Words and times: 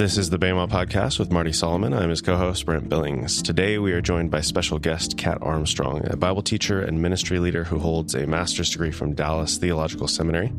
This 0.00 0.16
is 0.16 0.30
the 0.30 0.38
Bema 0.38 0.66
Podcast 0.66 1.18
with 1.18 1.30
Marty 1.30 1.52
Solomon. 1.52 1.92
I'm 1.92 2.08
his 2.08 2.22
co 2.22 2.34
host, 2.34 2.64
Brent 2.64 2.88
Billings. 2.88 3.42
Today, 3.42 3.76
we 3.76 3.92
are 3.92 4.00
joined 4.00 4.30
by 4.30 4.40
special 4.40 4.78
guest 4.78 5.18
Kat 5.18 5.36
Armstrong, 5.42 6.00
a 6.10 6.16
Bible 6.16 6.40
teacher 6.40 6.80
and 6.80 7.02
ministry 7.02 7.38
leader 7.38 7.64
who 7.64 7.78
holds 7.78 8.14
a 8.14 8.26
master's 8.26 8.70
degree 8.70 8.92
from 8.92 9.12
Dallas 9.12 9.58
Theological 9.58 10.08
Seminary. 10.08 10.54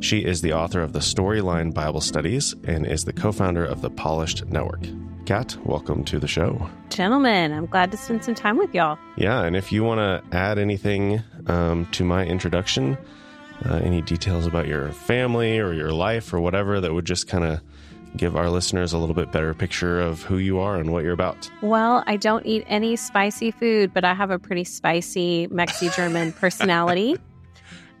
She 0.00 0.24
is 0.24 0.40
the 0.40 0.54
author 0.54 0.80
of 0.80 0.94
the 0.94 1.00
Storyline 1.00 1.74
Bible 1.74 2.00
Studies 2.00 2.54
and 2.66 2.86
is 2.86 3.04
the 3.04 3.12
co 3.12 3.30
founder 3.30 3.62
of 3.62 3.82
the 3.82 3.90
Polished 3.90 4.46
Network. 4.46 4.80
Kat, 5.26 5.54
welcome 5.66 6.02
to 6.04 6.18
the 6.18 6.26
show. 6.26 6.70
Gentlemen, 6.88 7.52
I'm 7.52 7.66
glad 7.66 7.90
to 7.90 7.98
spend 7.98 8.24
some 8.24 8.34
time 8.34 8.56
with 8.56 8.74
y'all. 8.74 8.96
Yeah, 9.18 9.42
and 9.42 9.54
if 9.54 9.70
you 9.70 9.84
want 9.84 9.98
to 9.98 10.34
add 10.34 10.58
anything 10.58 11.22
um, 11.46 11.84
to 11.92 12.04
my 12.04 12.24
introduction, 12.24 12.96
uh, 13.66 13.80
any 13.84 14.00
details 14.00 14.46
about 14.46 14.66
your 14.66 14.92
family 14.92 15.58
or 15.58 15.74
your 15.74 15.92
life 15.92 16.32
or 16.32 16.40
whatever 16.40 16.80
that 16.80 16.94
would 16.94 17.04
just 17.04 17.28
kind 17.28 17.44
of 17.44 17.60
give 18.16 18.36
our 18.36 18.50
listeners 18.50 18.92
a 18.92 18.98
little 18.98 19.14
bit 19.14 19.30
better 19.32 19.54
picture 19.54 20.00
of 20.00 20.22
who 20.22 20.38
you 20.38 20.58
are 20.58 20.76
and 20.76 20.92
what 20.92 21.04
you're 21.04 21.12
about? 21.12 21.50
Well, 21.62 22.02
I 22.06 22.16
don't 22.16 22.46
eat 22.46 22.64
any 22.66 22.96
spicy 22.96 23.50
food, 23.50 23.92
but 23.92 24.04
I 24.04 24.14
have 24.14 24.30
a 24.30 24.38
pretty 24.38 24.64
spicy 24.64 25.48
Mexi 25.48 25.94
German 25.94 26.32
personality. 26.40 27.16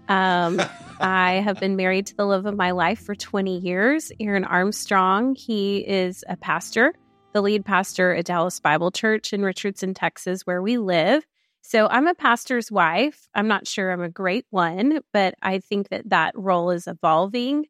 Um, 0.08 0.60
I 1.00 1.34
have 1.44 1.60
been 1.60 1.76
married 1.76 2.06
to 2.06 2.16
the 2.16 2.24
love 2.24 2.46
of 2.46 2.56
my 2.56 2.70
life 2.72 3.00
for 3.00 3.14
20 3.14 3.58
years, 3.58 4.10
Aaron 4.18 4.44
Armstrong. 4.44 5.34
He 5.34 5.78
is 5.78 6.24
a 6.28 6.36
pastor, 6.36 6.94
the 7.32 7.42
lead 7.42 7.64
pastor 7.64 8.14
at 8.14 8.24
Dallas 8.24 8.58
Bible 8.58 8.90
Church 8.90 9.32
in 9.32 9.42
Richardson, 9.42 9.94
Texas, 9.94 10.42
where 10.42 10.62
we 10.62 10.78
live. 10.78 11.24
So 11.60 11.86
I'm 11.86 12.06
a 12.06 12.14
pastor's 12.14 12.72
wife. 12.72 13.28
I'm 13.34 13.46
not 13.46 13.66
sure 13.66 13.92
I'm 13.92 14.00
a 14.00 14.08
great 14.08 14.46
one, 14.50 15.00
but 15.12 15.34
I 15.42 15.58
think 15.58 15.90
that 15.90 16.08
that 16.08 16.32
role 16.36 16.70
is 16.70 16.86
evolving 16.86 17.66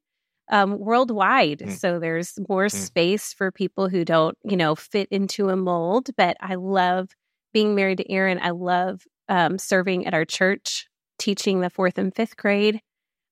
um, 0.51 0.79
worldwide. 0.79 1.61
Mm. 1.61 1.73
So 1.73 1.99
there's 1.99 2.39
more 2.49 2.67
mm. 2.67 2.73
space 2.73 3.33
for 3.33 3.53
people 3.53 3.89
who 3.89 4.05
don't, 4.05 4.37
you 4.45 4.57
know, 4.57 4.75
fit 4.75 5.09
into 5.11 5.49
a 5.49 5.57
mold. 5.57 6.11
But 6.17 6.37
I 6.41 6.55
love 6.57 7.11
being 7.53 7.75
married 7.75 7.99
to 7.99 8.11
Aaron. 8.11 8.39
I 8.43 8.51
love 8.51 9.03
um, 9.29 9.59
serving 9.59 10.07
at 10.07 10.15
our 10.15 10.25
church, 10.25 10.89
teaching 11.19 11.61
the 11.61 11.71
fourth 11.71 11.99
and 11.99 12.15
fifth 12.15 12.37
grade 12.37 12.81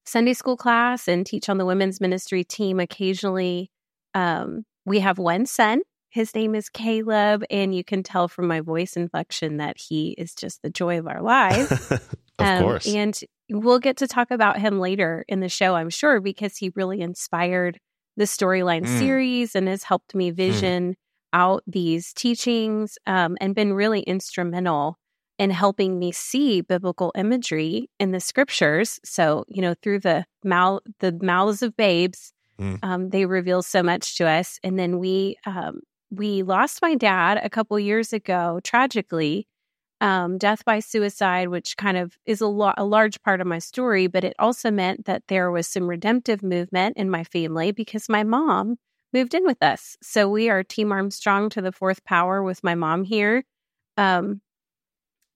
Sunday 0.06 0.34
school 0.34 0.56
class 0.56 1.08
and 1.08 1.26
teach 1.26 1.48
on 1.48 1.58
the 1.58 1.66
women's 1.66 2.00
ministry 2.00 2.44
team 2.44 2.78
occasionally. 2.78 3.70
Um, 4.14 4.64
we 4.84 5.00
have 5.00 5.18
one 5.18 5.46
son. 5.46 5.80
His 6.10 6.34
name 6.34 6.54
is 6.54 6.70
Caleb, 6.70 7.44
and 7.50 7.74
you 7.74 7.84
can 7.84 8.02
tell 8.02 8.28
from 8.28 8.46
my 8.46 8.60
voice 8.60 8.96
inflection 8.96 9.58
that 9.58 9.76
he 9.78 10.14
is 10.16 10.34
just 10.34 10.62
the 10.62 10.70
joy 10.70 10.98
of 10.98 11.08
our 11.08 11.20
lives. 11.22 11.92
Of 12.38 12.46
um, 12.46 12.62
course. 12.62 12.86
And 12.86 13.18
we'll 13.50 13.78
get 13.78 13.96
to 13.98 14.06
talk 14.06 14.30
about 14.30 14.58
him 14.58 14.78
later 14.80 15.24
in 15.28 15.40
the 15.40 15.48
show, 15.48 15.74
I'm 15.74 15.90
sure, 15.90 16.20
because 16.20 16.56
he 16.56 16.72
really 16.74 17.00
inspired 17.00 17.78
the 18.16 18.24
storyline 18.24 18.84
mm. 18.84 18.98
series 18.98 19.54
and 19.54 19.68
has 19.68 19.82
helped 19.82 20.14
me 20.14 20.30
mm. 20.30 20.34
vision 20.34 20.90
mm. 20.90 20.96
out 21.32 21.62
these 21.66 22.12
teachings 22.12 22.98
um, 23.06 23.36
and 23.40 23.54
been 23.54 23.72
really 23.72 24.00
instrumental 24.00 24.98
in 25.38 25.50
helping 25.50 25.98
me 25.98 26.12
see 26.12 26.62
biblical 26.62 27.12
imagery 27.14 27.90
in 28.00 28.10
the 28.10 28.20
scriptures. 28.20 28.98
So, 29.04 29.44
you 29.48 29.60
know, 29.60 29.74
through 29.82 30.00
the 30.00 30.24
mouth, 30.42 30.80
the 31.00 31.12
mouths 31.20 31.62
of 31.62 31.76
babes, 31.76 32.32
mm. 32.58 32.78
um, 32.82 33.10
they 33.10 33.26
reveal 33.26 33.62
so 33.62 33.82
much 33.82 34.16
to 34.16 34.26
us. 34.26 34.58
And 34.62 34.78
then 34.78 34.98
we 34.98 35.36
um, 35.44 35.80
we 36.10 36.42
lost 36.42 36.80
my 36.80 36.94
dad 36.94 37.38
a 37.42 37.50
couple 37.50 37.78
years 37.78 38.12
ago, 38.12 38.60
tragically, 38.64 39.46
um, 40.00 40.38
death 40.38 40.64
by 40.64 40.80
suicide, 40.80 41.48
which 41.48 41.76
kind 41.76 41.96
of 41.96 42.18
is 42.26 42.40
a, 42.40 42.46
lo- 42.46 42.74
a 42.76 42.84
large 42.84 43.22
part 43.22 43.40
of 43.40 43.46
my 43.46 43.58
story, 43.58 44.06
but 44.06 44.24
it 44.24 44.34
also 44.38 44.70
meant 44.70 45.06
that 45.06 45.22
there 45.28 45.50
was 45.50 45.66
some 45.66 45.88
redemptive 45.88 46.42
movement 46.42 46.96
in 46.96 47.10
my 47.10 47.24
family 47.24 47.72
because 47.72 48.08
my 48.08 48.22
mom 48.22 48.76
moved 49.12 49.34
in 49.34 49.44
with 49.44 49.62
us. 49.62 49.96
So 50.02 50.28
we 50.28 50.50
are 50.50 50.62
Team 50.62 50.92
Armstrong 50.92 51.48
to 51.50 51.62
the 51.62 51.72
fourth 51.72 52.04
power 52.04 52.42
with 52.42 52.62
my 52.62 52.74
mom 52.74 53.04
here. 53.04 53.44
Um, 53.96 54.42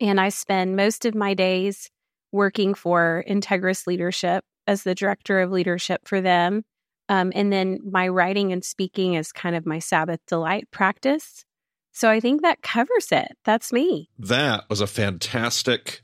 and 0.01 0.21
I 0.21 0.29
spend 0.29 0.77
most 0.77 1.05
of 1.05 1.15
my 1.15 1.35
days 1.35 1.91
working 2.33 2.75
for 2.75 3.25
Integris 3.29 3.87
Leadership 3.87 4.45
as 4.67 4.83
the 4.83 4.95
director 4.95 5.41
of 5.41 5.51
leadership 5.51 6.03
for 6.07 6.21
them. 6.21 6.63
Um, 7.09 7.33
and 7.35 7.53
then 7.53 7.81
my 7.85 8.09
writing 8.09 8.53
and 8.53 8.65
speaking 8.65 9.15
is 9.15 9.33
kind 9.33 9.57
of 9.57 9.67
my 9.67 9.79
Sabbath 9.79 10.21
delight 10.27 10.69
practice. 10.71 11.45
So 11.93 12.09
I 12.09 12.21
think 12.21 12.43
that 12.43 12.63
covers 12.63 13.13
it. 13.13 13.37
That's 13.45 13.73
me. 13.73 14.11
That 14.19 14.65
was 14.69 14.81
a 14.81 14.87
fantastic 14.87 16.03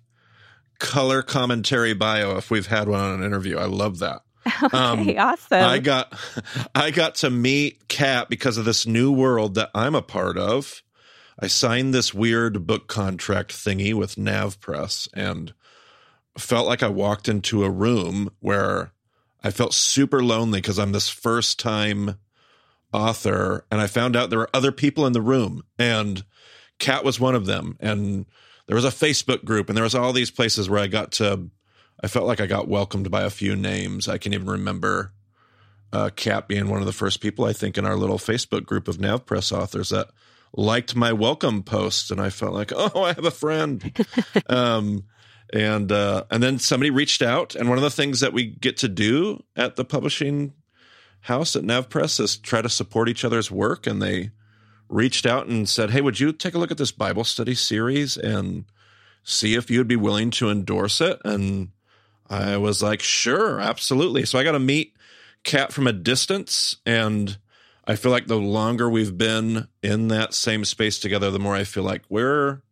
color 0.79 1.23
commentary 1.23 1.95
bio 1.95 2.37
if 2.37 2.51
we've 2.51 2.67
had 2.67 2.89
one 2.89 3.01
on 3.01 3.21
an 3.21 3.25
interview. 3.25 3.59
I 3.59 3.67
love 3.67 4.01
that. 4.01 4.23
Okay, 4.63 5.17
um, 5.17 5.19
awesome. 5.19 5.61
I 5.61 5.81
got 5.81 6.17
I 6.75 6.93
got 6.93 7.17
to 7.17 7.31
meet 7.31 7.89
Kat 7.89 8.29
because 8.29 8.59
of 8.59 8.65
this 8.65 8.87
new 8.87 9.11
world 9.11 9.57
that 9.57 9.71
I'm 9.75 9.97
a 9.97 10.03
part 10.03 10.39
of. 10.39 10.83
I 11.39 11.49
signed 11.49 11.93
this 11.93 12.15
weird 12.15 12.65
book 12.67 12.87
contract 12.87 13.53
thingy 13.53 13.93
with 13.93 14.17
Nav 14.17 14.61
Press 14.61 15.09
and 15.13 15.53
felt 16.39 16.69
like 16.69 16.83
I 16.83 16.89
walked 16.89 17.29
into 17.29 17.65
a 17.65 17.71
room 17.71 18.31
where 18.41 18.93
I 19.43 19.51
felt 19.51 19.75
super 19.75 20.23
lonely 20.23 20.61
because 20.61 20.79
I'm 20.79 20.93
this 20.93 21.09
first 21.09 21.59
time 21.59 22.17
author 22.97 23.67
and 23.71 23.79
I 23.79 23.87
found 23.87 24.17
out 24.17 24.31
there 24.31 24.39
were 24.39 24.51
other 24.55 24.73
people 24.73 25.07
in 25.07 25.13
the 25.13 25.21
room 25.21 25.63
and 25.79 26.25
Kat 26.79 27.05
was 27.05 27.21
one 27.21 27.35
of 27.35 27.45
them 27.45 27.77
and 27.79 28.25
there 28.67 28.75
was 28.75 28.87
a 28.87 28.89
Facebook 28.89 29.45
group 29.45 29.69
and 29.69 29.77
there 29.77 29.85
was 29.85 29.95
all 29.95 30.15
these 30.15 30.31
places 30.31 30.71
where 30.71 30.81
I 30.81 30.87
got 30.87 31.13
to 31.13 31.51
I 32.03 32.09
felt 32.09 32.27
like 32.27 32.41
I 32.41 32.47
got 32.47 32.69
welcomed 32.69 33.11
by 33.11 33.23
a 33.23 33.31
few 33.31 33.55
names. 33.55 34.09
I 34.09 34.19
can 34.19 34.33
even 34.33 34.49
remember 34.49 35.13
uh, 35.93 36.11
Kat 36.17 36.49
being 36.49 36.69
one 36.69 36.81
of 36.81 36.87
the 36.87 36.93
first 36.93 37.21
people 37.21 37.45
I 37.45 37.53
think 37.53 37.77
in 37.77 37.87
our 37.87 37.97
little 37.97 38.19
Facebook 38.19 38.65
group 38.65 38.89
of 38.89 38.97
NavPress 38.97 39.53
authors 39.53 39.91
that 39.91 40.09
liked 40.55 40.97
my 40.97 41.13
welcome 41.13 41.63
post 41.63 42.11
and 42.11 42.21
I 42.21 42.31
felt 42.31 42.55
like, 42.55 42.73
oh, 42.77 43.03
I 43.03 43.13
have 43.13 43.27
a 43.27 43.31
friend. 43.31 43.95
um, 44.49 45.05
and 45.53 45.93
uh, 45.93 46.25
and 46.31 46.43
then 46.43 46.59
somebody 46.59 46.91
reached 46.91 47.21
out 47.21 47.55
and 47.55 47.69
one 47.69 47.79
of 47.79 47.85
the 47.85 47.91
things 47.91 48.21
that 48.21 48.33
we 48.33 48.47
get 48.47 48.79
to 48.79 48.89
do 48.89 49.43
at 49.55 49.77
the 49.77 49.85
publishing 49.85 50.55
house 51.27 51.57
at 51.57 51.65
NavPress 51.65 52.21
is 52.21 52.37
try 52.37 52.63
to 52.63 52.69
support 52.69 53.09
each 53.09 53.25
other's 53.25 53.51
work. 53.51 53.87
And 53.87 54.01
they 54.01 54.31
reached 54.89 55.27
out 55.27 55.49
and 55.49 55.69
said, 55.69 55.91
Hey, 55.91 56.01
would 56.01 56.21
you 56.21 56.33
take 56.33 56.55
a 56.55 56.59
look 56.59 56.71
at 56.71 56.79
this 56.79 56.93
Bible 56.93 57.25
study 57.25 57.55
series 57.55 58.17
and 58.17 58.65
see 59.25 59.57
if 59.57 59.69
you'd 59.69 59.89
be 59.89 59.97
willing 59.97 60.31
to 60.33 60.51
endorse 60.51 61.01
it? 61.01 61.19
And 61.25 61.71
I 62.31 62.57
was 62.59 62.81
like, 62.81 63.03
Sure, 63.03 63.61
absolutely. 63.61 64.25
So 64.25 64.39
I 64.39 64.45
got 64.45 64.53
to 64.53 64.61
meet 64.61 64.95
Kat 65.43 65.73
from 65.73 65.89
a 65.89 65.93
distance. 65.93 66.77
And 66.87 67.37
I 67.85 67.97
feel 67.97 68.13
like 68.13 68.29
the 68.29 68.37
longer 68.39 68.89
we've 68.89 69.19
been 69.19 69.67
in 69.83 70.09
that 70.09 70.33
same 70.33 70.65
space 70.65 71.01
together, 71.01 71.33
the 71.33 71.41
more 71.41 71.57
I 71.57 71.65
feel 71.65 71.85
like 71.85 72.03
we're 72.09 72.63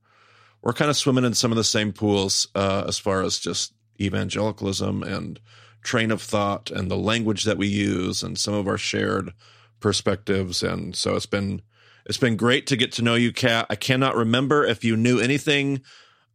we're 0.63 0.73
kind 0.73 0.91
of 0.91 0.97
swimming 0.97 1.25
in 1.25 1.35
some 1.35 1.51
of 1.53 1.57
the 1.57 1.65
same 1.65 1.93
pools 1.93 2.49
uh, 2.55 2.85
as 2.87 2.99
far 2.99 3.23
as 3.23 3.39
just 3.39 3.75
evangelicalism 4.01 5.03
and 5.03 5.39
train 5.85 6.11
of 6.11 6.21
thought 6.21 6.71
and 6.71 6.91
the 6.91 6.97
language 6.97 7.45
that 7.45 7.59
we 7.59 7.69
use 7.69 8.23
and 8.23 8.39
some 8.39 8.55
of 8.55 8.67
our 8.67 8.79
shared 8.79 9.33
perspectives. 9.79 10.63
And 10.63 10.97
so 10.97 11.15
it's 11.15 11.27
been 11.27 11.63
it's 12.07 12.19
been 12.19 12.37
great 12.37 12.67
to 12.67 12.77
get 12.77 12.93
to 12.93 13.03
know 13.03 13.15
you, 13.15 13.33
Kat. 13.33 13.67
I 13.71 13.77
cannot 13.77 14.17
remember 14.17 14.65
if 14.65 14.83
you 14.83 14.97
knew 14.97 15.21
anything 15.21 15.83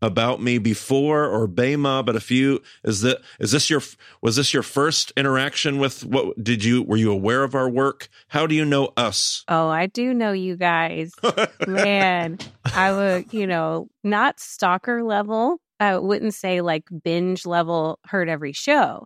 about 0.02 0.42
me 0.42 0.58
before 0.58 1.26
or 1.26 1.46
Bema, 1.46 2.04
but 2.04 2.16
if 2.16 2.32
you 2.32 2.62
is 2.84 3.02
that 3.02 3.22
is 3.40 3.52
this 3.52 3.70
your 3.70 3.82
was 4.22 4.36
this 4.36 4.54
your 4.54 4.64
first 4.64 5.12
interaction 5.18 5.78
with 5.78 6.06
what 6.06 6.42
did 6.42 6.64
you 6.64 6.84
were 6.84 6.96
you 6.98 7.12
aware 7.12 7.44
of 7.44 7.56
our 7.56 7.70
work? 7.70 8.08
How 8.30 8.48
do 8.48 8.56
you 8.56 8.66
know 8.66 8.94
us? 8.96 9.44
Oh, 9.48 9.68
I 9.68 9.88
do 9.88 10.14
know 10.14 10.32
you 10.32 10.56
guys. 10.56 11.12
Man, 11.68 12.38
I 12.66 12.92
would, 12.92 13.34
you 13.34 13.46
know, 13.46 13.88
not 14.04 14.40
stalker 14.40 15.04
level. 15.04 15.58
I 15.80 15.98
wouldn't 15.98 16.34
say 16.34 16.62
like 16.62 16.86
binge 17.04 17.46
level 17.46 18.00
heard 18.06 18.30
every 18.30 18.54
show 18.54 19.06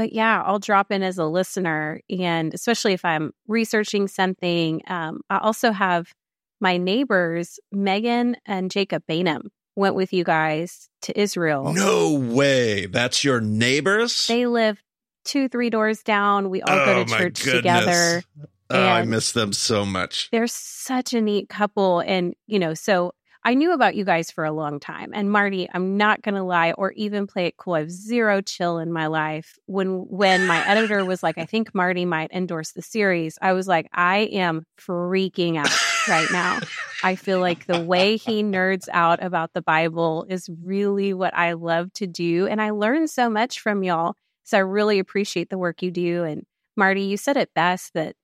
but 0.00 0.14
yeah, 0.14 0.42
I'll 0.42 0.58
drop 0.58 0.90
in 0.90 1.02
as 1.02 1.18
a 1.18 1.26
listener. 1.26 2.00
And 2.08 2.54
especially 2.54 2.94
if 2.94 3.04
I'm 3.04 3.32
researching 3.46 4.08
something, 4.08 4.80
um, 4.86 5.20
I 5.28 5.36
also 5.36 5.72
have 5.72 6.14
my 6.58 6.78
neighbors, 6.78 7.60
Megan 7.70 8.36
and 8.46 8.70
Jacob 8.70 9.02
Bainham, 9.06 9.48
went 9.76 9.94
with 9.94 10.14
you 10.14 10.24
guys 10.24 10.88
to 11.02 11.20
Israel. 11.20 11.74
No 11.74 12.14
way. 12.14 12.86
That's 12.86 13.22
your 13.24 13.42
neighbors? 13.42 14.26
They 14.26 14.46
live 14.46 14.82
two, 15.26 15.50
three 15.50 15.68
doors 15.68 16.02
down. 16.02 16.48
We 16.48 16.62
all 16.62 16.78
oh, 16.78 16.86
go 16.86 17.04
to 17.04 17.10
church 17.18 17.42
together. 17.42 18.22
Oh, 18.70 18.82
I 18.82 19.02
miss 19.02 19.32
them 19.32 19.52
so 19.52 19.84
much. 19.84 20.30
They're 20.32 20.46
such 20.46 21.12
a 21.12 21.20
neat 21.20 21.50
couple. 21.50 22.00
And, 22.00 22.34
you 22.46 22.58
know, 22.58 22.72
so 22.72 23.12
I 23.42 23.54
knew 23.54 23.72
about 23.72 23.94
you 23.94 24.04
guys 24.04 24.30
for 24.30 24.44
a 24.44 24.52
long 24.52 24.80
time. 24.80 25.12
And 25.14 25.30
Marty, 25.30 25.68
I'm 25.72 25.96
not 25.96 26.20
going 26.20 26.34
to 26.34 26.42
lie 26.42 26.72
or 26.72 26.92
even 26.92 27.26
play 27.26 27.46
it 27.46 27.56
cool. 27.56 27.74
I 27.74 27.78
have 27.80 27.90
zero 27.90 28.42
chill 28.42 28.78
in 28.78 28.92
my 28.92 29.06
life. 29.06 29.58
When 29.66 30.06
when 30.08 30.46
my 30.46 30.66
editor 30.68 31.04
was 31.04 31.22
like, 31.22 31.38
I 31.38 31.46
think 31.46 31.74
Marty 31.74 32.04
might 32.04 32.32
endorse 32.32 32.72
the 32.72 32.82
series, 32.82 33.38
I 33.40 33.54
was 33.54 33.66
like, 33.66 33.88
I 33.94 34.18
am 34.32 34.66
freaking 34.78 35.56
out 35.56 35.70
right 36.06 36.28
now. 36.30 36.60
I 37.02 37.14
feel 37.14 37.40
like 37.40 37.66
the 37.66 37.80
way 37.80 38.18
he 38.18 38.42
nerds 38.42 38.88
out 38.92 39.22
about 39.22 39.54
the 39.54 39.62
Bible 39.62 40.26
is 40.28 40.50
really 40.62 41.14
what 41.14 41.34
I 41.34 41.54
love 41.54 41.92
to 41.94 42.06
do. 42.06 42.46
And 42.46 42.60
I 42.60 42.70
learn 42.70 43.08
so 43.08 43.30
much 43.30 43.60
from 43.60 43.82
y'all. 43.82 44.16
So 44.44 44.58
I 44.58 44.60
really 44.60 44.98
appreciate 44.98 45.48
the 45.48 45.58
work 45.58 45.80
you 45.80 45.90
do. 45.90 46.24
And 46.24 46.44
Marty, 46.76 47.02
you 47.02 47.16
said 47.16 47.38
it 47.38 47.54
best 47.54 47.94
that 47.94 48.16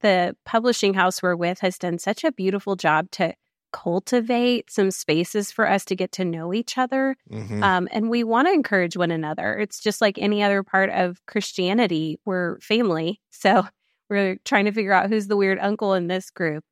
the 0.00 0.34
publishing 0.44 0.94
house 0.94 1.22
we're 1.22 1.36
with 1.36 1.60
has 1.60 1.78
done 1.78 1.98
such 1.98 2.24
a 2.24 2.32
beautiful 2.32 2.74
job 2.74 3.10
to 3.12 3.34
cultivate 3.72 4.70
some 4.70 4.90
spaces 4.90 5.50
for 5.50 5.68
us 5.68 5.84
to 5.86 5.96
get 5.96 6.12
to 6.12 6.24
know 6.24 6.52
each 6.52 6.78
other. 6.78 7.16
Mm-hmm. 7.30 7.62
Um, 7.62 7.88
and 7.90 8.10
we 8.10 8.24
want 8.24 8.48
to 8.48 8.52
encourage 8.52 8.96
one 8.96 9.10
another. 9.10 9.58
It's 9.58 9.80
just 9.80 10.00
like 10.00 10.18
any 10.18 10.42
other 10.42 10.62
part 10.62 10.90
of 10.90 11.24
Christianity. 11.26 12.20
We're 12.24 12.60
family. 12.60 13.20
So 13.30 13.66
we're 14.10 14.36
trying 14.44 14.66
to 14.66 14.72
figure 14.72 14.92
out 14.92 15.08
who's 15.08 15.26
the 15.26 15.36
weird 15.36 15.58
uncle 15.58 15.94
in 15.94 16.06
this 16.06 16.30
group. 16.30 16.64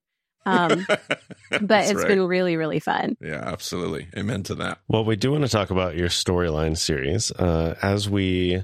Um, 0.46 0.86
but 1.60 1.84
it's 1.84 1.94
right. 1.94 2.08
been 2.08 2.26
really, 2.26 2.56
really 2.56 2.80
fun. 2.80 3.16
Yeah, 3.20 3.42
absolutely. 3.44 4.08
Amen 4.16 4.42
to 4.44 4.54
that. 4.56 4.78
Well, 4.88 5.04
we 5.04 5.16
do 5.16 5.32
want 5.32 5.44
to 5.44 5.50
talk 5.50 5.70
about 5.70 5.96
your 5.96 6.08
storyline 6.08 6.76
series. 6.76 7.30
Uh, 7.32 7.76
as 7.82 8.08
we, 8.08 8.62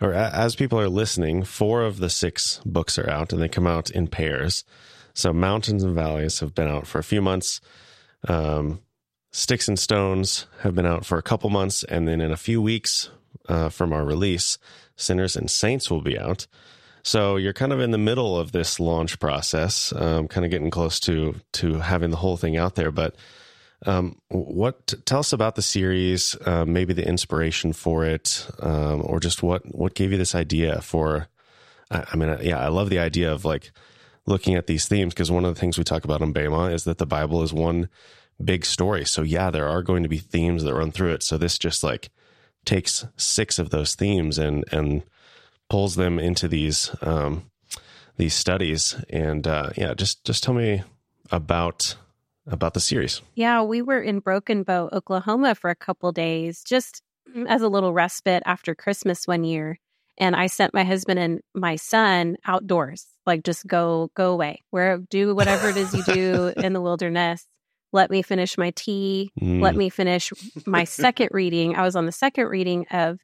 or 0.00 0.12
as 0.12 0.56
people 0.56 0.80
are 0.80 0.88
listening, 0.88 1.44
four 1.44 1.82
of 1.82 1.98
the 1.98 2.10
six 2.10 2.60
books 2.64 2.98
are 2.98 3.08
out 3.10 3.32
and 3.32 3.42
they 3.42 3.48
come 3.48 3.66
out 3.66 3.90
in 3.90 4.08
pairs. 4.08 4.64
So 5.18 5.32
Mountains 5.32 5.82
and 5.82 5.96
Valleys 5.96 6.38
have 6.38 6.54
been 6.54 6.68
out 6.68 6.86
for 6.86 7.00
a 7.00 7.02
few 7.02 7.20
months. 7.20 7.60
Um, 8.28 8.82
Sticks 9.32 9.66
and 9.66 9.76
Stones 9.76 10.46
have 10.60 10.76
been 10.76 10.86
out 10.86 11.04
for 11.04 11.18
a 11.18 11.22
couple 11.22 11.50
months. 11.50 11.82
And 11.82 12.06
then 12.06 12.20
in 12.20 12.30
a 12.30 12.36
few 12.36 12.62
weeks 12.62 13.10
uh, 13.48 13.68
from 13.68 13.92
our 13.92 14.04
release, 14.04 14.58
Sinners 14.94 15.34
and 15.34 15.50
Saints 15.50 15.90
will 15.90 16.02
be 16.02 16.16
out. 16.16 16.46
So 17.02 17.34
you're 17.34 17.52
kind 17.52 17.72
of 17.72 17.80
in 17.80 17.90
the 17.90 17.98
middle 17.98 18.38
of 18.38 18.52
this 18.52 18.78
launch 18.78 19.18
process, 19.18 19.92
um, 19.96 20.28
kind 20.28 20.44
of 20.44 20.52
getting 20.52 20.70
close 20.70 21.00
to 21.00 21.34
to 21.54 21.80
having 21.80 22.10
the 22.10 22.16
whole 22.16 22.36
thing 22.36 22.56
out 22.56 22.76
there. 22.76 22.92
But 22.92 23.16
um, 23.86 24.20
what 24.28 24.94
tell 25.04 25.18
us 25.18 25.32
about 25.32 25.56
the 25.56 25.62
series? 25.62 26.36
Uh, 26.46 26.64
maybe 26.64 26.92
the 26.92 27.06
inspiration 27.06 27.72
for 27.72 28.04
it, 28.04 28.46
um, 28.60 29.02
or 29.04 29.18
just 29.18 29.42
what 29.42 29.62
what 29.74 29.94
gave 29.94 30.12
you 30.12 30.18
this 30.18 30.36
idea 30.36 30.80
for? 30.80 31.26
I, 31.90 32.04
I 32.12 32.16
mean, 32.16 32.38
yeah, 32.42 32.60
I 32.60 32.68
love 32.68 32.88
the 32.88 33.00
idea 33.00 33.32
of 33.32 33.44
like 33.44 33.72
looking 34.28 34.54
at 34.54 34.66
these 34.66 34.86
themes 34.86 35.14
because 35.14 35.30
one 35.30 35.44
of 35.44 35.54
the 35.54 35.60
things 35.60 35.78
we 35.78 35.84
talk 35.84 36.04
about 36.04 36.22
in 36.22 36.32
Bema 36.32 36.66
is 36.66 36.84
that 36.84 36.98
the 36.98 37.06
Bible 37.06 37.42
is 37.42 37.52
one 37.52 37.88
big 38.42 38.64
story. 38.64 39.04
So 39.04 39.22
yeah, 39.22 39.50
there 39.50 39.68
are 39.68 39.82
going 39.82 40.02
to 40.02 40.08
be 40.08 40.18
themes 40.18 40.62
that 40.64 40.74
run 40.74 40.92
through 40.92 41.12
it. 41.14 41.22
So 41.22 41.38
this 41.38 41.58
just 41.58 41.82
like 41.82 42.10
takes 42.64 43.06
six 43.16 43.58
of 43.58 43.70
those 43.70 43.94
themes 43.94 44.38
and 44.38 44.64
and 44.70 45.02
pulls 45.68 45.96
them 45.96 46.18
into 46.18 46.48
these 46.48 46.94
um, 47.02 47.50
these 48.16 48.34
studies. 48.34 48.96
And 49.10 49.46
uh, 49.46 49.70
yeah, 49.76 49.94
just 49.94 50.24
just 50.24 50.44
tell 50.44 50.54
me 50.54 50.82
about 51.30 51.96
about 52.46 52.74
the 52.74 52.80
series. 52.80 53.22
Yeah, 53.34 53.62
we 53.62 53.82
were 53.82 54.00
in 54.00 54.20
Broken 54.20 54.62
Bow, 54.62 54.88
Oklahoma 54.92 55.54
for 55.54 55.70
a 55.70 55.76
couple 55.76 56.12
days, 56.12 56.62
just 56.62 57.02
as 57.46 57.62
a 57.62 57.68
little 57.68 57.92
respite 57.92 58.42
after 58.46 58.74
Christmas 58.74 59.26
one 59.26 59.44
year. 59.44 59.78
And 60.18 60.34
I 60.34 60.48
sent 60.48 60.74
my 60.74 60.84
husband 60.84 61.18
and 61.18 61.40
my 61.54 61.76
son 61.76 62.36
outdoors, 62.44 63.06
like 63.24 63.44
just 63.44 63.66
go 63.66 64.10
go 64.14 64.32
away, 64.32 64.62
where 64.70 64.98
do 64.98 65.34
whatever 65.34 65.68
it 65.68 65.76
is 65.76 65.94
you 65.94 66.02
do 66.02 66.52
in 66.62 66.72
the 66.72 66.80
wilderness. 66.80 67.46
Let 67.92 68.10
me 68.10 68.22
finish 68.22 68.58
my 68.58 68.72
tea. 68.72 69.30
Mm. 69.40 69.62
Let 69.62 69.74
me 69.74 69.88
finish 69.88 70.32
my 70.66 70.84
second 70.84 71.30
reading. 71.32 71.76
I 71.76 71.82
was 71.82 71.96
on 71.96 72.04
the 72.04 72.12
second 72.12 72.48
reading 72.48 72.86
of 72.90 73.18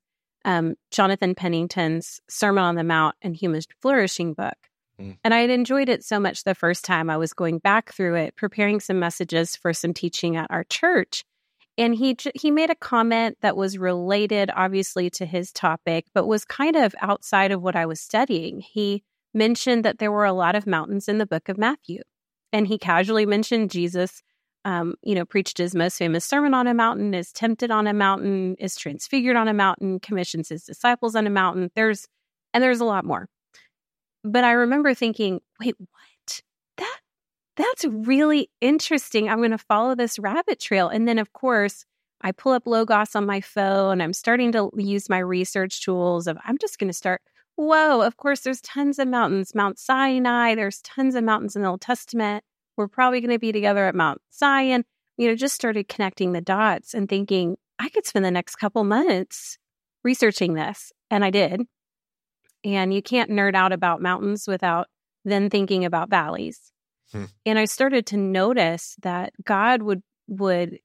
um, 0.45 0.75
Jonathan 0.91 1.35
Pennington's 1.35 2.21
Sermon 2.29 2.65
on 2.65 2.75
the 2.75 2.85
Mount 2.85 3.17
and 3.23 3.37
Human 3.37 3.61
Flourishing 3.83 4.35
book. 4.35 4.57
Mm. 5.01 5.19
And 5.25 5.35
I 5.35 5.41
had 5.41 5.51
enjoyed 5.51 5.89
it 5.89 6.05
so 6.05 6.21
much 6.21 6.45
the 6.45 6.55
first 6.55 6.85
time 6.85 7.11
I 7.11 7.17
was 7.17 7.33
going 7.33 7.59
back 7.59 7.93
through 7.93 8.15
it, 8.17 8.37
preparing 8.37 8.81
some 8.81 8.99
messages 8.99 9.57
for 9.57 9.73
some 9.73 9.93
teaching 9.93 10.37
at 10.37 10.51
our 10.51 10.65
church. 10.65 11.25
And 11.77 11.95
he 11.95 12.17
he 12.35 12.51
made 12.51 12.71
a 12.71 12.77
comment 12.77 13.39
that 13.41 13.57
was 13.57 13.79
related, 13.79 14.51
obviously, 14.55 15.11
to 15.11 15.27
his 15.27 15.53
topic, 15.53 16.07
but 16.15 16.27
was 16.27 16.45
kind 16.45 16.77
of 16.77 16.95
outside 17.01 17.51
of 17.51 17.63
what 17.63 17.75
I 17.75 17.87
was 17.87 18.01
studying. 18.01 18.61
He 18.61 19.03
mentioned 19.33 19.85
that 19.85 19.99
there 19.99 20.13
were 20.13 20.25
a 20.25 20.33
lot 20.33 20.55
of 20.55 20.67
mountains 20.67 21.09
in 21.09 21.19
the 21.19 21.27
book 21.27 21.49
of 21.49 21.59
Matthew, 21.59 22.03
and 22.53 22.69
he 22.69 22.79
casually 22.79 23.27
mentioned 23.27 23.71
Jesus 23.71 24.23
um, 24.65 24.95
you 25.03 25.15
know, 25.15 25.25
preached 25.25 25.59
his 25.59 25.75
most 25.75 25.99
famous 25.99 26.25
sermon 26.25 26.55
on 26.55 26.67
a 26.67 26.75
mountain, 26.75 27.13
is 27.15 27.33
tempted 27.33 27.71
on 27.71 27.87
a 27.87 27.93
mountain, 27.93 28.57
is 28.59 28.77
transfigured 28.77 29.37
on 29.37 29.49
a 29.49 29.55
mountain, 29.55 30.01
commissions 30.01 30.49
his 30.49 30.65
disciples 30.65 31.15
on 31.15 31.27
a 31.27 31.31
mountain. 31.31 31.71
There's, 31.75 32.07
and 32.53 32.65
there's 32.65 32.81
a 32.81 32.87
lot 32.87 33.05
more. 33.05 33.29
But 34.23 34.45
I 34.45 34.53
remember 34.53 34.95
thinking, 34.95 35.41
wait, 35.61 35.75
what? 35.79 35.89
That, 37.57 37.65
that's 37.75 37.85
really 37.85 38.51
interesting. 38.61 39.29
I'm 39.29 39.39
going 39.39 39.51
to 39.51 39.59
follow 39.59 39.95
this 39.95 40.19
rabbit 40.19 40.61
trail. 40.61 40.89
And 40.89 41.07
then, 41.07 41.19
of 41.19 41.33
course, 41.33 41.85
I 42.21 42.33
pull 42.33 42.53
up 42.53 42.67
Logos 42.67 43.15
on 43.15 43.27
my 43.27 43.41
phone. 43.41 44.01
I'm 44.01 44.13
starting 44.13 44.53
to 44.53 44.71
use 44.77 45.09
my 45.09 45.19
research 45.19 45.85
tools 45.85 46.27
of, 46.27 46.39
I'm 46.45 46.59
just 46.59 46.79
going 46.79 46.89
to 46.89 46.95
start. 46.95 47.23
Whoa, 47.57 48.01
of 48.01 48.17
course, 48.17 48.41
there's 48.41 48.61
tons 48.61 48.99
of 48.99 49.09
mountains. 49.09 49.55
Mount 49.55 49.79
Sinai, 49.79 50.55
there's 50.55 50.81
tons 50.83 51.15
of 51.15 51.23
mountains 51.23 51.55
in 51.55 51.63
the 51.63 51.69
Old 51.69 51.81
Testament 51.81 52.45
we're 52.77 52.89
probably 52.89 53.21
going 53.21 53.31
to 53.31 53.39
be 53.39 53.53
together 53.53 53.87
at 53.87 53.95
Mount 53.95 54.21
Zion. 54.33 54.85
You 55.17 55.29
know, 55.29 55.37
just 55.37 55.55
started 55.55 55.89
connecting 55.89 56.33
the 56.33 56.41
dots 56.41 56.95
and 56.95 57.09
thinking 57.09 57.57
I 57.79 57.89
could 57.89 58.07
spend 58.07 58.25
the 58.25 58.31
next 58.31 58.57
couple 58.57 58.85
months 58.85 59.59
researching 60.03 60.55
this. 60.55 60.93
And 61.11 61.25
I 61.25 61.31
did. 61.31 61.63
And 62.65 62.93
you 62.93 63.03
can't 63.03 63.31
nerd 63.31 63.55
out 63.55 63.73
about 63.73 64.03
mountains 64.03 64.49
without 64.49 64.89
then 65.25 65.51
thinking 65.51 65.85
about 65.85 66.11
valleys. 66.11 66.73
Hmm. 67.15 67.27
And 67.47 67.59
I 67.61 67.67
started 67.67 68.07
to 68.07 68.17
notice 68.17 68.97
that 69.03 69.33
God 69.45 69.83
would 69.83 70.03
would 70.27 70.81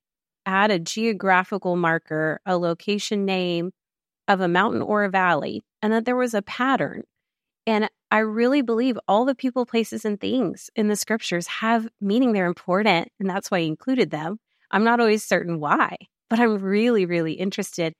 add 0.46 0.70
a 0.70 0.80
geographical 0.80 1.76
marker, 1.76 2.40
a 2.46 2.58
location 2.58 3.26
name 3.26 3.72
of 4.28 4.40
a 4.42 4.48
mountain 4.48 4.82
or 4.84 5.04
a 5.04 5.10
valley, 5.10 5.64
and 5.82 5.92
that 5.92 6.06
there 6.06 6.16
was 6.16 6.36
a 6.36 6.44
pattern. 6.44 7.04
And 7.66 7.90
I 8.12 8.20
really 8.20 8.62
believe 8.62 9.00
all 9.08 9.26
the 9.26 9.36
people, 9.36 9.66
places, 9.66 10.06
and 10.06 10.20
things 10.20 10.70
in 10.76 10.88
the 10.88 10.96
scriptures 10.96 11.48
have 11.48 11.88
meaning. 12.00 12.34
They're 12.34 12.46
important, 12.46 13.12
and 13.20 13.28
that's 13.28 13.50
why 13.50 13.58
I 13.60 13.62
included 13.62 14.12
them. 14.12 14.40
I'm 14.70 14.84
not 14.84 15.00
always 15.00 15.24
certain 15.24 15.60
why, 15.60 15.98
but 16.30 16.40
I'm 16.40 16.60
really, 16.60 17.06
really 17.08 17.34
interested. 17.34 17.94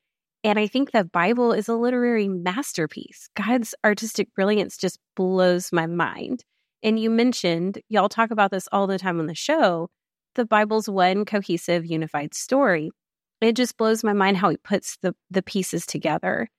And 0.44 0.60
I 0.60 0.68
think 0.68 0.92
the 0.92 1.04
Bible 1.04 1.52
is 1.52 1.68
a 1.68 1.76
literary 1.76 2.28
masterpiece. 2.28 3.28
God's 3.36 3.74
artistic 3.84 4.34
brilliance 4.36 4.78
just 4.78 5.00
blows 5.16 5.72
my 5.72 5.88
mind. 5.88 6.44
And 6.84 7.00
you 7.00 7.10
mentioned, 7.10 7.82
y'all 7.90 8.10
talk 8.10 8.32
about 8.32 8.52
this 8.52 8.68
all 8.72 8.88
the 8.88 9.00
time 9.00 9.20
on 9.20 9.28
the 9.28 9.36
show, 9.36 9.90
the 10.36 10.46
Bible's 10.46 10.90
one 10.90 11.26
cohesive, 11.26 11.86
unified 11.86 12.34
story. 12.34 12.92
It 13.42 13.56
just 13.56 13.78
blows 13.78 14.04
my 14.04 14.14
mind 14.14 14.38
how 14.38 14.50
he 14.50 14.58
puts 14.58 14.98
the, 15.02 15.16
the 15.30 15.42
pieces 15.42 15.86
together. 15.86 16.50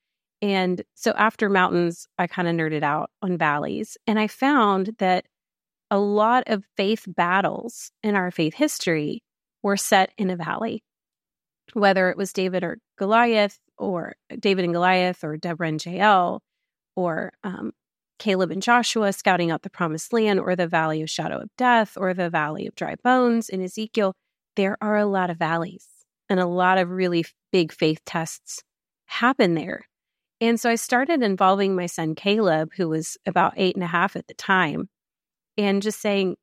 And 0.43 0.83
so 0.95 1.13
after 1.13 1.49
mountains, 1.49 2.07
I 2.19 2.27
kind 2.27 2.49
of 2.49 2.55
nerded 2.55 2.83
out 2.83 3.11
on 3.23 3.37
valleys. 3.37 3.99
And 4.07 4.19
I 4.19 4.27
found 4.27 4.95
that 4.99 5.27
a 5.91 5.99
lot 5.99 6.45
of 6.47 6.65
faith 6.77 7.05
battles 7.07 7.91
in 8.03 8.15
our 8.15 8.31
faith 8.31 8.55
history 8.55 9.23
were 9.63 9.77
set 9.77 10.13
in 10.17 10.31
a 10.31 10.37
valley, 10.37 10.83
whether 11.75 12.11
it 12.11 12.17
was 12.17 12.33
David 12.33 12.65
or 12.65 12.79
Goliath, 12.99 13.59
or 13.77 14.15
David 14.39 14.65
and 14.65 14.75
Goliath, 14.75 15.25
or 15.25 15.37
Deborah 15.37 15.69
and 15.69 15.85
Jael, 15.85 16.43
or 16.97 17.33
um, 17.43 17.73
Caleb 18.21 18.53
and 18.53 18.63
Joshua 18.63 19.13
scouting 19.13 19.51
out 19.51 19.63
the 19.63 19.71
promised 19.71 20.13
land, 20.13 20.39
or 20.39 20.55
the 20.55 20.69
valley 20.69 21.03
of 21.03 21.11
shadow 21.11 21.39
of 21.39 21.51
death, 21.59 21.97
or 21.97 22.15
the 22.15 22.31
valley 22.31 22.69
of 22.69 22.77
dry 22.77 22.95
bones 23.03 23.49
in 23.49 23.61
Ezekiel. 23.61 24.15
There 24.55 24.77
are 24.81 24.97
a 24.97 25.07
lot 25.07 25.31
of 25.31 25.39
valleys 25.39 25.89
and 26.29 26.39
a 26.39 26.47
lot 26.47 26.79
of 26.79 26.91
really 26.91 27.25
big 27.51 27.73
faith 27.73 28.01
tests 28.07 28.63
happen 29.07 29.55
there. 29.55 29.89
And 30.41 30.59
so 30.61 30.71
I 30.71 30.77
started 30.77 31.23
involving 31.23 31.75
my 31.75 31.87
son 31.87 32.15
Caleb, 32.15 32.71
who 32.77 32.89
was 32.89 33.19
about 33.27 33.55
eight 33.57 33.75
and 33.75 33.83
a 33.83 33.89
half 33.89 34.15
at 34.17 34.29
the 34.29 34.35
time, 34.35 34.89
and 35.59 35.83
just 35.83 36.01
saying, 36.01 36.37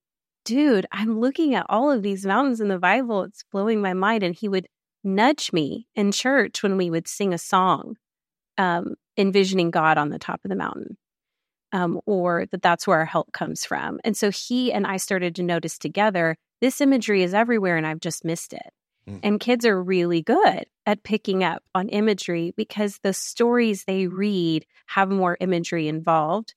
dude, 0.45 0.85
I'm 0.91 1.19
looking 1.19 1.55
at 1.55 1.65
all 1.69 1.91
of 1.91 2.03
these 2.03 2.25
mountains 2.25 2.61
in 2.61 2.67
the 2.67 2.79
Bible. 2.79 3.23
It's 3.23 3.43
blowing 3.51 3.81
my 3.81 3.93
mind. 3.93 4.23
And 4.23 4.35
he 4.35 4.47
would 4.47 4.67
nudge 5.03 5.51
me 5.51 5.87
in 5.95 6.11
church 6.11 6.63
when 6.63 6.77
we 6.77 6.89
would 6.89 7.07
sing 7.07 7.33
a 7.33 7.37
song, 7.37 7.95
um, 8.57 8.95
envisioning 9.17 9.71
God 9.71 9.97
on 9.97 10.09
the 10.09 10.19
top 10.19 10.41
of 10.43 10.49
the 10.49 10.55
mountain, 10.55 10.97
um, 11.71 11.99
or 12.05 12.45
that 12.51 12.61
that's 12.61 12.87
where 12.87 12.99
our 12.99 13.05
help 13.05 13.31
comes 13.31 13.65
from. 13.65 13.99
And 14.03 14.15
so 14.15 14.31
he 14.31 14.71
and 14.71 14.85
I 14.87 14.97
started 14.97 15.35
to 15.35 15.43
notice 15.43 15.77
together 15.77 16.37
this 16.61 16.81
imagery 16.81 17.23
is 17.23 17.33
everywhere 17.33 17.77
and 17.77 17.85
I've 17.85 17.99
just 17.99 18.25
missed 18.25 18.53
it. 18.53 18.69
Mm. 19.07 19.19
And 19.23 19.39
kids 19.39 19.65
are 19.65 19.81
really 19.81 20.21
good 20.21 20.65
at 20.85 21.03
picking 21.03 21.43
up 21.43 21.63
on 21.73 21.89
imagery 21.89 22.53
because 22.55 22.99
the 23.03 23.13
stories 23.13 23.83
they 23.85 24.07
read 24.07 24.65
have 24.87 25.09
more 25.09 25.37
imagery 25.39 25.87
involved. 25.87 26.53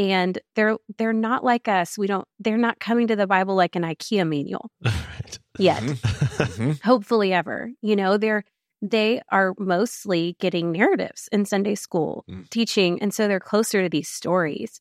And 0.00 0.38
they're 0.54 0.76
they're 0.96 1.12
not 1.12 1.42
like 1.42 1.66
us. 1.66 1.98
We 1.98 2.06
don't 2.06 2.26
they're 2.38 2.56
not 2.56 2.78
coming 2.78 3.08
to 3.08 3.16
the 3.16 3.26
Bible 3.26 3.56
like 3.56 3.74
an 3.74 3.82
IKEA 3.82 4.28
manual 4.28 4.70
right. 4.84 5.38
yet. 5.58 5.82
Mm-hmm. 5.82 6.72
Hopefully 6.84 7.32
ever. 7.32 7.72
You 7.82 7.96
know, 7.96 8.16
they're 8.16 8.44
they 8.80 9.20
are 9.30 9.54
mostly 9.58 10.36
getting 10.40 10.72
narratives 10.72 11.28
in 11.32 11.44
Sunday 11.44 11.74
school 11.74 12.24
mm. 12.30 12.48
teaching. 12.50 13.00
And 13.02 13.12
so 13.12 13.26
they're 13.26 13.40
closer 13.40 13.82
to 13.82 13.88
these 13.88 14.08
stories. 14.08 14.80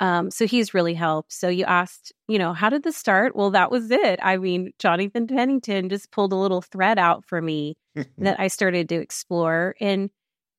Um, 0.00 0.30
so 0.30 0.46
he's 0.46 0.74
really 0.74 0.94
helped. 0.94 1.32
So 1.32 1.48
you 1.48 1.64
asked, 1.64 2.12
you 2.28 2.38
know, 2.38 2.52
how 2.52 2.68
did 2.68 2.84
this 2.84 2.96
start? 2.96 3.34
Well, 3.34 3.50
that 3.50 3.70
was 3.70 3.90
it. 3.90 4.20
I 4.22 4.36
mean, 4.36 4.72
Jonathan 4.78 5.26
Pennington 5.26 5.88
just 5.88 6.10
pulled 6.12 6.32
a 6.32 6.36
little 6.36 6.62
thread 6.62 6.98
out 6.98 7.24
for 7.24 7.42
me 7.42 7.76
that 8.18 8.38
I 8.38 8.48
started 8.48 8.88
to 8.90 8.96
explore. 8.96 9.74
And 9.80 10.10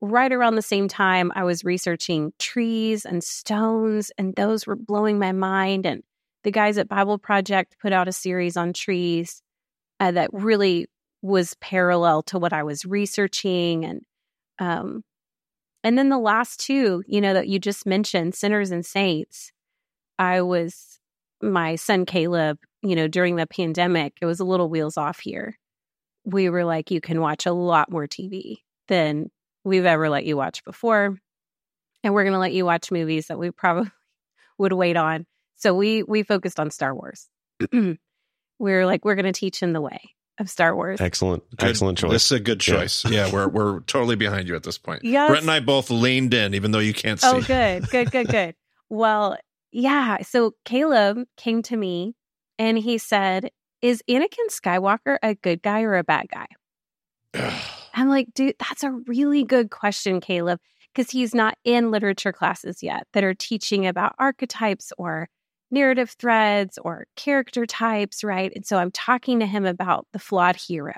right 0.02 0.32
around 0.32 0.56
the 0.56 0.62
same 0.62 0.88
time, 0.88 1.32
I 1.36 1.44
was 1.44 1.64
researching 1.64 2.34
trees 2.38 3.06
and 3.06 3.24
stones, 3.24 4.12
and 4.18 4.36
those 4.36 4.68
were 4.68 4.76
blowing 4.76 5.20
my 5.20 5.32
mind. 5.32 5.86
And 5.86 6.04
the 6.44 6.52
guys 6.52 6.78
at 6.78 6.90
Bible 6.90 7.18
Project 7.18 7.78
put 7.82 7.94
out 7.94 8.08
a 8.08 8.14
series 8.14 8.58
on 8.58 8.74
trees 8.74 9.42
uh, 10.02 10.12
that 10.12 10.30
really 10.34 10.88
was 11.22 11.56
parallel 11.56 12.24
to 12.24 12.40
what 12.40 12.54
I 12.54 12.64
was 12.64 12.86
researching. 12.86 13.86
And 13.86 14.02
um, 14.60 15.04
and 15.84 15.98
then 15.98 16.10
the 16.10 16.18
last 16.20 16.60
two, 16.60 17.04
you 17.08 17.22
know, 17.22 17.34
that 17.34 17.48
you 17.48 17.60
just 17.60 17.86
mentioned, 17.86 18.36
sinners 18.36 18.72
and 18.72 18.86
saints. 18.86 19.52
I 20.18 20.42
was 20.42 21.00
my 21.42 21.76
son 21.76 22.06
Caleb, 22.06 22.58
you 22.82 22.96
know, 22.96 23.08
during 23.08 23.38
the 23.38 23.48
pandemic, 23.48 24.14
it 24.22 24.26
was 24.26 24.40
a 24.40 24.46
little 24.46 24.70
wheels 24.70 24.98
off 24.98 25.20
here. 25.20 25.58
We 26.26 26.50
were 26.50 26.66
like, 26.66 26.92
you 26.92 27.00
can 27.00 27.22
watch 27.22 27.46
a 27.46 27.54
lot 27.54 27.90
more 27.90 28.08
TV 28.08 28.58
than 28.90 29.32
we've 29.64 29.86
ever 29.86 30.10
let 30.10 30.26
you 30.26 30.36
watch 30.36 30.64
before. 30.66 31.18
And 32.04 32.14
we're 32.14 32.24
going 32.24 32.34
to 32.34 32.40
let 32.40 32.54
you 32.54 32.66
watch 32.66 32.92
movies 32.92 33.28
that 33.28 33.40
we 33.40 33.52
probably 33.52 33.92
would 34.58 34.74
wait 34.74 34.98
on. 34.98 35.26
So 35.56 35.74
we 35.74 36.04
we 36.04 36.24
focused 36.24 36.60
on 36.60 36.72
Star 36.72 36.94
Wars. 36.94 37.28
we 37.72 38.74
are 38.74 38.86
like, 38.86 39.04
we're 39.04 39.16
going 39.16 39.26
to 39.26 39.38
teach 39.38 39.62
him 39.62 39.74
the 39.74 39.82
way 39.82 40.00
of 40.40 40.50
Star 40.50 40.76
Wars. 40.76 41.00
Excellent, 41.02 41.44
Good. 41.58 41.70
excellent 41.70 41.98
choice. 41.98 42.12
This 42.12 42.26
is 42.26 42.32
a 42.32 42.40
good 42.40 42.60
choice. 42.60 43.06
Yeah, 43.06 43.28
yeah 43.28 43.32
we're 43.32 43.48
we're 43.48 43.80
totally 43.82 44.16
behind 44.16 44.48
you 44.48 44.56
at 44.56 44.64
this 44.64 44.78
point. 44.78 45.04
Yes. 45.04 45.30
Brent 45.30 45.44
and 45.44 45.52
I 45.52 45.60
both 45.60 45.90
leaned 45.90 46.34
in, 46.34 46.54
even 46.54 46.72
though 46.72 46.80
you 46.80 46.94
can't 46.94 47.20
oh, 47.24 47.34
see. 47.34 47.38
Oh, 47.38 47.42
good, 47.42 47.90
good, 47.90 48.12
good, 48.12 48.28
good. 48.30 48.56
well, 48.90 49.38
yeah. 49.72 50.22
So 50.24 50.56
Caleb 50.66 51.20
came 51.38 51.62
to 51.64 51.78
me 51.78 52.16
and 52.58 52.78
he 52.78 52.98
said, 52.98 53.52
"Is 53.82 54.02
Anakin 54.10 54.50
Skywalker 54.50 55.18
a 55.22 55.36
good 55.36 55.62
guy 55.62 55.82
or 55.82 55.96
a 55.96 56.04
bad 56.04 56.28
guy?" 56.32 56.48
I'm 57.94 58.08
like, 58.08 58.34
dude, 58.34 58.56
that's 58.60 58.84
a 58.84 58.92
really 59.08 59.44
good 59.44 59.72
question, 59.72 60.22
Caleb, 60.22 60.60
because 60.94 61.12
he's 61.12 61.36
not 61.36 61.58
in 61.66 61.92
literature 61.92 62.32
classes 62.32 62.82
yet 62.82 63.08
that 63.14 63.24
are 63.24 63.34
teaching 63.34 63.86
about 63.86 64.16
archetypes 64.18 64.94
or 64.98 65.28
narrative 65.72 66.12
threads 66.12 66.78
or 66.84 67.06
character 67.16 67.66
types, 67.66 68.24
right? 68.24 68.52
And 68.56 68.66
so 68.66 68.78
I'm 68.78 68.92
talking 68.92 69.40
to 69.40 69.46
him 69.46 69.66
about 69.66 70.08
the 70.14 70.20
flawed 70.20 70.56
hero. 70.56 70.94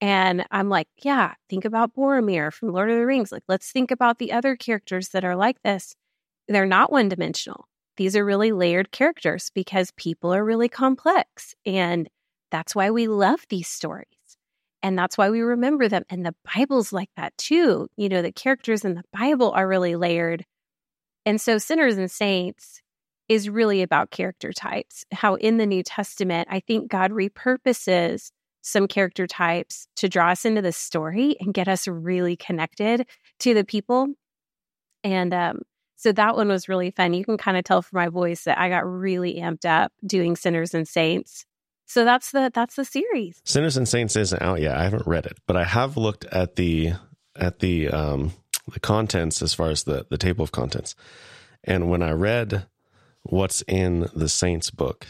And 0.00 0.44
I'm 0.50 0.68
like, 0.68 0.88
yeah, 1.02 1.34
think 1.50 1.64
about 1.64 1.94
Boromir 1.94 2.52
from 2.52 2.72
Lord 2.72 2.90
of 2.90 2.96
the 2.96 3.06
Rings. 3.06 3.32
Like, 3.32 3.42
let's 3.48 3.72
think 3.72 3.90
about 3.90 4.18
the 4.18 4.32
other 4.32 4.54
characters 4.54 5.08
that 5.08 5.24
are 5.24 5.36
like 5.36 5.60
this. 5.62 5.94
They're 6.46 6.66
not 6.66 6.92
one 6.92 7.08
dimensional. 7.08 7.66
These 7.96 8.14
are 8.14 8.24
really 8.24 8.52
layered 8.52 8.92
characters 8.92 9.50
because 9.54 9.90
people 9.96 10.32
are 10.32 10.44
really 10.44 10.68
complex. 10.68 11.54
And 11.66 12.08
that's 12.50 12.74
why 12.74 12.90
we 12.92 13.08
love 13.08 13.40
these 13.48 13.68
stories. 13.68 14.06
And 14.84 14.96
that's 14.96 15.18
why 15.18 15.30
we 15.30 15.40
remember 15.40 15.88
them. 15.88 16.04
And 16.08 16.24
the 16.24 16.34
Bible's 16.54 16.92
like 16.92 17.10
that 17.16 17.36
too. 17.36 17.88
You 17.96 18.08
know, 18.08 18.22
the 18.22 18.30
characters 18.30 18.84
in 18.84 18.94
the 18.94 19.02
Bible 19.12 19.50
are 19.50 19.66
really 19.66 19.96
layered. 19.96 20.44
And 21.26 21.40
so, 21.40 21.58
Sinners 21.58 21.98
and 21.98 22.10
Saints 22.10 22.80
is 23.28 23.48
really 23.48 23.82
about 23.82 24.10
character 24.10 24.52
types. 24.52 25.04
How 25.12 25.34
in 25.34 25.58
the 25.58 25.66
New 25.66 25.82
Testament, 25.82 26.48
I 26.50 26.60
think 26.60 26.90
God 26.90 27.10
repurposes 27.10 28.30
some 28.62 28.88
character 28.88 29.26
types 29.26 29.88
to 29.96 30.08
draw 30.08 30.30
us 30.30 30.44
into 30.44 30.62
the 30.62 30.72
story 30.72 31.36
and 31.40 31.54
get 31.54 31.68
us 31.68 31.86
really 31.86 32.36
connected 32.36 33.06
to 33.40 33.54
the 33.54 33.64
people. 33.64 34.08
And 35.04 35.32
um, 35.32 35.62
so 35.96 36.12
that 36.12 36.36
one 36.36 36.48
was 36.48 36.68
really 36.68 36.90
fun. 36.90 37.14
You 37.14 37.24
can 37.24 37.38
kind 37.38 37.56
of 37.56 37.64
tell 37.64 37.82
from 37.82 37.98
my 37.98 38.08
voice 38.08 38.44
that 38.44 38.58
I 38.58 38.68
got 38.68 38.86
really 38.86 39.36
amped 39.36 39.64
up 39.64 39.92
doing 40.04 40.36
Sinners 40.36 40.74
and 40.74 40.86
Saints. 40.86 41.44
So 41.86 42.04
that's 42.04 42.32
the 42.32 42.50
that's 42.54 42.76
the 42.76 42.84
series. 42.84 43.40
Sinners 43.44 43.76
and 43.78 43.88
Saints 43.88 44.14
isn't 44.14 44.42
out 44.42 44.60
yet. 44.60 44.76
I 44.76 44.84
haven't 44.84 45.06
read 45.06 45.24
it, 45.24 45.38
but 45.46 45.56
I 45.56 45.64
have 45.64 45.96
looked 45.96 46.26
at 46.26 46.56
the 46.56 46.92
at 47.34 47.60
the 47.60 47.88
um 47.88 48.32
the 48.70 48.80
contents 48.80 49.40
as 49.40 49.54
far 49.54 49.70
as 49.70 49.84
the 49.84 50.06
the 50.10 50.18
table 50.18 50.42
of 50.42 50.52
contents. 50.52 50.94
And 51.64 51.88
when 51.88 52.02
I 52.02 52.10
read 52.10 52.66
what's 53.22 53.62
in 53.62 54.08
the 54.14 54.28
Saints 54.28 54.70
book, 54.70 55.06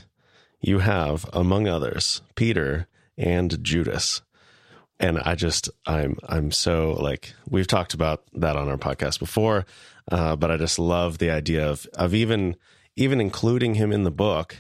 you 0.60 0.80
have 0.80 1.26
among 1.32 1.68
others 1.68 2.22
Peter 2.34 2.86
and 3.16 3.62
Judas. 3.62 4.22
And 5.00 5.18
I 5.18 5.34
just 5.36 5.70
I'm 5.86 6.18
I'm 6.28 6.50
so 6.50 6.92
like 7.00 7.34
we've 7.48 7.68
talked 7.68 7.94
about 7.94 8.24
that 8.34 8.56
on 8.56 8.68
our 8.68 8.76
podcast 8.78 9.20
before, 9.20 9.64
uh, 10.10 10.34
but 10.34 10.50
I 10.50 10.56
just 10.56 10.78
love 10.78 11.18
the 11.18 11.30
idea 11.30 11.68
of 11.68 11.86
of 11.94 12.14
even 12.14 12.56
even 12.96 13.20
including 13.20 13.74
him 13.74 13.92
in 13.92 14.02
the 14.02 14.10
book 14.10 14.56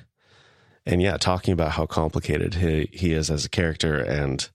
and 0.88 1.02
yeah, 1.02 1.18
talking 1.18 1.52
about 1.52 1.72
how 1.72 1.84
complicated 1.84 2.54
he, 2.54 2.88
he 2.92 3.12
is 3.12 3.30
as 3.30 3.44
a 3.44 3.50
character. 3.50 3.98
And 3.98 4.48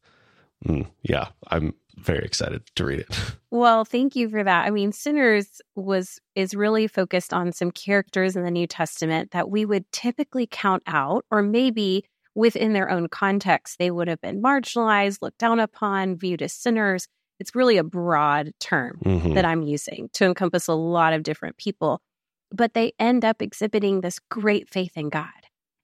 mm, 0.65 0.87
yeah, 1.03 1.27
I'm 1.47 1.75
very 1.97 2.25
excited 2.25 2.63
to 2.75 2.85
read 2.85 2.99
it. 2.99 3.19
Well, 3.53 3.85
thank 3.85 4.15
you 4.15 4.29
for 4.29 4.43
that. 4.43 4.65
I 4.65 4.71
mean, 4.71 4.91
Sinners 4.91 5.61
was 5.75 6.19
is 6.33 6.55
really 6.55 6.87
focused 6.87 7.35
on 7.35 7.51
some 7.51 7.69
characters 7.69 8.35
in 8.35 8.43
the 8.43 8.49
New 8.49 8.65
Testament 8.65 9.29
that 9.29 9.47
we 9.47 9.63
would 9.63 9.85
typically 9.91 10.47
count 10.49 10.81
out, 10.87 11.23
or 11.29 11.43
maybe 11.43 12.03
within 12.33 12.73
their 12.73 12.89
own 12.89 13.09
context, 13.09 13.77
they 13.77 13.91
would 13.91 14.07
have 14.07 14.19
been 14.21 14.41
marginalized, 14.41 15.21
looked 15.21 15.37
down 15.37 15.59
upon, 15.59 16.17
viewed 16.17 16.41
as 16.41 16.51
sinners. 16.51 17.07
It's 17.39 17.53
really 17.53 17.77
a 17.77 17.83
broad 17.83 18.53
term 18.59 18.99
mm-hmm. 19.05 19.35
that 19.35 19.45
I'm 19.45 19.61
using 19.61 20.09
to 20.13 20.25
encompass 20.25 20.67
a 20.67 20.73
lot 20.73 21.13
of 21.13 21.21
different 21.21 21.57
people. 21.57 22.01
But 22.49 22.73
they 22.73 22.93
end 22.97 23.23
up 23.23 23.39
exhibiting 23.39 24.01
this 24.01 24.19
great 24.31 24.67
faith 24.67 24.97
in 24.97 25.09
God 25.09 25.27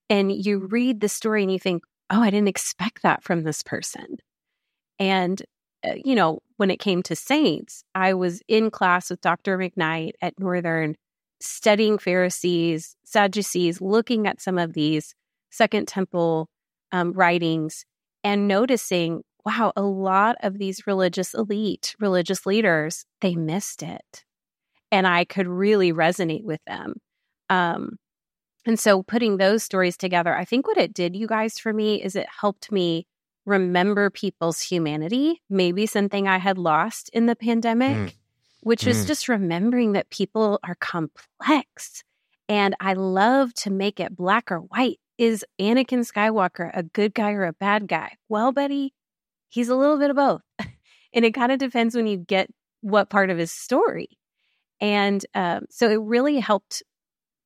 and 0.09 0.31
you 0.31 0.59
read 0.59 1.01
the 1.01 1.09
story 1.09 1.43
and 1.43 1.51
you 1.51 1.59
think, 1.59 1.83
oh, 2.09 2.21
I 2.21 2.31
didn't 2.31 2.47
expect 2.47 3.03
that 3.03 3.23
from 3.23 3.43
this 3.43 3.61
person. 3.61 4.17
And, 4.97 5.41
you 6.03 6.15
know, 6.15 6.39
when 6.57 6.71
it 6.71 6.79
came 6.79 7.01
to 7.03 7.15
saints, 7.15 7.83
I 7.95 8.13
was 8.13 8.41
in 8.47 8.69
class 8.71 9.09
with 9.09 9.21
Dr. 9.21 9.57
McKnight 9.57 10.11
at 10.21 10.39
Northern 10.39 10.95
studying 11.41 11.97
Pharisees, 11.97 12.95
Sadducees, 13.05 13.79
looking 13.81 14.27
at 14.27 14.41
some 14.41 14.57
of 14.57 14.73
these 14.73 15.15
Second 15.49 15.87
Temple 15.87 16.49
um, 16.91 17.13
writings 17.13 17.85
and 18.23 18.47
noticing, 18.47 19.23
wow, 19.45 19.71
a 19.75 19.81
lot 19.81 20.35
of 20.41 20.57
these 20.57 20.85
religious 20.85 21.33
elite, 21.33 21.95
religious 21.99 22.45
leaders, 22.45 23.05
they 23.21 23.35
missed 23.35 23.81
it. 23.81 24.25
And 24.91 25.07
I 25.07 25.23
could 25.23 25.47
really 25.47 25.93
resonate 25.93 26.43
with 26.43 26.59
them. 26.67 26.95
Um, 27.49 27.97
and 28.65 28.79
so 28.79 29.03
putting 29.03 29.37
those 29.37 29.63
stories 29.63 29.95
together, 29.95 30.35
I 30.35 30.45
think 30.45 30.67
what 30.67 30.77
it 30.77 30.93
did, 30.93 31.15
you 31.15 31.27
guys, 31.27 31.57
for 31.57 31.71
me 31.71 32.03
is 32.03 32.15
it 32.15 32.27
helped 32.41 32.71
me 32.71 33.07
remember 33.49 34.09
people's 34.09 34.61
humanity, 34.61 35.41
maybe 35.49 35.85
something 35.85 36.27
I 36.27 36.37
had 36.37 36.57
lost 36.57 37.09
in 37.09 37.25
the 37.25 37.35
pandemic, 37.35 37.97
mm. 37.97 38.13
which 38.61 38.83
mm. 38.83 38.87
is 38.87 39.05
just 39.05 39.27
remembering 39.27 39.93
that 39.93 40.09
people 40.09 40.59
are 40.63 40.75
complex. 40.75 42.03
And 42.47 42.75
I 42.79 42.93
love 42.93 43.53
to 43.55 43.69
make 43.69 43.99
it 43.99 44.15
black 44.15 44.51
or 44.51 44.59
white. 44.59 44.99
Is 45.17 45.45
Anakin 45.59 46.09
Skywalker 46.09 46.71
a 46.73 46.83
good 46.83 47.13
guy 47.13 47.31
or 47.31 47.45
a 47.45 47.53
bad 47.53 47.87
guy? 47.87 48.13
Well, 48.29 48.51
Betty, 48.51 48.93
he's 49.49 49.69
a 49.69 49.75
little 49.75 49.97
bit 49.97 50.09
of 50.09 50.15
both. 50.15 50.41
and 51.13 51.25
it 51.25 51.33
kind 51.33 51.51
of 51.51 51.59
depends 51.59 51.95
when 51.95 52.07
you 52.07 52.17
get 52.17 52.49
what 52.81 53.09
part 53.09 53.29
of 53.29 53.37
his 53.37 53.51
story. 53.51 54.09
And 54.79 55.25
um, 55.35 55.65
so 55.69 55.89
it 55.89 55.99
really 56.01 56.39
helped 56.39 56.83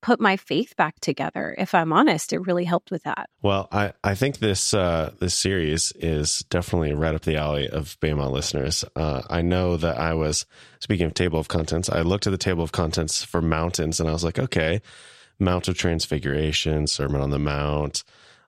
put 0.04 0.20
my 0.20 0.38
faith 0.38 0.76
back 0.76 1.00
together. 1.00 1.56
If 1.58 1.74
I'm 1.74 1.94
honest, 1.94 2.34
it 2.34 2.40
really 2.40 2.66
helped 2.66 2.92
with 2.92 3.04
that. 3.04 3.30
Well, 3.42 3.70
I, 3.72 3.94
I 4.04 4.14
think 4.14 4.38
this 4.38 4.74
uh, 4.74 5.14
this 5.20 5.34
series 5.34 5.94
is 5.96 6.40
definitely 6.50 6.94
right 6.94 7.16
up 7.16 7.22
the 7.24 7.38
alley 7.38 7.68
of 7.68 7.98
Bema 8.02 8.30
listeners. 8.30 8.86
Uh, 8.96 9.24
I 9.30 9.42
know 9.42 9.78
that 9.78 9.98
I 9.98 10.14
was 10.14 10.46
speaking 10.80 11.08
of 11.08 11.14
table 11.14 11.40
of 11.40 11.48
contents. 11.48 11.90
I 11.90 12.02
looked 12.02 12.28
at 12.28 12.32
the 12.32 12.38
table 12.38 12.64
of 12.64 12.74
contents 12.74 13.24
for 13.24 13.42
mountains, 13.42 14.00
and 14.00 14.10
I 14.10 14.14
was 14.14 14.24
like, 14.24 14.38
okay, 14.38 14.82
Mount 15.40 15.70
of 15.70 15.78
Transfiguration, 15.78 16.86
Sermon 16.86 17.22
on 17.22 17.32
the 17.32 17.40
Mount, 17.40 18.04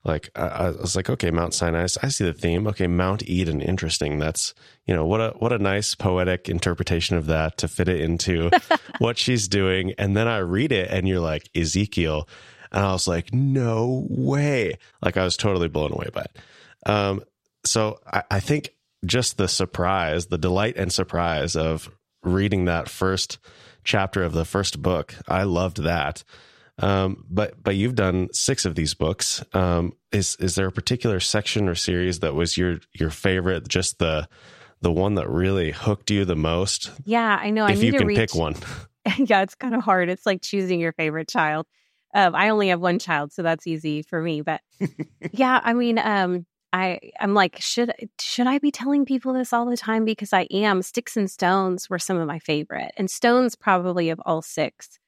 like 0.05 0.29
I, 0.35 0.47
I, 0.47 0.69
was 0.69 0.95
like, 0.95 1.09
okay, 1.09 1.31
Mount 1.31 1.55
Sinai. 1.55 1.87
I 2.01 2.07
see 2.09 2.25
the 2.25 2.33
theme. 2.33 2.67
Okay, 2.67 2.85
Mount 2.85 3.27
Eden. 3.27 3.59
Interesting. 3.59 4.19
That's 4.19 4.53
you 4.85 4.95
know 4.95 5.05
what 5.05 5.19
a 5.19 5.29
what 5.39 5.51
a 5.51 5.57
nice 5.57 5.95
poetic 5.95 6.47
interpretation 6.47 7.17
of 7.17 7.25
that 7.25 7.57
to 7.57 7.67
fit 7.67 7.89
it 7.89 7.99
into 7.99 8.51
what 8.99 9.17
she's 9.17 9.47
doing. 9.47 9.93
And 9.97 10.15
then 10.15 10.27
I 10.27 10.37
read 10.37 10.71
it, 10.71 10.91
and 10.91 11.07
you're 11.07 11.19
like 11.19 11.49
Ezekiel, 11.55 12.29
and 12.71 12.85
I 12.85 12.91
was 12.91 13.07
like, 13.07 13.33
no 13.33 14.05
way. 14.07 14.77
Like 15.01 15.17
I 15.17 15.23
was 15.23 15.37
totally 15.37 15.69
blown 15.69 15.91
away 15.91 16.09
by 16.13 16.21
it. 16.21 16.37
Um, 16.85 17.23
so 17.65 17.99
I, 18.05 18.23
I 18.29 18.39
think 18.39 18.75
just 19.05 19.37
the 19.37 19.47
surprise, 19.47 20.27
the 20.27 20.37
delight 20.37 20.77
and 20.77 20.93
surprise 20.93 21.55
of 21.55 21.89
reading 22.23 22.65
that 22.65 22.89
first 22.89 23.39
chapter 23.83 24.23
of 24.23 24.33
the 24.33 24.45
first 24.45 24.81
book, 24.81 25.15
I 25.27 25.43
loved 25.43 25.83
that. 25.83 26.23
Um, 26.77 27.25
but 27.29 27.61
but 27.61 27.75
you've 27.75 27.95
done 27.95 28.29
six 28.33 28.65
of 28.65 28.75
these 28.75 28.93
books. 28.93 29.43
Um, 29.53 29.93
is 30.11 30.35
is 30.39 30.55
there 30.55 30.67
a 30.67 30.71
particular 30.71 31.19
section 31.19 31.69
or 31.69 31.75
series 31.75 32.19
that 32.19 32.35
was 32.35 32.57
your 32.57 32.79
your 32.93 33.09
favorite? 33.09 33.67
Just 33.67 33.99
the 33.99 34.27
the 34.81 34.91
one 34.91 35.15
that 35.15 35.29
really 35.29 35.71
hooked 35.71 36.11
you 36.11 36.25
the 36.25 36.35
most? 36.35 36.91
Yeah, 37.05 37.39
I 37.41 37.49
know. 37.49 37.65
If 37.65 37.79
I 37.79 37.81
you 37.81 37.93
can 37.93 38.07
reach... 38.07 38.17
pick 38.17 38.35
one. 38.35 38.55
yeah, 39.17 39.41
it's 39.41 39.55
kind 39.55 39.73
of 39.73 39.83
hard. 39.83 40.09
It's 40.09 40.25
like 40.25 40.41
choosing 40.41 40.79
your 40.79 40.93
favorite 40.93 41.29
child. 41.29 41.65
Um, 42.13 42.35
I 42.35 42.49
only 42.49 42.69
have 42.69 42.79
one 42.79 42.99
child, 42.99 43.33
so 43.33 43.41
that's 43.41 43.67
easy 43.67 44.01
for 44.01 44.21
me. 44.21 44.41
But 44.41 44.61
yeah, 45.31 45.61
I 45.63 45.73
mean, 45.73 45.97
um, 45.97 46.45
I 46.73 46.99
I'm 47.21 47.33
like, 47.33 47.61
should 47.61 47.93
should 48.19 48.47
I 48.47 48.59
be 48.59 48.71
telling 48.71 49.05
people 49.05 49.31
this 49.33 49.53
all 49.53 49.65
the 49.65 49.77
time? 49.77 50.03
Because 50.03 50.33
I 50.33 50.41
am. 50.51 50.81
Sticks 50.81 51.15
and 51.15 51.31
Stones 51.31 51.89
were 51.89 51.99
some 51.99 52.17
of 52.17 52.27
my 52.27 52.39
favorite, 52.39 52.91
and 52.97 53.09
Stones 53.09 53.55
probably 53.55 54.09
of 54.09 54.19
all 54.25 54.41
six 54.41 54.99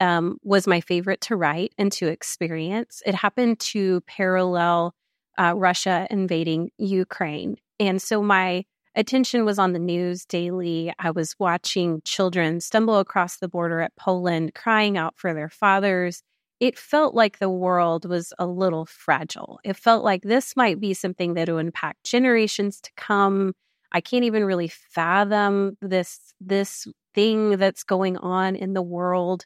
um, 0.00 0.38
was 0.42 0.66
my 0.66 0.80
favorite 0.80 1.20
to 1.22 1.36
write 1.36 1.72
and 1.78 1.90
to 1.92 2.08
experience. 2.08 3.02
It 3.06 3.14
happened 3.14 3.60
to 3.60 4.00
parallel 4.02 4.94
uh, 5.38 5.54
Russia 5.56 6.06
invading 6.10 6.70
Ukraine, 6.78 7.56
and 7.78 8.00
so 8.00 8.22
my 8.22 8.64
attention 8.94 9.44
was 9.44 9.58
on 9.58 9.72
the 9.72 9.78
news 9.78 10.24
daily. 10.24 10.92
I 10.98 11.10
was 11.10 11.34
watching 11.38 12.00
children 12.04 12.60
stumble 12.60 12.98
across 12.98 13.38
the 13.38 13.48
border 13.48 13.80
at 13.80 13.96
Poland, 13.96 14.54
crying 14.54 14.96
out 14.96 15.14
for 15.16 15.34
their 15.34 15.50
fathers 15.50 16.22
it 16.60 16.78
felt 16.78 17.14
like 17.14 17.38
the 17.38 17.50
world 17.50 18.08
was 18.08 18.32
a 18.38 18.46
little 18.46 18.86
fragile. 18.86 19.60
It 19.62 19.76
felt 19.76 20.04
like 20.04 20.22
this 20.22 20.56
might 20.56 20.80
be 20.80 20.94
something 20.94 21.34
that 21.34 21.48
would 21.48 21.60
impact 21.60 22.04
generations 22.04 22.80
to 22.80 22.90
come. 22.96 23.52
I 23.92 24.00
can't 24.00 24.24
even 24.24 24.44
really 24.44 24.68
fathom 24.68 25.76
this 25.82 26.32
this 26.40 26.86
thing 27.14 27.56
that's 27.58 27.84
going 27.84 28.16
on 28.18 28.56
in 28.56 28.72
the 28.72 28.82
world. 28.82 29.44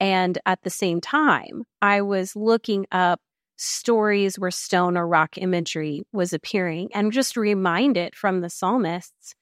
And 0.00 0.38
at 0.44 0.62
the 0.62 0.70
same 0.70 1.00
time, 1.00 1.64
I 1.80 2.02
was 2.02 2.34
looking 2.36 2.86
up 2.92 3.20
stories 3.56 4.38
where 4.38 4.50
stone 4.50 4.96
or 4.96 5.06
rock 5.06 5.38
imagery 5.38 6.02
was 6.12 6.32
appearing 6.32 6.90
and 6.92 7.12
just 7.12 7.36
reminded 7.36 8.16
from 8.16 8.40
the 8.40 8.50
psalmists 8.50 9.34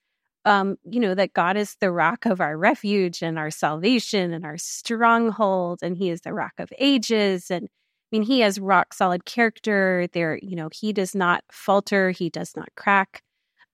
um, 0.44 0.76
you 0.84 1.00
know, 1.00 1.14
that 1.14 1.34
God 1.34 1.56
is 1.56 1.76
the 1.80 1.90
rock 1.90 2.26
of 2.26 2.40
our 2.40 2.56
refuge 2.56 3.22
and 3.22 3.38
our 3.38 3.50
salvation 3.50 4.32
and 4.32 4.44
our 4.44 4.58
stronghold, 4.58 5.80
and 5.82 5.96
He 5.96 6.10
is 6.10 6.22
the 6.22 6.32
rock 6.32 6.54
of 6.58 6.72
ages. 6.78 7.50
And 7.50 7.66
I 7.66 7.68
mean, 8.10 8.22
He 8.22 8.40
has 8.40 8.58
rock 8.58 8.92
solid 8.94 9.24
character. 9.24 10.08
There, 10.12 10.38
you 10.42 10.56
know, 10.56 10.68
He 10.72 10.92
does 10.92 11.14
not 11.14 11.44
falter, 11.52 12.10
He 12.10 12.28
does 12.28 12.56
not 12.56 12.68
crack. 12.76 13.22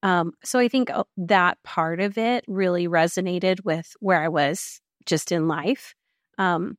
Um, 0.02 0.32
so 0.44 0.58
I 0.58 0.68
think 0.68 0.90
uh, 0.90 1.04
that 1.16 1.58
part 1.64 2.00
of 2.00 2.18
it 2.18 2.44
really 2.46 2.86
resonated 2.86 3.64
with 3.64 3.94
where 4.00 4.22
I 4.22 4.28
was 4.28 4.80
just 5.06 5.32
in 5.32 5.48
life. 5.48 5.94
Um, 6.38 6.76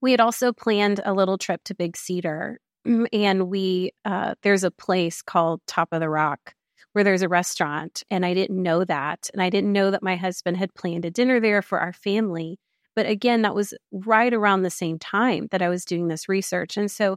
we 0.00 0.10
had 0.10 0.20
also 0.20 0.52
planned 0.52 1.00
a 1.04 1.12
little 1.12 1.38
trip 1.38 1.62
to 1.64 1.74
Big 1.74 1.96
Cedar, 1.96 2.58
mm, 2.86 3.06
and 3.12 3.48
we 3.48 3.92
uh, 4.04 4.34
there's 4.42 4.64
a 4.64 4.70
place 4.70 5.22
called 5.22 5.60
Top 5.66 5.88
of 5.92 6.00
the 6.00 6.08
Rock 6.08 6.54
where 6.92 7.04
there's 7.04 7.22
a 7.22 7.28
restaurant. 7.28 8.02
And 8.10 8.24
I 8.24 8.34
didn't 8.34 8.60
know 8.60 8.84
that. 8.84 9.30
And 9.32 9.42
I 9.42 9.50
didn't 9.50 9.72
know 9.72 9.90
that 9.90 10.02
my 10.02 10.16
husband 10.16 10.56
had 10.56 10.74
planned 10.74 11.04
a 11.04 11.10
dinner 11.10 11.38
there 11.40 11.62
for 11.62 11.78
our 11.78 11.92
family. 11.92 12.58
But 12.96 13.06
again, 13.06 13.42
that 13.42 13.54
was 13.54 13.74
right 13.92 14.34
around 14.34 14.62
the 14.62 14.70
same 14.70 14.98
time 14.98 15.46
that 15.52 15.62
I 15.62 15.68
was 15.68 15.84
doing 15.84 16.08
this 16.08 16.28
research. 16.28 16.76
And 16.76 16.90
so, 16.90 17.16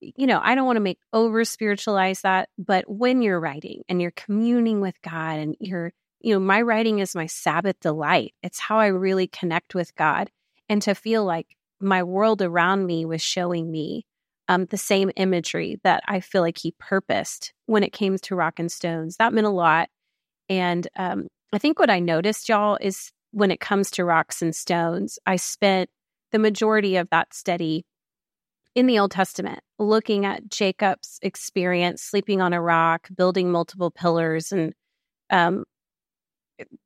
you 0.00 0.26
know, 0.26 0.40
I 0.42 0.54
don't 0.54 0.66
want 0.66 0.76
to 0.76 0.82
make 0.82 0.98
over 1.12 1.44
spiritualize 1.44 2.20
that, 2.22 2.50
but 2.58 2.84
when 2.88 3.22
you're 3.22 3.40
writing 3.40 3.82
and 3.88 4.02
you're 4.02 4.10
communing 4.10 4.80
with 4.80 5.00
God 5.00 5.38
and 5.38 5.56
you're, 5.60 5.92
you 6.20 6.34
know, 6.34 6.40
my 6.40 6.60
writing 6.60 6.98
is 6.98 7.14
my 7.14 7.26
Sabbath 7.26 7.80
delight. 7.80 8.34
It's 8.42 8.58
how 8.58 8.78
I 8.78 8.88
really 8.88 9.28
connect 9.28 9.74
with 9.74 9.94
God. 9.94 10.28
And 10.68 10.80
to 10.82 10.94
feel 10.94 11.24
like 11.24 11.56
my 11.80 12.02
world 12.02 12.42
around 12.42 12.86
me 12.86 13.04
was 13.04 13.20
showing 13.20 13.70
me 13.70 14.04
um, 14.48 14.66
the 14.66 14.76
same 14.76 15.10
imagery 15.16 15.80
that 15.84 16.02
I 16.06 16.20
feel 16.20 16.42
like 16.42 16.58
he 16.58 16.74
purposed 16.78 17.52
when 17.66 17.82
it 17.82 17.92
came 17.92 18.16
to 18.18 18.34
rock 18.34 18.58
and 18.58 18.70
stones. 18.70 19.16
That 19.16 19.32
meant 19.32 19.46
a 19.46 19.50
lot. 19.50 19.88
And 20.48 20.86
um, 20.96 21.28
I 21.52 21.58
think 21.58 21.78
what 21.78 21.90
I 21.90 22.00
noticed, 22.00 22.48
y'all, 22.48 22.78
is 22.80 23.10
when 23.30 23.50
it 23.50 23.60
comes 23.60 23.90
to 23.92 24.04
rocks 24.04 24.42
and 24.42 24.54
stones, 24.54 25.18
I 25.26 25.36
spent 25.36 25.90
the 26.32 26.38
majority 26.38 26.96
of 26.96 27.08
that 27.10 27.34
study 27.34 27.84
in 28.74 28.86
the 28.86 28.98
Old 28.98 29.10
Testament, 29.10 29.60
looking 29.78 30.24
at 30.24 30.48
Jacob's 30.48 31.18
experience 31.22 32.02
sleeping 32.02 32.40
on 32.40 32.52
a 32.52 32.60
rock, 32.60 33.08
building 33.14 33.50
multiple 33.52 33.90
pillars, 33.90 34.50
and 34.50 34.72
um, 35.30 35.64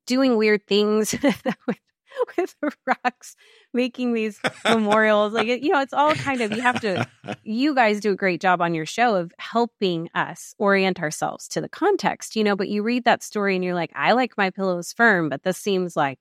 doing 0.07 0.37
weird 0.37 0.67
things 0.67 1.15
with 2.37 2.55
rocks 2.87 3.37
making 3.73 4.13
these 4.13 4.41
memorials 4.65 5.33
like 5.33 5.47
you 5.47 5.69
know 5.69 5.81
it's 5.81 5.93
all 5.93 6.15
kind 6.15 6.41
of 6.41 6.53
you 6.53 6.61
have 6.61 6.81
to 6.81 7.07
you 7.43 7.75
guys 7.75 8.01
do 8.01 8.13
a 8.13 8.17
great 8.17 8.41
job 8.41 8.61
on 8.61 8.75
your 8.75 8.87
show 8.87 9.17
of 9.17 9.33
helping 9.39 10.09
us 10.15 10.55
orient 10.59 11.01
ourselves 11.01 11.49
to 11.49 11.61
the 11.61 11.69
context 11.69 12.37
you 12.37 12.45
know 12.45 12.57
but 12.57 12.69
you 12.69 12.83
read 12.83 13.05
that 13.05 13.23
story 13.23 13.55
and 13.55 13.65
you're 13.65 13.75
like 13.75 13.93
i 13.95 14.13
like 14.13 14.37
my 14.37 14.51
pillows 14.51 14.93
firm 14.93 15.29
but 15.29 15.43
this 15.43 15.59
seems 15.59 15.97
like 15.97 16.19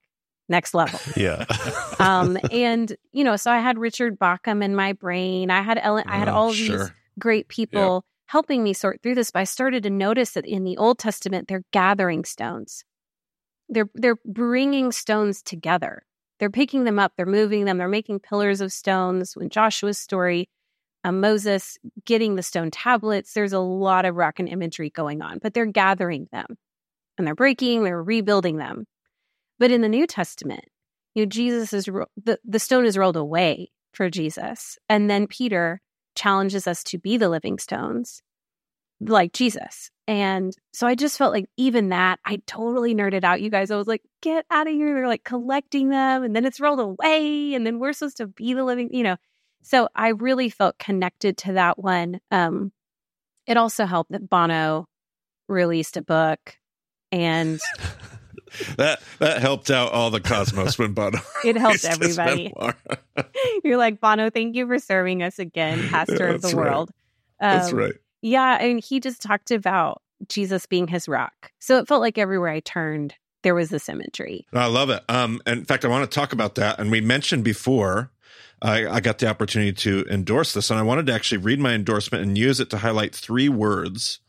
next 0.47 0.73
level 0.73 0.99
yeah 1.15 1.45
um 1.99 2.37
and 2.51 2.95
you 3.11 3.23
know 3.23 3.35
so 3.35 3.51
i 3.51 3.59
had 3.59 3.77
richard 3.77 4.19
bauckham 4.19 4.63
in 4.63 4.75
my 4.75 4.93
brain 4.93 5.49
i 5.49 5.61
had 5.61 5.79
ellen 5.81 6.03
i 6.07 6.17
had 6.17 6.29
oh, 6.29 6.33
all 6.33 6.53
sure. 6.53 6.77
these 6.77 6.91
great 7.17 7.47
people 7.47 8.03
yeah. 8.05 8.31
helping 8.31 8.63
me 8.63 8.73
sort 8.73 9.01
through 9.01 9.15
this 9.15 9.31
but 9.31 9.39
i 9.39 9.43
started 9.43 9.83
to 9.83 9.89
notice 9.89 10.31
that 10.31 10.45
in 10.45 10.63
the 10.63 10.77
old 10.77 10.99
testament 10.99 11.47
they're 11.47 11.63
gathering 11.71 12.23
stones 12.23 12.83
they're 13.69 13.89
they're 13.93 14.17
bringing 14.25 14.91
stones 14.91 15.41
together. 15.41 16.03
They're 16.39 16.49
picking 16.49 16.83
them 16.83 16.99
up, 16.99 17.13
they're 17.15 17.25
moving 17.25 17.65
them, 17.65 17.77
they're 17.77 17.87
making 17.87 18.19
pillars 18.19 18.61
of 18.61 18.73
stones. 18.73 19.35
When 19.35 19.49
Joshua's 19.49 19.97
story, 19.97 20.49
um, 21.05 21.21
Moses 21.21 21.77
getting 22.03 22.35
the 22.35 22.43
stone 22.43 22.71
tablets, 22.71 23.33
there's 23.33 23.53
a 23.53 23.59
lot 23.59 24.05
of 24.05 24.15
rock 24.15 24.39
and 24.39 24.49
imagery 24.49 24.89
going 24.89 25.21
on, 25.21 25.39
but 25.41 25.53
they're 25.53 25.65
gathering 25.65 26.27
them 26.31 26.57
and 27.17 27.25
they're 27.25 27.35
breaking, 27.35 27.83
they're 27.83 28.03
rebuilding 28.03 28.57
them. 28.57 28.85
But 29.59 29.71
in 29.71 29.81
the 29.81 29.89
New 29.89 30.07
Testament, 30.07 30.65
you 31.13 31.23
know, 31.23 31.29
Jesus 31.29 31.71
is 31.71 31.85
the, 31.85 32.39
the 32.43 32.59
stone 32.59 32.85
is 32.85 32.97
rolled 32.97 33.15
away 33.15 33.71
for 33.93 34.09
Jesus. 34.09 34.77
And 34.89 35.09
then 35.09 35.27
Peter 35.27 35.79
challenges 36.15 36.67
us 36.67 36.83
to 36.85 36.97
be 36.97 37.17
the 37.17 37.29
living 37.29 37.59
stones 37.59 38.21
like 38.99 39.33
Jesus. 39.33 39.91
And 40.07 40.53
so 40.73 40.85
I 40.85 40.95
just 40.95 41.17
felt 41.17 41.33
like 41.33 41.49
even 41.57 41.89
that, 41.89 42.19
I 42.23 42.41
totally 42.45 42.93
nerded 42.93 43.23
out. 43.23 43.41
You 43.41 43.49
guys, 43.49 43.71
I 43.71 43.75
was 43.75 43.87
like, 43.87 44.03
get 44.21 44.45
out 44.51 44.67
of 44.67 44.73
here. 44.73 44.93
They're 44.93 45.07
like 45.07 45.23
collecting 45.23 45.89
them 45.89 46.23
and 46.23 46.35
then 46.35 46.45
it's 46.45 46.59
rolled 46.59 46.79
away. 46.79 47.53
And 47.55 47.65
then 47.65 47.79
we're 47.79 47.93
supposed 47.93 48.17
to 48.17 48.27
be 48.27 48.53
the 48.53 48.63
living, 48.63 48.93
you 48.93 49.03
know. 49.03 49.17
So 49.63 49.89
I 49.95 50.09
really 50.09 50.49
felt 50.49 50.77
connected 50.77 51.37
to 51.39 51.53
that 51.53 51.79
one. 51.79 52.19
Um, 52.29 52.71
it 53.47 53.57
also 53.57 53.85
helped 53.85 54.11
that 54.11 54.29
Bono 54.29 54.87
released 55.47 55.97
a 55.97 56.01
book 56.03 56.57
and 57.11 57.59
that 58.77 59.01
that 59.19 59.41
helped 59.41 59.71
out 59.71 59.91
all 59.91 60.11
the 60.11 60.21
cosmos 60.21 60.77
when 60.77 60.93
Bono. 60.93 61.19
it 61.45 61.57
helped 61.57 61.85
everybody. 61.85 62.53
You're 63.63 63.77
like 63.77 63.99
Bono. 63.99 64.29
Thank 64.29 64.55
you 64.55 64.67
for 64.67 64.79
serving 64.79 65.23
us 65.23 65.39
again, 65.39 65.87
Pastor 65.89 66.27
yeah, 66.27 66.35
of 66.35 66.41
the 66.41 66.49
right. 66.49 66.55
World. 66.55 66.91
Um, 67.39 67.51
that's 67.51 67.73
right. 67.73 67.93
Yeah, 68.25 68.57
and 68.59 68.83
he 68.83 68.99
just 68.99 69.21
talked 69.21 69.51
about 69.51 70.01
Jesus 70.27 70.65
being 70.65 70.87
his 70.87 71.07
rock. 71.07 71.51
So 71.59 71.77
it 71.77 71.87
felt 71.87 72.01
like 72.01 72.17
everywhere 72.17 72.49
I 72.49 72.59
turned, 72.59 73.13
there 73.43 73.53
was 73.53 73.69
this 73.69 73.87
imagery. 73.87 74.47
I 74.51 74.65
love 74.65 74.89
it. 74.89 75.03
Um, 75.07 75.43
in 75.45 75.63
fact, 75.63 75.85
I 75.85 75.89
want 75.89 76.09
to 76.09 76.19
talk 76.19 76.33
about 76.33 76.55
that. 76.55 76.79
And 76.79 76.89
we 76.89 77.01
mentioned 77.01 77.43
before, 77.43 78.09
I, 78.63 78.87
I 78.87 78.99
got 78.99 79.19
the 79.19 79.27
opportunity 79.27 79.73
to 79.73 80.07
endorse 80.09 80.53
this, 80.53 80.71
and 80.71 80.79
I 80.79 80.81
wanted 80.81 81.05
to 81.05 81.13
actually 81.13 81.37
read 81.37 81.59
my 81.59 81.73
endorsement 81.73 82.23
and 82.23 82.35
use 82.35 82.59
it 82.59 82.71
to 82.71 82.79
highlight 82.79 83.13
three 83.13 83.47
words 83.47 84.21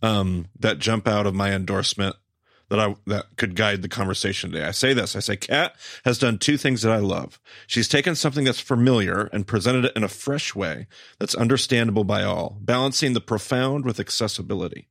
um, 0.00 0.46
that 0.58 0.78
jump 0.78 1.06
out 1.06 1.26
of 1.26 1.34
my 1.34 1.52
endorsement 1.52 2.16
that 2.74 2.88
I 2.88 2.96
that 3.06 3.26
could 3.36 3.54
guide 3.54 3.82
the 3.82 3.88
conversation 3.88 4.50
today. 4.50 4.64
I 4.64 4.72
say 4.72 4.92
this. 4.94 5.14
I 5.14 5.20
say 5.20 5.36
Kat 5.36 5.76
has 6.04 6.18
done 6.18 6.38
two 6.38 6.56
things 6.56 6.82
that 6.82 6.92
I 6.92 6.98
love. 6.98 7.38
She's 7.66 7.88
taken 7.88 8.14
something 8.14 8.44
that's 8.44 8.60
familiar 8.60 9.28
and 9.32 9.46
presented 9.46 9.84
it 9.84 9.92
in 9.96 10.02
a 10.02 10.08
fresh 10.08 10.54
way 10.54 10.86
that's 11.18 11.34
understandable 11.34 12.04
by 12.04 12.24
all, 12.24 12.58
balancing 12.60 13.12
the 13.12 13.20
profound 13.20 13.84
with 13.84 14.00
accessibility. 14.00 14.88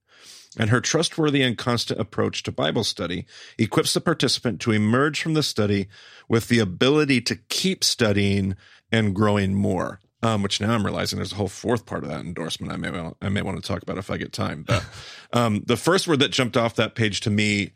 And 0.57 0.69
her 0.69 0.81
trustworthy 0.81 1.41
and 1.41 1.57
constant 1.57 1.99
approach 1.99 2.43
to 2.43 2.51
Bible 2.51 2.83
study 2.83 3.25
equips 3.57 3.93
the 3.93 4.01
participant 4.01 4.61
to 4.61 4.71
emerge 4.71 5.21
from 5.21 5.33
the 5.33 5.43
study 5.43 5.87
with 6.29 6.47
the 6.47 6.59
ability 6.59 7.21
to 7.21 7.35
keep 7.35 7.83
studying 7.83 8.55
and 8.91 9.15
growing 9.15 9.55
more 9.55 9.99
um, 10.23 10.41
which 10.41 10.61
now 10.61 10.73
I'm 10.73 10.85
realizing 10.85 11.17
there's 11.17 11.33
a 11.33 11.35
whole 11.35 11.49
fourth 11.49 11.85
part 11.85 12.03
of 12.03 12.09
that 12.09 12.21
endorsement 12.21 12.71
I 12.71 12.77
may 12.77 12.89
want, 12.89 13.17
I 13.21 13.27
may 13.27 13.41
want 13.41 13.61
to 13.61 13.67
talk 13.67 13.83
about 13.83 13.97
if 13.97 14.09
I 14.09 14.17
get 14.17 14.31
time. 14.31 14.63
But 14.63 14.85
um, 15.33 15.63
the 15.65 15.77
first 15.77 16.07
word 16.07 16.19
that 16.19 16.31
jumped 16.31 16.55
off 16.55 16.75
that 16.75 16.95
page 16.95 17.19
to 17.21 17.29
me, 17.29 17.73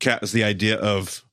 Kat, 0.00 0.22
is 0.22 0.32
the 0.32 0.42
idea 0.42 0.76
of 0.76 1.24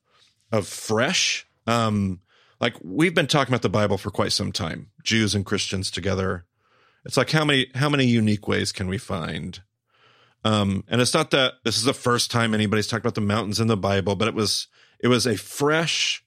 of 0.52 0.68
fresh. 0.68 1.48
Um, 1.66 2.20
like 2.60 2.76
we've 2.84 3.16
been 3.16 3.28
talking 3.28 3.54
about 3.54 3.62
the 3.62 3.70
Bible 3.70 3.98
for 3.98 4.12
quite 4.12 4.34
some 4.34 4.52
time, 4.52 4.92
Jews 5.04 5.34
and 5.34 5.46
Christians 5.46 5.90
together. 5.90 6.46
It's 7.06 7.18
like 7.18 7.32
how 7.32 7.46
many 7.46 7.68
how 7.74 7.88
many 7.88 8.06
unique 8.06 8.48
ways 8.48 8.74
can 8.74 8.90
we 8.90 8.98
find? 8.98 9.62
Um, 10.44 10.84
and 10.90 11.02
it's 11.02 11.14
not 11.14 11.32
that 11.32 11.54
this 11.64 11.78
is 11.78 11.84
the 11.84 11.94
first 11.94 12.30
time 12.30 12.54
anybody's 12.54 12.88
talked 12.88 13.06
about 13.06 13.16
the 13.16 13.22
mountains 13.22 13.60
in 13.62 13.68
the 13.68 13.78
Bible, 13.78 14.16
but 14.16 14.28
it 14.28 14.34
was 14.34 14.68
it 15.00 15.08
was 15.08 15.26
a 15.26 15.38
fresh 15.38 16.26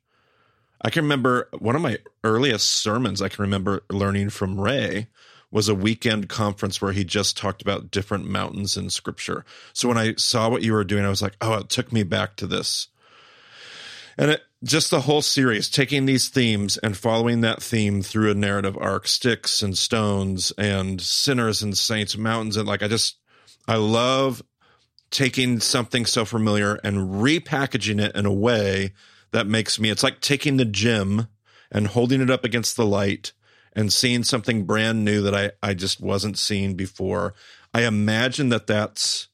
I 0.82 0.90
can 0.90 1.04
remember 1.04 1.48
one 1.58 1.76
of 1.76 1.82
my 1.82 1.98
earliest 2.24 2.68
sermons 2.68 3.20
I 3.20 3.28
can 3.28 3.42
remember 3.42 3.82
learning 3.90 4.30
from 4.30 4.60
Ray 4.60 5.08
was 5.50 5.68
a 5.68 5.74
weekend 5.74 6.28
conference 6.28 6.80
where 6.80 6.92
he 6.92 7.04
just 7.04 7.36
talked 7.36 7.60
about 7.60 7.90
different 7.90 8.26
mountains 8.26 8.76
in 8.76 8.88
scripture. 8.88 9.44
So 9.72 9.88
when 9.88 9.98
I 9.98 10.14
saw 10.14 10.48
what 10.48 10.62
you 10.62 10.72
were 10.72 10.84
doing, 10.84 11.04
I 11.04 11.08
was 11.08 11.22
like, 11.22 11.36
oh, 11.40 11.54
it 11.54 11.68
took 11.68 11.92
me 11.92 12.02
back 12.04 12.36
to 12.36 12.46
this. 12.46 12.88
And 14.16 14.30
it 14.30 14.42
just 14.62 14.90
the 14.90 15.00
whole 15.00 15.22
series, 15.22 15.70
taking 15.70 16.06
these 16.06 16.28
themes 16.28 16.76
and 16.78 16.96
following 16.96 17.40
that 17.40 17.62
theme 17.62 18.02
through 18.02 18.30
a 18.30 18.34
narrative 18.34 18.76
arc, 18.78 19.08
sticks 19.08 19.62
and 19.62 19.76
stones 19.76 20.52
and 20.58 21.00
sinners 21.00 21.62
and 21.62 21.76
saints, 21.76 22.16
mountains, 22.16 22.56
and 22.56 22.68
like 22.68 22.82
I 22.82 22.88
just 22.88 23.16
I 23.66 23.76
love 23.76 24.42
taking 25.10 25.60
something 25.60 26.06
so 26.06 26.24
familiar 26.24 26.74
and 26.84 27.22
repackaging 27.22 28.00
it 28.00 28.14
in 28.14 28.26
a 28.26 28.32
way 28.32 28.92
that 29.32 29.46
makes 29.46 29.78
me, 29.78 29.90
it's 29.90 30.02
like 30.02 30.20
taking 30.20 30.56
the 30.56 30.64
gym 30.64 31.28
and 31.70 31.86
holding 31.86 32.20
it 32.20 32.30
up 32.30 32.44
against 32.44 32.76
the 32.76 32.86
light 32.86 33.32
and 33.74 33.92
seeing 33.92 34.24
something 34.24 34.64
brand 34.64 35.04
new 35.04 35.22
that 35.22 35.34
I, 35.34 35.52
I 35.62 35.74
just 35.74 36.00
wasn't 36.00 36.38
seeing 36.38 36.74
before. 36.74 37.34
I 37.72 37.84
imagine 37.84 38.48
that 38.48 38.66
that's, 38.66 39.28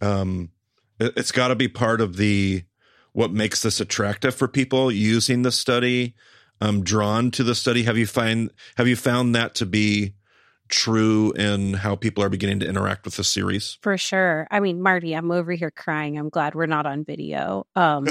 um, 0.00 0.50
it, 0.98 1.12
it's 1.16 1.32
got 1.32 1.48
to 1.48 1.54
be 1.54 1.68
part 1.68 2.00
of 2.00 2.16
the, 2.16 2.64
what 3.12 3.32
makes 3.32 3.62
this 3.62 3.80
attractive 3.80 4.34
for 4.34 4.48
people 4.48 4.90
using 4.90 5.42
the 5.42 5.52
study, 5.52 6.14
um, 6.60 6.82
drawn 6.82 7.30
to 7.32 7.44
the 7.44 7.54
study. 7.54 7.82
Have 7.82 7.98
you 7.98 8.06
find, 8.06 8.50
have 8.76 8.88
you 8.88 8.96
found 8.96 9.34
that 9.34 9.54
to 9.56 9.66
be, 9.66 10.14
true 10.68 11.32
in 11.32 11.74
how 11.74 11.96
people 11.96 12.22
are 12.22 12.28
beginning 12.28 12.60
to 12.60 12.68
interact 12.68 13.04
with 13.04 13.16
the 13.16 13.24
series? 13.24 13.78
For 13.82 13.96
sure. 13.96 14.46
I 14.50 14.60
mean, 14.60 14.82
Marty, 14.82 15.14
I'm 15.14 15.30
over 15.30 15.52
here 15.52 15.70
crying. 15.70 16.18
I'm 16.18 16.28
glad 16.28 16.54
we're 16.54 16.66
not 16.66 16.86
on 16.86 17.04
video. 17.04 17.66
Um, 17.74 18.06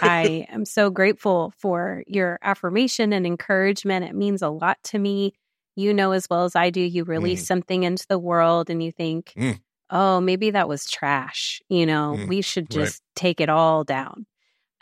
I 0.00 0.46
am 0.50 0.64
so 0.64 0.90
grateful 0.90 1.52
for 1.58 2.04
your 2.06 2.38
affirmation 2.42 3.12
and 3.12 3.26
encouragement. 3.26 4.04
It 4.04 4.14
means 4.14 4.42
a 4.42 4.48
lot 4.48 4.78
to 4.84 4.98
me. 4.98 5.34
You 5.74 5.94
know 5.94 6.12
as 6.12 6.28
well 6.28 6.44
as 6.44 6.54
I 6.54 6.68
do, 6.68 6.80
you 6.80 7.04
release 7.04 7.44
mm. 7.44 7.46
something 7.46 7.82
into 7.82 8.06
the 8.06 8.18
world 8.18 8.68
and 8.68 8.82
you 8.82 8.92
think, 8.92 9.32
mm. 9.34 9.58
oh, 9.88 10.20
maybe 10.20 10.50
that 10.50 10.68
was 10.68 10.84
trash. 10.84 11.62
You 11.70 11.86
know, 11.86 12.14
mm. 12.18 12.28
we 12.28 12.42
should 12.42 12.68
just 12.68 13.00
right. 13.00 13.16
take 13.16 13.40
it 13.40 13.48
all 13.48 13.82
down. 13.82 14.26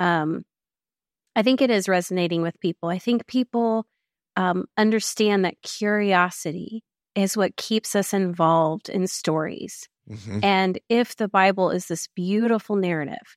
Um, 0.01 0.45
I 1.37 1.43
think 1.43 1.63
it 1.63 1.71
is 1.71 1.89
resonating 1.89 2.43
with 2.43 2.59
people. 2.61 2.89
I 2.89 2.99
think 2.99 3.29
people 3.29 3.87
um, 4.35 4.67
understand 4.77 5.45
that 5.45 5.63
curiosity 5.63 6.83
is 7.15 7.37
what 7.37 7.57
keeps 7.57 7.95
us 7.95 8.13
involved 8.13 8.89
in 8.89 9.07
stories. 9.07 9.89
Mm-hmm. 10.09 10.41
And 10.43 10.79
if 10.89 11.17
the 11.17 11.29
Bible 11.29 11.71
is 11.71 11.87
this 11.87 12.09
beautiful 12.15 12.77
narrative, 12.77 13.37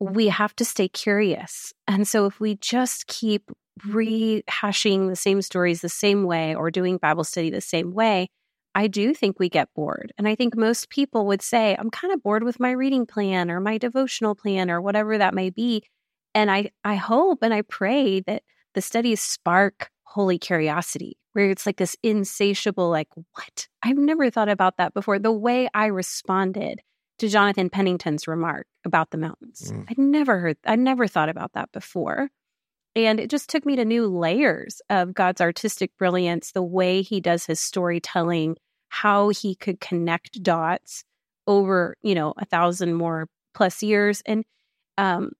we 0.00 0.28
have 0.28 0.54
to 0.56 0.64
stay 0.64 0.88
curious. 0.88 1.72
And 1.86 2.06
so 2.06 2.26
if 2.26 2.40
we 2.40 2.56
just 2.56 3.06
keep 3.06 3.50
rehashing 3.86 5.08
the 5.08 5.16
same 5.16 5.42
stories 5.42 5.80
the 5.80 5.88
same 5.88 6.24
way 6.24 6.54
or 6.54 6.70
doing 6.70 6.96
Bible 6.96 7.24
study 7.24 7.50
the 7.50 7.60
same 7.60 7.92
way, 7.92 8.28
I 8.74 8.88
do 8.88 9.14
think 9.14 9.38
we 9.38 9.48
get 9.48 9.72
bored. 9.74 10.12
And 10.18 10.28
I 10.28 10.34
think 10.34 10.54
most 10.54 10.90
people 10.90 11.26
would 11.26 11.40
say, 11.40 11.74
I'm 11.78 11.90
kind 11.90 12.12
of 12.12 12.22
bored 12.22 12.42
with 12.42 12.60
my 12.60 12.72
reading 12.72 13.06
plan 13.06 13.50
or 13.50 13.58
my 13.58 13.78
devotional 13.78 14.34
plan 14.34 14.70
or 14.70 14.82
whatever 14.82 15.16
that 15.16 15.34
may 15.34 15.50
be. 15.50 15.82
And 16.34 16.50
I, 16.50 16.70
I 16.84 16.96
hope 16.96 17.38
and 17.42 17.54
I 17.54 17.62
pray 17.62 18.20
that 18.20 18.42
the 18.74 18.82
studies 18.82 19.22
spark 19.22 19.90
holy 20.02 20.38
curiosity 20.38 21.16
where 21.36 21.50
it's 21.50 21.66
like 21.66 21.76
this 21.76 21.94
insatiable, 22.02 22.88
like, 22.88 23.08
what? 23.14 23.68
I've 23.82 23.98
never 23.98 24.30
thought 24.30 24.48
about 24.48 24.78
that 24.78 24.94
before. 24.94 25.18
The 25.18 25.30
way 25.30 25.68
I 25.74 25.86
responded 25.86 26.80
to 27.18 27.28
Jonathan 27.28 27.68
Pennington's 27.68 28.26
remark 28.26 28.66
about 28.86 29.10
the 29.10 29.18
mountains. 29.18 29.70
Mm. 29.70 29.84
I'd 29.90 29.98
never 29.98 30.38
heard, 30.38 30.56
I'd 30.64 30.78
never 30.78 31.06
thought 31.06 31.28
about 31.28 31.52
that 31.52 31.70
before. 31.72 32.30
And 32.94 33.20
it 33.20 33.28
just 33.28 33.50
took 33.50 33.66
me 33.66 33.76
to 33.76 33.84
new 33.84 34.06
layers 34.06 34.80
of 34.88 35.12
God's 35.12 35.42
artistic 35.42 35.90
brilliance, 35.98 36.52
the 36.52 36.62
way 36.62 37.02
he 37.02 37.20
does 37.20 37.44
his 37.44 37.60
storytelling, 37.60 38.56
how 38.88 39.28
he 39.28 39.54
could 39.54 39.78
connect 39.78 40.42
dots 40.42 41.04
over, 41.46 41.96
you 42.00 42.14
know, 42.14 42.32
a 42.38 42.46
thousand 42.46 42.94
more 42.94 43.28
plus 43.52 43.82
years. 43.82 44.22
And 44.24 44.42
um, 44.96 45.32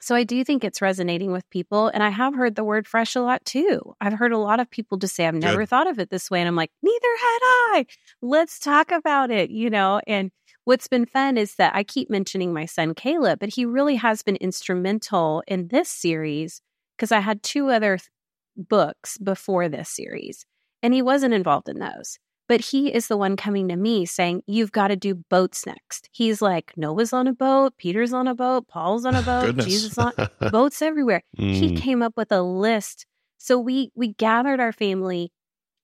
so 0.00 0.14
I 0.14 0.24
do 0.24 0.44
think 0.44 0.62
it's 0.62 0.80
resonating 0.80 1.32
with 1.32 1.48
people. 1.50 1.88
And 1.88 2.02
I 2.02 2.10
have 2.10 2.34
heard 2.34 2.54
the 2.54 2.64
word 2.64 2.86
fresh 2.86 3.16
a 3.16 3.20
lot 3.20 3.44
too. 3.44 3.94
I've 4.00 4.12
heard 4.12 4.32
a 4.32 4.38
lot 4.38 4.60
of 4.60 4.70
people 4.70 4.98
just 4.98 5.14
say, 5.14 5.26
I've 5.26 5.34
never 5.34 5.62
Good. 5.62 5.68
thought 5.68 5.86
of 5.86 5.98
it 5.98 6.10
this 6.10 6.30
way. 6.30 6.40
And 6.40 6.48
I'm 6.48 6.56
like, 6.56 6.70
neither 6.82 7.16
had 7.20 7.38
I. 7.42 7.86
Let's 8.22 8.58
talk 8.58 8.90
about 8.92 9.30
it, 9.30 9.50
you 9.50 9.70
know? 9.70 10.00
And 10.06 10.30
what's 10.64 10.88
been 10.88 11.06
fun 11.06 11.36
is 11.36 11.56
that 11.56 11.74
I 11.74 11.82
keep 11.82 12.10
mentioning 12.10 12.52
my 12.52 12.66
son 12.66 12.94
Caleb, 12.94 13.40
but 13.40 13.54
he 13.54 13.64
really 13.64 13.96
has 13.96 14.22
been 14.22 14.36
instrumental 14.36 15.42
in 15.48 15.68
this 15.68 15.88
series 15.88 16.62
because 16.96 17.10
I 17.10 17.20
had 17.20 17.42
two 17.42 17.68
other 17.70 17.98
th- 17.98 18.08
books 18.56 19.18
before 19.18 19.68
this 19.68 19.90
series 19.90 20.44
and 20.82 20.94
he 20.94 21.02
wasn't 21.02 21.34
involved 21.34 21.68
in 21.68 21.78
those. 21.78 22.18
But 22.48 22.62
he 22.62 22.92
is 22.92 23.08
the 23.08 23.16
one 23.16 23.36
coming 23.36 23.68
to 23.68 23.76
me 23.76 24.06
saying, 24.06 24.42
You've 24.46 24.72
got 24.72 24.88
to 24.88 24.96
do 24.96 25.14
boats 25.14 25.66
next. 25.66 26.08
He's 26.12 26.40
like, 26.40 26.72
Noah's 26.76 27.12
on 27.12 27.26
a 27.26 27.34
boat, 27.34 27.74
Peter's 27.76 28.12
on 28.12 28.26
a 28.26 28.34
boat, 28.34 28.66
Paul's 28.68 29.04
on 29.04 29.14
a 29.14 29.22
boat, 29.52 29.58
Jesus 29.58 29.98
on 29.98 30.12
boats 30.50 30.80
everywhere. 30.80 31.22
Mm. 31.38 31.54
He 31.54 31.76
came 31.76 32.02
up 32.02 32.16
with 32.16 32.32
a 32.32 32.42
list. 32.42 33.06
So 33.36 33.58
we 33.58 33.92
we 33.94 34.14
gathered 34.14 34.60
our 34.60 34.72
family 34.72 35.30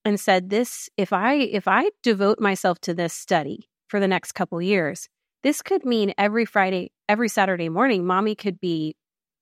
and 0.03 0.19
said, 0.19 0.49
This, 0.49 0.89
if 0.97 1.13
I 1.13 1.35
if 1.35 1.67
I 1.67 1.91
devote 2.03 2.39
myself 2.39 2.79
to 2.81 2.93
this 2.93 3.13
study 3.13 3.69
for 3.87 3.99
the 3.99 4.07
next 4.07 4.31
couple 4.33 4.61
years, 4.61 5.07
this 5.43 5.61
could 5.61 5.85
mean 5.85 6.13
every 6.17 6.45
Friday, 6.45 6.91
every 7.07 7.29
Saturday 7.29 7.69
morning, 7.69 8.05
mommy 8.05 8.33
could 8.33 8.59
be 8.59 8.95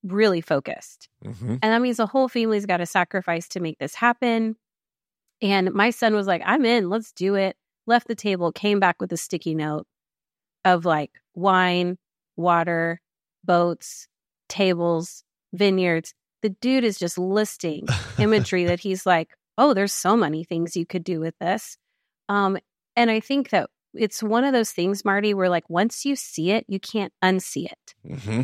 really 0.03 0.41
focused. 0.41 1.07
Mm-hmm. 1.25 1.55
And 1.61 1.61
that 1.61 1.81
means 1.81 1.97
the 1.97 2.07
whole 2.07 2.27
family's 2.27 2.65
got 2.65 2.77
to 2.77 2.85
sacrifice 2.85 3.47
to 3.49 3.61
make 3.61 3.79
this 3.79 3.95
happen. 3.95 4.57
And 5.41 5.73
my 5.73 5.89
son 5.89 6.13
was 6.13 6.27
like, 6.27 6.41
I'm 6.45 6.65
in, 6.65 6.89
let's 6.89 7.11
do 7.11 7.35
it. 7.35 7.55
Left 7.85 8.07
the 8.07 8.15
table, 8.15 8.51
came 8.51 8.79
back 8.79 9.01
with 9.01 9.11
a 9.11 9.17
sticky 9.17 9.55
note 9.55 9.85
of 10.63 10.85
like 10.85 11.11
wine, 11.35 11.97
water, 12.37 13.01
boats, 13.43 14.07
tables, 14.47 15.23
vineyards. 15.51 16.13
The 16.41 16.49
dude 16.49 16.83
is 16.83 16.97
just 16.97 17.17
listing 17.17 17.87
imagery 18.17 18.65
that 18.65 18.79
he's 18.81 19.05
like, 19.05 19.29
oh, 19.57 19.73
there's 19.73 19.93
so 19.93 20.15
many 20.15 20.43
things 20.43 20.75
you 20.75 20.85
could 20.85 21.03
do 21.03 21.19
with 21.19 21.37
this. 21.39 21.77
Um, 22.29 22.57
and 22.95 23.11
I 23.11 23.19
think 23.19 23.49
that 23.49 23.69
it's 23.93 24.23
one 24.23 24.43
of 24.43 24.53
those 24.53 24.71
things, 24.71 25.05
Marty, 25.05 25.33
where 25.33 25.49
like 25.49 25.69
once 25.69 26.05
you 26.05 26.15
see 26.15 26.51
it, 26.51 26.65
you 26.67 26.79
can't 26.79 27.13
unsee 27.23 27.65
it. 27.65 27.95
Mm-hmm. 28.07 28.41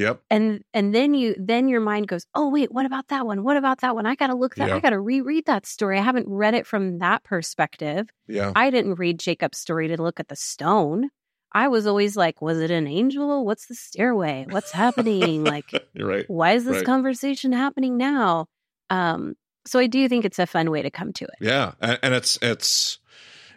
Yep. 0.00 0.22
And 0.30 0.64
and 0.72 0.94
then 0.94 1.12
you 1.12 1.34
then 1.38 1.68
your 1.68 1.82
mind 1.82 2.08
goes, 2.08 2.26
"Oh 2.34 2.48
wait, 2.48 2.72
what 2.72 2.86
about 2.86 3.08
that 3.08 3.26
one? 3.26 3.44
What 3.44 3.58
about 3.58 3.80
that 3.82 3.94
one? 3.94 4.06
I 4.06 4.14
got 4.14 4.28
to 4.28 4.34
look 4.34 4.54
that 4.54 4.68
yep. 4.68 4.76
I 4.78 4.80
got 4.80 4.90
to 4.90 5.00
reread 5.00 5.44
that 5.44 5.66
story. 5.66 5.98
I 5.98 6.02
haven't 6.02 6.26
read 6.26 6.54
it 6.54 6.66
from 6.66 6.98
that 6.98 7.22
perspective." 7.22 8.08
Yeah. 8.26 8.52
I 8.56 8.70
didn't 8.70 8.94
read 8.94 9.20
Jacob's 9.20 9.58
story 9.58 9.88
to 9.88 10.02
look 10.02 10.18
at 10.18 10.28
the 10.28 10.36
stone. 10.36 11.10
I 11.52 11.68
was 11.68 11.86
always 11.86 12.16
like, 12.16 12.40
was 12.40 12.60
it 12.60 12.70
an 12.70 12.86
angel? 12.86 13.44
What's 13.44 13.66
the 13.66 13.74
stairway? 13.74 14.46
What's 14.48 14.70
happening? 14.70 15.44
like 15.44 15.70
right. 15.98 16.24
Why 16.28 16.52
is 16.52 16.64
this 16.64 16.76
right. 16.76 16.86
conversation 16.86 17.52
happening 17.52 17.98
now? 17.98 18.46
Um 18.88 19.34
so 19.66 19.78
I 19.78 19.86
do 19.86 20.08
think 20.08 20.24
it's 20.24 20.38
a 20.38 20.46
fun 20.46 20.70
way 20.70 20.80
to 20.80 20.90
come 20.90 21.12
to 21.12 21.24
it. 21.24 21.34
Yeah. 21.40 21.72
And, 21.80 21.98
and 22.02 22.14
it's 22.14 22.38
it's 22.40 22.98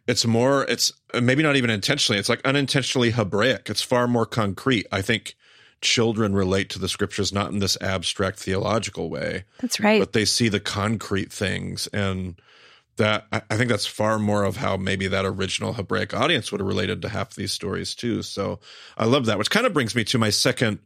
it's 0.08 0.26
more 0.26 0.66
it's 0.66 0.92
maybe 1.22 1.44
not 1.44 1.56
even 1.56 1.70
intentionally 1.70 2.20
it's 2.20 2.28
like 2.28 2.42
unintentionally 2.44 3.12
hebraic 3.12 3.70
it's 3.70 3.82
far 3.82 4.06
more 4.06 4.26
concrete 4.26 4.86
i 4.92 5.02
think 5.02 5.36
children 5.84 6.34
relate 6.34 6.70
to 6.70 6.80
the 6.80 6.90
scriptures 6.90 7.32
not 7.32 7.52
in 7.52 7.60
this 7.60 7.78
abstract 7.82 8.40
theological 8.40 9.10
way. 9.10 9.44
That's 9.60 9.80
right. 9.80 10.00
But 10.00 10.14
they 10.14 10.26
see 10.26 10.50
the 10.50 10.60
concrete 10.60 11.32
things 11.32 11.88
and 11.88 12.36
that 12.98 13.26
I 13.32 13.58
think 13.58 13.70
that's 13.70 13.88
far 13.88 14.20
more 14.20 14.44
of 14.44 14.58
how 14.58 14.78
maybe 14.78 15.08
that 15.08 15.26
original 15.26 15.74
Hebraic 15.74 16.14
audience 16.14 16.52
would 16.52 16.62
have 16.62 16.68
related 16.68 17.02
to 17.02 17.10
half 17.10 17.34
these 17.34 17.52
stories 17.52 17.96
too. 17.96 18.22
So 18.22 18.60
I 18.98 19.06
love 19.06 19.26
that, 19.26 19.40
which 19.40 19.50
kind 19.50 19.66
of 19.66 19.74
brings 19.74 19.96
me 19.96 20.04
to 20.06 20.20
my 20.20 20.30
second 20.30 20.80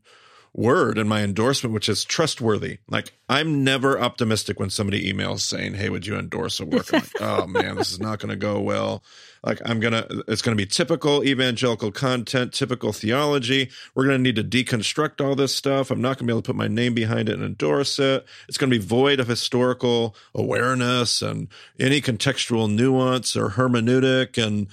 word 0.54 0.98
in 0.98 1.08
my 1.08 1.22
endorsement, 1.22 1.74
which 1.74 1.90
is 1.90 2.04
trustworthy. 2.04 2.80
Like 2.90 3.14
I'm 3.30 3.64
never 3.64 4.00
optimistic 4.00 4.60
when 4.60 4.70
somebody 4.70 5.12
emails 5.12 5.42
saying, 5.42 5.76
Hey, 5.76 5.90
would 5.90 6.06
you 6.08 6.18
endorse 6.18 6.60
a 6.60 6.66
work? 6.66 6.94
I'm 6.94 7.02
like, 7.02 7.12
oh 7.22 7.48
man, 7.48 7.76
this 7.76 7.92
is 7.92 8.00
not 8.00 8.20
going 8.20 8.30
to 8.30 8.36
go 8.36 8.60
well. 8.60 9.04
Like 9.44 9.62
I'm 9.66 9.80
going 9.80 9.94
to, 9.94 10.24
it's 10.28 10.42
going 10.42 10.58
to 10.58 10.62
be 10.62 10.68
typical 10.68 11.24
evangelical 11.24 11.92
content, 11.92 12.54
typical 12.54 12.92
theology. 12.92 13.70
We're 13.94 14.06
going 14.06 14.18
to 14.18 14.24
need 14.24 14.36
to 14.36 14.44
deconstruct 14.44 15.24
all 15.24 15.36
this 15.36 15.56
stuff. 15.56 15.92
I'm 15.92 16.02
not 16.02 16.18
going 16.18 16.28
to 16.28 16.34
be 16.34 16.34
able 16.34 16.42
to 16.42 16.48
put 16.48 16.56
my 16.56 16.68
name 16.68 16.94
behind 16.94 17.30
it 17.30 17.36
and 17.36 17.44
endorse 17.44 18.00
it. 18.00 18.26
It's 18.48 18.58
going 18.58 18.72
to 18.72 18.80
be 18.80 18.84
void 18.84 19.20
of 19.20 19.28
historical 19.28 20.16
awareness 20.34 21.22
and 21.22 21.48
any 21.80 22.02
contextual 22.02 22.74
nuance 22.74 23.36
or 23.36 23.52
hermeneutic 23.52 24.44
and, 24.44 24.68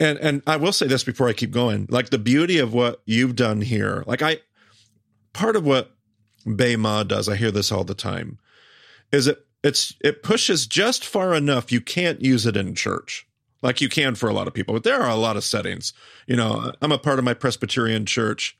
and 0.00 0.18
and 0.18 0.42
I 0.46 0.56
will 0.56 0.72
say 0.72 0.86
this 0.86 1.04
before 1.04 1.28
I 1.28 1.32
keep 1.32 1.52
going. 1.52 1.86
Like 1.88 2.10
the 2.10 2.18
beauty 2.18 2.58
of 2.58 2.74
what 2.74 3.00
you've 3.06 3.36
done 3.36 3.60
here. 3.60 4.02
Like 4.06 4.22
I 4.22 4.38
part 5.34 5.56
of 5.56 5.66
what 5.66 5.94
Bema 6.46 7.04
does, 7.04 7.28
I 7.28 7.36
hear 7.36 7.50
this 7.50 7.70
all 7.70 7.84
the 7.84 7.94
time, 7.94 8.38
is 9.12 9.26
it 9.26 9.44
it's 9.62 9.94
it 10.00 10.22
pushes 10.22 10.66
just 10.66 11.04
far 11.04 11.34
enough 11.34 11.72
you 11.72 11.80
can't 11.80 12.22
use 12.22 12.46
it 12.46 12.56
in 12.56 12.74
church. 12.74 13.26
Like 13.62 13.80
you 13.80 13.88
can 13.88 14.14
for 14.14 14.28
a 14.28 14.34
lot 14.34 14.46
of 14.46 14.54
people 14.54 14.74
but 14.74 14.84
there 14.84 15.00
are 15.00 15.10
a 15.10 15.16
lot 15.16 15.36
of 15.36 15.44
settings. 15.44 15.92
You 16.26 16.36
know 16.36 16.72
i'm 16.80 16.92
a 16.92 16.98
part 16.98 17.18
of 17.18 17.24
my 17.24 17.34
presbyterian 17.34 18.06
church. 18.06 18.56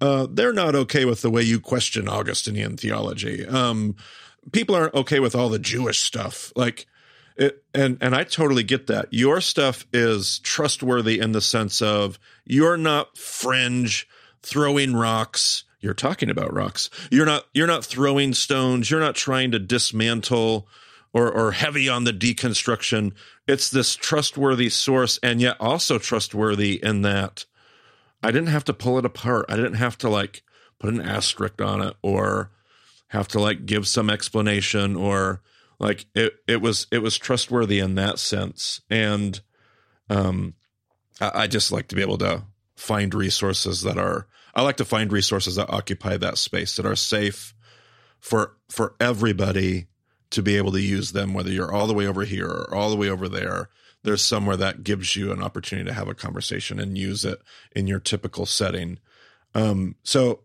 Uh, 0.00 0.26
they're 0.28 0.52
not 0.52 0.74
okay 0.74 1.04
with 1.04 1.22
the 1.22 1.30
way 1.30 1.42
you 1.42 1.60
question 1.60 2.08
augustinian 2.08 2.76
theology. 2.76 3.46
Um, 3.46 3.96
people 4.50 4.74
aren't 4.74 4.94
okay 4.94 5.20
with 5.20 5.34
all 5.34 5.48
the 5.48 5.58
jewish 5.58 6.00
stuff. 6.00 6.52
Like 6.54 6.86
it, 7.36 7.64
and 7.72 7.96
and 8.02 8.14
i 8.14 8.24
totally 8.24 8.62
get 8.62 8.88
that. 8.88 9.08
Your 9.10 9.40
stuff 9.40 9.86
is 9.92 10.38
trustworthy 10.40 11.18
in 11.18 11.32
the 11.32 11.40
sense 11.40 11.80
of 11.80 12.18
you're 12.44 12.76
not 12.76 13.16
fringe 13.16 14.06
throwing 14.42 14.94
rocks 14.94 15.64
you're 15.82 15.94
talking 15.94 16.30
about 16.30 16.54
rocks. 16.54 16.88
You're 17.10 17.26
not 17.26 17.46
you're 17.52 17.66
not 17.66 17.84
throwing 17.84 18.32
stones. 18.32 18.90
You're 18.90 19.00
not 19.00 19.16
trying 19.16 19.50
to 19.50 19.58
dismantle 19.58 20.68
or 21.12 21.30
or 21.30 21.52
heavy 21.52 21.88
on 21.88 22.04
the 22.04 22.12
deconstruction. 22.12 23.12
It's 23.46 23.68
this 23.68 23.96
trustworthy 23.96 24.70
source, 24.70 25.18
and 25.22 25.40
yet 25.40 25.56
also 25.60 25.98
trustworthy 25.98 26.80
in 26.82 27.02
that 27.02 27.44
I 28.22 28.30
didn't 28.30 28.48
have 28.48 28.64
to 28.64 28.72
pull 28.72 28.96
it 28.98 29.04
apart. 29.04 29.46
I 29.48 29.56
didn't 29.56 29.74
have 29.74 29.98
to 29.98 30.08
like 30.08 30.42
put 30.78 30.94
an 30.94 31.00
asterisk 31.00 31.60
on 31.60 31.82
it 31.82 31.96
or 32.00 32.52
have 33.08 33.28
to 33.28 33.40
like 33.40 33.66
give 33.66 33.86
some 33.86 34.08
explanation 34.08 34.96
or 34.96 35.42
like 35.80 36.06
it 36.14 36.36
it 36.46 36.62
was 36.62 36.86
it 36.92 36.98
was 36.98 37.18
trustworthy 37.18 37.80
in 37.80 37.96
that 37.96 38.20
sense. 38.20 38.80
And 38.88 39.40
um 40.08 40.54
I, 41.20 41.30
I 41.34 41.46
just 41.48 41.72
like 41.72 41.88
to 41.88 41.96
be 41.96 42.02
able 42.02 42.18
to 42.18 42.44
find 42.76 43.12
resources 43.12 43.82
that 43.82 43.98
are 43.98 44.28
I 44.54 44.62
like 44.62 44.76
to 44.78 44.84
find 44.84 45.12
resources 45.12 45.56
that 45.56 45.70
occupy 45.70 46.16
that 46.18 46.38
space 46.38 46.76
that 46.76 46.86
are 46.86 46.96
safe 46.96 47.54
for 48.20 48.56
for 48.68 48.94
everybody 49.00 49.86
to 50.30 50.42
be 50.42 50.56
able 50.56 50.72
to 50.72 50.80
use 50.80 51.12
them, 51.12 51.34
whether 51.34 51.50
you're 51.50 51.72
all 51.72 51.86
the 51.86 51.94
way 51.94 52.06
over 52.06 52.24
here 52.24 52.48
or 52.48 52.74
all 52.74 52.90
the 52.90 52.96
way 52.96 53.08
over 53.08 53.28
there. 53.28 53.68
There's 54.02 54.22
somewhere 54.22 54.56
that 54.56 54.82
gives 54.82 55.14
you 55.14 55.30
an 55.30 55.42
opportunity 55.42 55.88
to 55.88 55.94
have 55.94 56.08
a 56.08 56.14
conversation 56.14 56.80
and 56.80 56.98
use 56.98 57.24
it 57.24 57.40
in 57.76 57.86
your 57.86 58.00
typical 58.00 58.46
setting. 58.46 58.98
Um, 59.54 59.94
so 60.02 60.40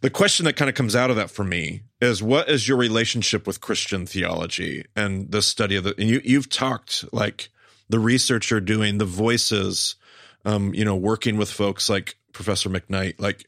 the 0.00 0.10
question 0.10 0.44
that 0.44 0.56
kind 0.56 0.68
of 0.68 0.74
comes 0.74 0.96
out 0.96 1.10
of 1.10 1.16
that 1.16 1.30
for 1.30 1.44
me 1.44 1.82
is 2.00 2.22
what 2.22 2.48
is 2.48 2.66
your 2.66 2.78
relationship 2.78 3.46
with 3.46 3.60
Christian 3.60 4.06
theology 4.06 4.86
and 4.96 5.30
the 5.30 5.42
study 5.42 5.76
of 5.76 5.84
the 5.84 5.94
and 5.98 6.08
you 6.08 6.20
you've 6.24 6.48
talked 6.48 7.04
like 7.12 7.50
the 7.88 7.98
research 7.98 8.50
you're 8.50 8.60
doing, 8.60 8.98
the 8.98 9.04
voices, 9.04 9.96
um, 10.44 10.72
you 10.72 10.84
know, 10.84 10.96
working 10.96 11.36
with 11.36 11.50
folks 11.50 11.90
like 11.90 12.16
Professor 12.32 12.68
McKnight, 12.68 13.20
like 13.20 13.46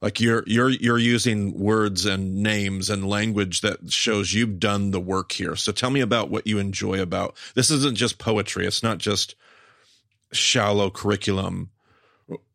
like 0.00 0.20
you're 0.20 0.42
you're 0.46 0.70
you're 0.70 0.98
using 0.98 1.58
words 1.58 2.06
and 2.06 2.42
names 2.42 2.88
and 2.88 3.08
language 3.08 3.60
that 3.60 3.92
shows 3.92 4.32
you've 4.32 4.58
done 4.58 4.90
the 4.90 5.00
work 5.00 5.32
here. 5.32 5.56
So 5.56 5.72
tell 5.72 5.90
me 5.90 6.00
about 6.00 6.30
what 6.30 6.46
you 6.46 6.58
enjoy 6.58 7.00
about 7.00 7.36
this 7.54 7.70
isn't 7.70 7.96
just 7.96 8.18
poetry. 8.18 8.66
It's 8.66 8.82
not 8.82 8.98
just 8.98 9.34
shallow 10.32 10.90
curriculum. 10.90 11.70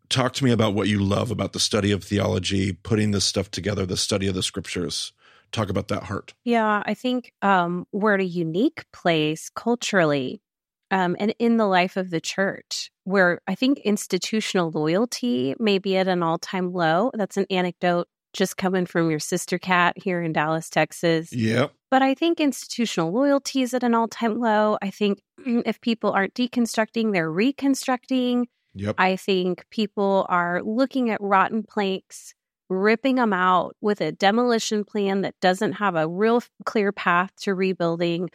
Talk 0.09 0.33
to 0.33 0.43
me 0.43 0.51
about 0.51 0.75
what 0.75 0.87
you 0.87 1.03
love 1.03 1.31
about 1.31 1.53
the 1.53 1.59
study 1.59 1.91
of 1.91 2.03
theology 2.03 2.73
putting 2.73 3.11
this 3.11 3.25
stuff 3.25 3.49
together 3.51 3.85
the 3.85 3.97
study 3.97 4.27
of 4.27 4.35
the 4.35 4.43
scriptures. 4.43 5.11
Talk 5.51 5.69
about 5.69 5.87
that 5.89 6.03
heart. 6.03 6.33
Yeah 6.43 6.81
i 6.85 6.93
think 6.93 7.31
um, 7.41 7.85
we're 7.91 8.15
at 8.15 8.19
a 8.19 8.25
unique 8.25 8.85
place 8.91 9.49
culturally 9.53 10.41
um, 10.91 11.15
and 11.19 11.33
in 11.39 11.57
the 11.57 11.67
life 11.67 11.97
of 11.97 12.09
the 12.09 12.21
church, 12.21 12.91
where 13.03 13.39
I 13.47 13.55
think 13.55 13.79
institutional 13.79 14.71
loyalty 14.71 15.55
may 15.59 15.79
be 15.79 15.97
at 15.97 16.07
an 16.07 16.23
all 16.23 16.37
time 16.37 16.71
low. 16.73 17.11
That's 17.13 17.37
an 17.37 17.45
anecdote 17.49 18.07
just 18.33 18.57
coming 18.57 18.85
from 18.85 19.09
your 19.09 19.19
sister 19.19 19.57
Kat 19.57 19.97
here 19.97 20.21
in 20.21 20.33
Dallas, 20.33 20.69
Texas. 20.69 21.31
Yep. 21.31 21.71
But 21.89 22.01
I 22.01 22.13
think 22.13 22.39
institutional 22.39 23.11
loyalty 23.11 23.61
is 23.61 23.73
at 23.73 23.83
an 23.83 23.95
all 23.95 24.07
time 24.07 24.39
low. 24.39 24.77
I 24.81 24.91
think 24.91 25.21
if 25.45 25.79
people 25.81 26.11
aren't 26.11 26.33
deconstructing, 26.33 27.13
they're 27.13 27.31
reconstructing. 27.31 28.47
Yep. 28.75 28.95
I 28.97 29.15
think 29.15 29.65
people 29.71 30.25
are 30.27 30.61
looking 30.61 31.09
at 31.09 31.21
rotten 31.21 31.63
planks, 31.63 32.33
ripping 32.69 33.15
them 33.15 33.31
out 33.31 33.75
with 33.79 34.01
a 34.01 34.11
demolition 34.11 34.83
plan 34.83 35.21
that 35.21 35.35
doesn't 35.39 35.73
have 35.73 35.95
a 35.95 36.07
real 36.07 36.43
clear 36.65 36.91
path 36.91 37.31
to 37.43 37.55
rebuilding 37.55 38.29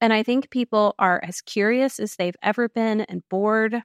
and 0.00 0.12
I 0.12 0.22
think 0.22 0.50
people 0.50 0.94
are 0.98 1.20
as 1.22 1.40
curious 1.40 1.98
as 1.98 2.16
they've 2.16 2.36
ever 2.42 2.68
been 2.68 3.02
and 3.02 3.22
bored. 3.28 3.82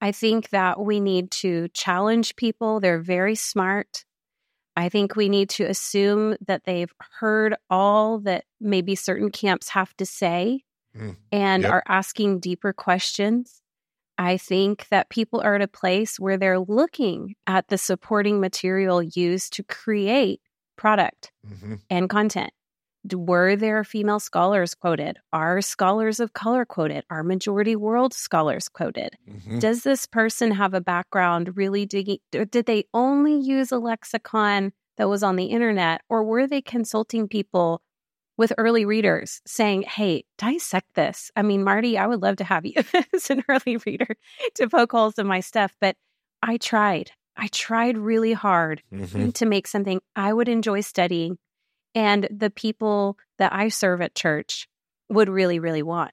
I 0.00 0.12
think 0.12 0.50
that 0.50 0.80
we 0.80 1.00
need 1.00 1.30
to 1.32 1.68
challenge 1.74 2.36
people. 2.36 2.78
They're 2.78 3.00
very 3.00 3.34
smart. 3.34 4.04
I 4.76 4.88
think 4.88 5.16
we 5.16 5.28
need 5.28 5.50
to 5.50 5.64
assume 5.64 6.36
that 6.46 6.62
they've 6.64 6.92
heard 7.18 7.56
all 7.68 8.20
that 8.20 8.44
maybe 8.60 8.94
certain 8.94 9.30
camps 9.30 9.70
have 9.70 9.92
to 9.96 10.06
say 10.06 10.62
mm, 10.96 11.16
and 11.32 11.64
yep. 11.64 11.72
are 11.72 11.82
asking 11.88 12.38
deeper 12.38 12.72
questions. 12.72 13.60
I 14.18 14.36
think 14.36 14.86
that 14.90 15.10
people 15.10 15.40
are 15.40 15.56
at 15.56 15.62
a 15.62 15.68
place 15.68 16.20
where 16.20 16.36
they're 16.36 16.60
looking 16.60 17.34
at 17.48 17.66
the 17.68 17.78
supporting 17.78 18.40
material 18.40 19.02
used 19.02 19.52
to 19.54 19.64
create 19.64 20.40
product 20.76 21.32
mm-hmm. 21.44 21.74
and 21.90 22.08
content 22.08 22.52
were 23.12 23.56
there 23.56 23.84
female 23.84 24.20
scholars 24.20 24.74
quoted? 24.74 25.18
Are 25.32 25.60
scholars 25.60 26.20
of 26.20 26.32
color 26.32 26.64
quoted? 26.64 27.04
Are 27.10 27.22
majority 27.22 27.76
world 27.76 28.14
scholars 28.14 28.68
quoted? 28.68 29.16
Mm-hmm. 29.28 29.58
Does 29.58 29.82
this 29.82 30.06
person 30.06 30.50
have 30.52 30.74
a 30.74 30.80
background 30.80 31.56
really 31.56 31.86
digging? 31.86 32.18
Did 32.30 32.66
they 32.66 32.84
only 32.94 33.38
use 33.38 33.72
a 33.72 33.78
lexicon 33.78 34.72
that 34.96 35.08
was 35.08 35.22
on 35.22 35.36
the 35.36 35.46
internet, 35.46 36.02
or 36.08 36.24
were 36.24 36.46
they 36.46 36.60
consulting 36.60 37.28
people 37.28 37.80
with 38.36 38.52
early 38.58 38.84
readers 38.84 39.40
saying, 39.46 39.82
hey, 39.82 40.24
dissect 40.36 40.94
this? 40.94 41.30
I 41.36 41.42
mean, 41.42 41.64
Marty, 41.64 41.98
I 41.98 42.06
would 42.06 42.22
love 42.22 42.36
to 42.36 42.44
have 42.44 42.66
you 42.66 42.82
as 43.14 43.30
an 43.30 43.44
early 43.48 43.76
reader 43.86 44.16
to 44.54 44.68
poke 44.68 44.92
holes 44.92 45.18
in 45.18 45.26
my 45.26 45.40
stuff, 45.40 45.74
but 45.80 45.96
I 46.42 46.56
tried. 46.56 47.10
I 47.36 47.46
tried 47.48 47.96
really 47.96 48.32
hard 48.32 48.82
mm-hmm. 48.92 49.30
to 49.30 49.46
make 49.46 49.68
something 49.68 50.00
I 50.16 50.32
would 50.32 50.48
enjoy 50.48 50.80
studying 50.80 51.38
and 51.98 52.28
the 52.30 52.48
people 52.48 53.18
that 53.38 53.52
I 53.52 53.70
serve 53.70 54.00
at 54.00 54.14
church 54.14 54.68
would 55.08 55.28
really, 55.28 55.58
really 55.58 55.82
want. 55.82 56.12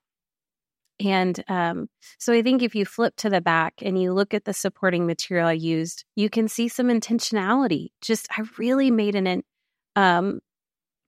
And 0.99 1.43
um, 1.47 1.89
so 2.17 2.33
I 2.33 2.41
think 2.41 2.63
if 2.63 2.73
you 2.73 2.85
flip 2.85 3.15
to 3.17 3.29
the 3.29 3.39
back 3.39 3.75
and 3.83 4.01
you 4.01 4.11
look 4.11 4.33
at 4.33 4.45
the 4.45 4.53
supporting 4.53 5.05
material 5.05 5.47
I 5.47 5.51
used, 5.51 6.03
you 6.15 6.27
can 6.27 6.47
see 6.47 6.69
some 6.69 6.87
intentionality. 6.87 7.89
Just 8.01 8.27
I 8.31 8.45
really 8.57 8.89
made 8.89 9.13
an 9.13 9.43
um, 9.95 10.39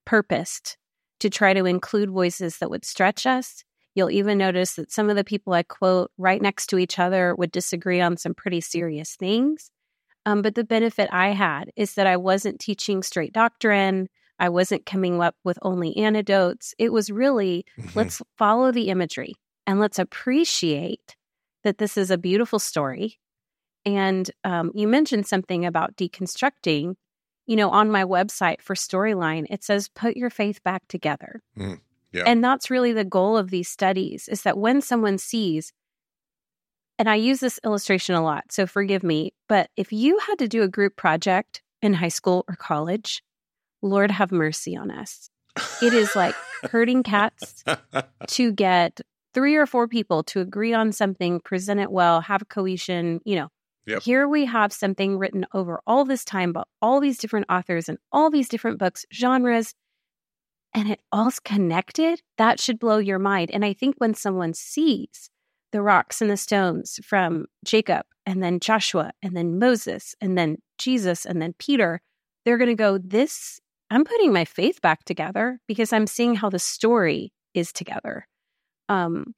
purposed 0.06 0.78
to 1.22 1.30
try 1.32 1.54
to 1.54 1.66
include 1.66 2.12
voices 2.12 2.60
that 2.60 2.70
would 2.70 2.86
stretch 2.86 3.26
us. 3.26 3.64
You'll 3.96 4.12
even 4.12 4.38
notice 4.38 4.76
that 4.76 4.92
some 4.92 5.10
of 5.10 5.16
the 5.16 5.24
people 5.24 5.54
I 5.54 5.64
quote 5.64 6.12
right 6.20 6.40
next 6.40 6.68
to 6.68 6.78
each 6.78 7.00
other 7.00 7.34
would 7.34 7.52
disagree 7.52 8.00
on 8.00 8.16
some 8.16 8.36
pretty 8.36 8.62
serious 8.62 9.16
things. 9.16 9.72
Um, 10.28 10.44
but 10.44 10.54
the 10.54 10.64
benefit 10.64 11.10
I 11.12 11.30
had 11.30 11.72
is 11.76 11.96
that 11.96 12.06
I 12.06 12.18
wasn't 12.18 12.60
teaching 12.60 13.02
straight 13.02 13.34
doctrine. 13.34 14.10
I 14.40 14.50
wasn't 14.50 14.86
coming 14.86 15.22
up 15.22 15.36
with 15.44 15.58
only 15.62 15.96
anecdotes. 15.98 16.74
It 16.78 16.92
was 16.92 17.10
really 17.10 17.66
mm-hmm. 17.80 17.98
let's 17.98 18.22
follow 18.38 18.72
the 18.72 18.90
imagery 18.90 19.36
and 19.66 19.80
let's 19.80 20.00
appreciate 20.00 21.16
that 21.64 21.78
this 21.78 21.98
is 21.98 22.12
a 22.12 22.18
beautiful 22.18 22.60
story. 22.60 23.20
And 23.86 24.30
um, 24.44 24.72
you 24.74 24.88
mentioned 24.88 25.28
something 25.28 25.66
about 25.66 25.96
deconstructing. 25.96 26.96
You 27.46 27.56
know, 27.56 27.70
on 27.70 27.90
my 27.90 28.04
website 28.04 28.62
for 28.62 28.76
Storyline, 28.76 29.46
it 29.50 29.64
says 29.64 29.88
put 29.88 30.18
your 30.18 30.30
faith 30.30 30.62
back 30.64 30.86
together. 30.90 31.42
Mm, 31.58 31.80
yeah. 32.12 32.24
And 32.26 32.44
that's 32.44 32.70
really 32.70 32.92
the 32.92 33.06
goal 33.06 33.38
of 33.38 33.50
these 33.50 33.70
studies 33.70 34.28
is 34.28 34.42
that 34.42 34.58
when 34.58 34.82
someone 34.82 35.18
sees, 35.18 35.72
and 37.00 37.10
I 37.10 37.16
use 37.16 37.40
this 37.40 37.60
illustration 37.64 38.16
a 38.16 38.24
lot, 38.24 38.52
so 38.52 38.68
forgive 38.68 39.04
me, 39.04 39.34
but 39.48 39.70
if 39.78 39.94
you 39.94 40.20
had 40.20 40.40
to 40.40 40.48
do 40.50 40.64
a 40.64 40.68
group 40.68 40.98
project 40.98 41.62
in 41.82 41.94
high 41.94 42.08
school 42.10 42.44
or 42.50 42.56
college, 42.56 43.24
Lord 43.82 44.12
have 44.12 44.32
mercy 44.32 44.76
on 44.76 44.92
us. 44.92 45.30
It 45.82 45.94
is 45.94 46.16
like 46.16 46.36
herding 46.72 47.04
cats 47.04 47.64
to 48.28 48.52
get 48.52 49.02
three 49.34 49.56
or 49.56 49.66
four 49.66 49.88
people 49.88 50.24
to 50.24 50.40
agree 50.40 50.74
on 50.74 50.92
something, 50.92 51.40
present 51.40 51.80
it 51.80 51.92
well, 51.92 52.22
have 52.22 52.48
cohesion, 52.50 53.20
you 53.26 53.36
know. 53.36 53.50
Yep. 53.86 54.04
Here 54.04 54.28
we 54.28 54.46
have 54.46 54.74
something 54.74 55.18
written 55.18 55.46
over 55.54 55.80
all 55.88 56.04
this 56.04 56.26
time 56.26 56.52
by 56.52 56.64
all 56.82 57.00
these 57.00 57.18
different 57.18 57.46
authors 57.50 57.88
and 57.88 57.98
all 58.12 58.30
these 58.30 58.50
different 58.50 58.80
books, 58.80 59.06
genres, 59.14 59.74
and 60.74 60.90
it 60.90 61.00
all's 61.12 61.40
connected. 61.40 62.22
That 62.38 62.60
should 62.60 62.80
blow 62.80 62.98
your 62.98 63.20
mind. 63.20 63.50
And 63.52 63.64
I 63.64 63.74
think 63.74 63.96
when 63.98 64.14
someone 64.14 64.54
sees 64.54 65.30
the 65.72 65.82
rocks 65.82 66.22
and 66.22 66.30
the 66.30 66.38
stones 66.38 67.00
from 67.04 67.46
Jacob 67.66 68.06
and 68.26 68.44
then 68.44 68.60
Joshua 68.60 69.12
and 69.22 69.36
then 69.36 69.58
Moses 69.58 70.16
and 70.20 70.38
then 70.38 70.58
Jesus 70.78 71.26
and 71.26 71.42
then 71.42 71.54
Peter, 71.58 72.02
they're 72.44 72.58
going 72.58 72.70
to 72.70 72.76
go, 72.76 72.98
This 72.98 73.60
I'm 73.90 74.04
putting 74.04 74.34
my 74.34 74.46
faith 74.46 74.82
back 74.82 75.04
together 75.06 75.60
because 75.68 75.94
I'm 75.94 76.08
seeing 76.08 76.36
how 76.36 76.50
the 76.50 76.60
story 76.60 77.32
is 77.54 77.72
together. 77.72 78.28
Um, 78.90 79.34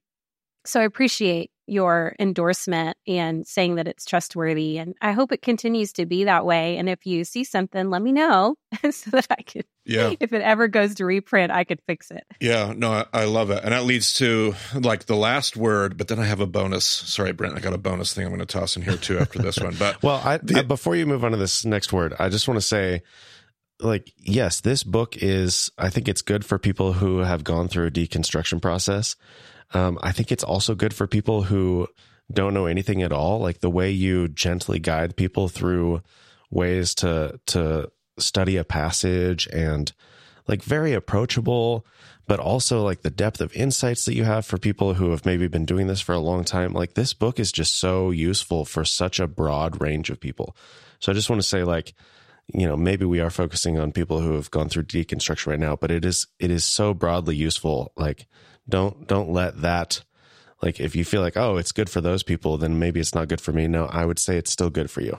so 0.64 0.80
I 0.80 0.84
appreciate 0.84 1.50
your 1.70 2.16
endorsement 2.18 2.96
and 3.06 3.46
saying 3.46 3.76
that 3.76 3.86
it's 3.86 4.04
trustworthy. 4.04 4.76
And 4.78 4.94
I 5.00 5.12
hope 5.12 5.30
it 5.30 5.40
continues 5.40 5.92
to 5.94 6.04
be 6.04 6.24
that 6.24 6.44
way. 6.44 6.76
And 6.76 6.88
if 6.88 7.06
you 7.06 7.24
see 7.24 7.44
something, 7.44 7.90
let 7.90 8.02
me 8.02 8.10
know 8.10 8.56
so 8.90 9.10
that 9.12 9.28
I 9.30 9.42
could, 9.42 9.64
yeah. 9.86 10.12
if 10.18 10.32
it 10.32 10.42
ever 10.42 10.66
goes 10.66 10.96
to 10.96 11.04
reprint, 11.04 11.52
I 11.52 11.62
could 11.62 11.80
fix 11.86 12.10
it. 12.10 12.24
Yeah, 12.40 12.74
no, 12.76 12.92
I, 12.92 13.04
I, 13.12 13.24
love 13.24 13.50
it. 13.50 13.62
And 13.62 13.72
that 13.72 13.84
leads 13.84 14.14
to 14.14 14.54
like 14.74 15.06
the 15.06 15.14
last 15.14 15.56
word, 15.56 15.96
but 15.96 16.08
then 16.08 16.18
I 16.18 16.24
have 16.24 16.40
a 16.40 16.46
bonus. 16.46 16.84
Sorry, 16.84 17.32
Brent, 17.32 17.54
I 17.54 17.60
got 17.60 17.72
a 17.72 17.78
bonus 17.78 18.12
thing 18.12 18.24
I'm 18.24 18.30
going 18.30 18.40
to 18.40 18.46
toss 18.46 18.76
in 18.76 18.82
here 18.82 18.96
too 18.96 19.18
after 19.18 19.38
this 19.38 19.58
one. 19.58 19.76
But 19.78 20.02
well, 20.02 20.20
I, 20.24 20.38
the, 20.38 20.58
I, 20.58 20.62
before 20.62 20.96
you 20.96 21.06
move 21.06 21.24
on 21.24 21.30
to 21.30 21.36
this 21.36 21.64
next 21.64 21.92
word, 21.92 22.14
I 22.18 22.28
just 22.28 22.48
want 22.48 22.58
to 22.58 22.66
say, 22.66 23.02
like 23.82 24.12
yes 24.18 24.60
this 24.60 24.82
book 24.82 25.16
is 25.16 25.70
i 25.78 25.88
think 25.88 26.08
it's 26.08 26.22
good 26.22 26.44
for 26.44 26.58
people 26.58 26.92
who 26.92 27.18
have 27.18 27.44
gone 27.44 27.68
through 27.68 27.86
a 27.86 27.90
deconstruction 27.90 28.60
process 28.60 29.16
um, 29.72 29.98
i 30.02 30.12
think 30.12 30.30
it's 30.30 30.44
also 30.44 30.74
good 30.74 30.94
for 30.94 31.06
people 31.06 31.42
who 31.42 31.86
don't 32.32 32.54
know 32.54 32.66
anything 32.66 33.02
at 33.02 33.12
all 33.12 33.40
like 33.40 33.60
the 33.60 33.70
way 33.70 33.90
you 33.90 34.28
gently 34.28 34.78
guide 34.78 35.16
people 35.16 35.48
through 35.48 36.00
ways 36.50 36.94
to 36.94 37.38
to 37.46 37.90
study 38.18 38.56
a 38.56 38.64
passage 38.64 39.48
and 39.52 39.92
like 40.46 40.62
very 40.62 40.92
approachable, 40.92 41.86
but 42.26 42.40
also 42.40 42.82
like 42.82 43.02
the 43.02 43.10
depth 43.10 43.40
of 43.40 43.54
insights 43.54 44.04
that 44.04 44.14
you 44.14 44.24
have 44.24 44.44
for 44.44 44.58
people 44.58 44.94
who 44.94 45.10
have 45.10 45.24
maybe 45.24 45.48
been 45.48 45.64
doing 45.64 45.86
this 45.86 46.00
for 46.00 46.12
a 46.12 46.18
long 46.18 46.44
time. 46.44 46.72
Like 46.72 46.94
this 46.94 47.14
book 47.14 47.38
is 47.38 47.52
just 47.52 47.78
so 47.78 48.10
useful 48.10 48.64
for 48.64 48.84
such 48.84 49.20
a 49.20 49.26
broad 49.26 49.80
range 49.80 50.10
of 50.10 50.20
people. 50.20 50.56
So 50.98 51.12
I 51.12 51.14
just 51.14 51.30
want 51.30 51.40
to 51.40 51.48
say 51.48 51.64
like, 51.64 51.94
you 52.54 52.66
know, 52.66 52.76
maybe 52.76 53.04
we 53.04 53.20
are 53.20 53.30
focusing 53.30 53.78
on 53.78 53.92
people 53.92 54.20
who 54.20 54.34
have 54.34 54.50
gone 54.50 54.68
through 54.68 54.84
deconstruction 54.84 55.48
right 55.48 55.60
now, 55.60 55.76
but 55.76 55.90
it 55.90 56.04
is 56.04 56.26
it 56.38 56.50
is 56.50 56.64
so 56.64 56.94
broadly 56.94 57.36
useful. 57.36 57.92
Like 57.96 58.26
don't 58.68 59.06
don't 59.06 59.30
let 59.30 59.60
that 59.62 60.02
like 60.62 60.80
if 60.80 60.94
you 60.94 61.04
feel 61.04 61.22
like, 61.22 61.36
oh, 61.36 61.56
it's 61.56 61.72
good 61.72 61.88
for 61.88 62.00
those 62.00 62.22
people, 62.22 62.58
then 62.58 62.78
maybe 62.78 63.00
it's 63.00 63.14
not 63.14 63.28
good 63.28 63.40
for 63.40 63.52
me. 63.52 63.66
No, 63.66 63.86
I 63.86 64.04
would 64.04 64.18
say 64.18 64.36
it's 64.36 64.50
still 64.50 64.70
good 64.70 64.90
for 64.90 65.00
you. 65.00 65.18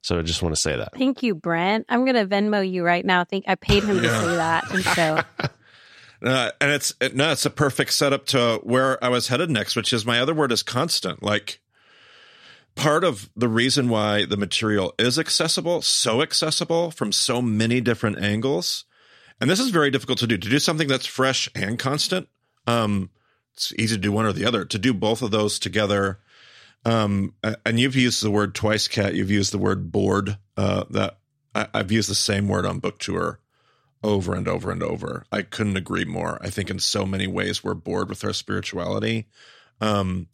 So 0.00 0.18
I 0.18 0.22
just 0.22 0.42
want 0.42 0.54
to 0.54 0.60
say 0.60 0.76
that. 0.76 0.94
Thank 0.94 1.22
you, 1.22 1.34
Brent. 1.34 1.86
I'm 1.88 2.04
going 2.04 2.14
to 2.14 2.26
Venmo 2.26 2.68
you 2.68 2.84
right 2.84 3.04
now. 3.04 3.20
I 3.20 3.24
think 3.24 3.44
I 3.48 3.56
paid 3.56 3.82
him 3.82 4.00
to 4.00 4.08
say 4.08 4.36
that, 4.36 4.70
and 4.72 4.84
so. 4.84 5.20
Uh, 6.20 6.50
and 6.60 6.72
it's 6.72 6.92
it, 7.00 7.14
no, 7.14 7.30
it's 7.30 7.46
a 7.46 7.50
perfect 7.50 7.92
setup 7.92 8.26
to 8.26 8.58
where 8.64 9.02
I 9.04 9.08
was 9.08 9.28
headed 9.28 9.50
next, 9.50 9.76
which 9.76 9.92
is 9.92 10.04
my 10.04 10.18
other 10.18 10.34
word 10.34 10.50
is 10.50 10.64
constant. 10.64 11.22
Like 11.22 11.60
part 12.78 13.04
of 13.04 13.28
the 13.36 13.48
reason 13.48 13.88
why 13.88 14.24
the 14.24 14.36
material 14.36 14.94
is 14.98 15.18
accessible, 15.18 15.82
so 15.82 16.22
accessible 16.22 16.90
from 16.90 17.12
so 17.12 17.42
many 17.42 17.80
different 17.80 18.18
angles, 18.22 18.84
and 19.40 19.50
this 19.50 19.60
is 19.60 19.70
very 19.70 19.90
difficult 19.90 20.18
to 20.20 20.26
do. 20.26 20.38
To 20.38 20.48
do 20.48 20.58
something 20.58 20.88
that's 20.88 21.06
fresh 21.06 21.50
and 21.54 21.78
constant, 21.78 22.28
um, 22.66 23.10
it's 23.54 23.72
easy 23.78 23.96
to 23.96 24.00
do 24.00 24.12
one 24.12 24.24
or 24.24 24.32
the 24.32 24.44
other. 24.46 24.64
To 24.64 24.78
do 24.78 24.94
both 24.94 25.22
of 25.22 25.30
those 25.30 25.58
together 25.58 26.20
um, 26.84 27.34
and 27.66 27.78
you've 27.78 27.96
used 27.96 28.22
the 28.22 28.30
word 28.30 28.54
twice, 28.54 28.88
Kat. 28.88 29.14
You've 29.14 29.30
used 29.30 29.52
the 29.52 29.58
word 29.58 29.90
bored. 29.90 30.38
Uh, 30.56 30.84
that 30.90 31.18
I, 31.54 31.68
I've 31.74 31.92
used 31.92 32.10
the 32.10 32.14
same 32.14 32.48
word 32.48 32.66
on 32.66 32.78
book 32.78 32.98
tour 32.98 33.40
over 34.02 34.34
and 34.34 34.48
over 34.48 34.70
and 34.70 34.82
over. 34.82 35.24
I 35.32 35.42
couldn't 35.42 35.76
agree 35.76 36.04
more. 36.04 36.38
I 36.40 36.50
think 36.50 36.70
in 36.70 36.78
so 36.78 37.04
many 37.04 37.26
ways 37.26 37.62
we're 37.62 37.74
bored 37.74 38.08
with 38.08 38.24
our 38.24 38.32
spirituality. 38.32 39.26
Um, 39.80 40.28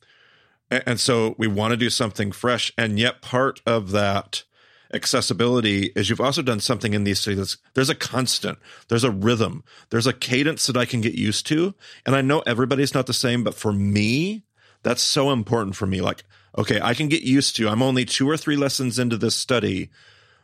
and, 0.87 1.01
so 1.01 1.35
we 1.39 1.47
want 1.47 1.73
to 1.73 1.77
do 1.77 1.91
something 1.91 2.33
fresh. 2.33 2.73
And 2.77 2.99
yet 2.99 3.23
part 3.23 3.61
of 3.67 3.91
that 3.93 4.45
accessibility 4.93 5.93
is 5.97 6.09
you've 6.09 6.21
also 6.21 6.43
done 6.43 6.61
something 6.61 6.95
in 6.95 7.05
these 7.05 7.21
studies. 7.21 7.57
There's 7.75 7.91
a 7.91 7.95
constant, 7.95 8.59
there's 8.89 9.05
a 9.05 9.11
rhythm, 9.11 9.65
there's 9.91 10.07
a 10.07 10.13
cadence 10.13 10.67
that 10.67 10.77
I 10.77 10.85
can 10.85 11.01
get 11.01 11.15
used 11.15 11.47
to. 11.49 11.75
And 12.07 12.15
I 12.15 12.21
know 12.21 12.41
everybody's 12.47 12.95
not 12.95 13.07
the 13.07 13.13
same, 13.13 13.45
but 13.45 13.55
for 13.55 13.73
me, 13.73 14.45
that's 14.83 15.03
so 15.03 15.31
important 15.31 15.77
for 15.77 15.87
me. 15.87 16.01
Like, 16.01 16.25
okay, 16.57 16.81
I 16.81 16.95
can 16.95 17.09
get 17.09 17.23
used 17.23 17.57
to. 17.57 17.69
I'm 17.69 17.83
only 17.83 18.05
two 18.05 18.29
or 18.29 18.37
three 18.37 18.57
lessons 18.57 18.99
into 18.99 19.17
this 19.17 19.35
study, 19.35 19.91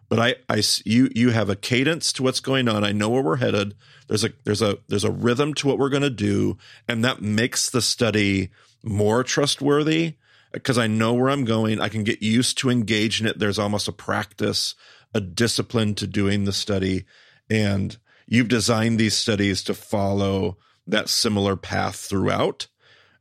but 0.09 0.19
I, 0.19 0.35
I, 0.49 0.63
you, 0.85 1.09
you 1.15 1.31
have 1.31 1.49
a 1.49 1.57
cadence 1.57 2.13
to 2.15 2.23
what's 2.23 2.41
going 2.41 2.69
on. 2.69 2.83
I 2.83 2.93
know 2.93 3.09
where 3.09 3.23
we're 3.23 3.37
headed. 3.37 3.77
There's 4.09 4.25
a, 4.25 4.31
there's 4.45 4.63
a, 4.63 4.79
there's 4.89 5.05
a 5.05 5.11
rhythm 5.11 5.55
to 5.55 5.69
what 5.69 5.79
we're 5.79 5.89
going 5.89 6.03
to 6.03 6.11
do, 6.11 6.59
and 6.89 7.05
that 7.05 7.23
makes 7.23 7.71
the 7.71 7.83
study 7.83 8.51
more 8.83 9.23
trustworthy 9.23 10.15
because 10.53 10.79
I 10.79 10.87
know 10.87 11.15
where 11.15 11.31
I'm 11.31 11.45
going. 11.45 11.81
I 11.81 11.89
can 11.89 12.05
get 12.05 12.23
used 12.23 12.59
to 12.59 12.71
engage 12.71 13.21
in 13.21 13.27
it. 13.27 13.39
There's 13.39 13.59
almost 13.59 13.89
a 13.89 13.93
practice, 13.93 14.75
a 15.15 15.21
discipline 15.21 15.95
to 15.97 16.07
doing 16.07 16.45
the 16.45 16.53
study, 16.53 17.05
and 17.49 17.97
you've 18.27 18.49
designed 18.49 18.99
these 18.99 19.17
studies 19.17 19.63
to 19.65 19.75
follow 19.75 20.59
that 20.87 21.09
similar 21.09 21.57
path 21.57 21.97
throughout 21.97 22.67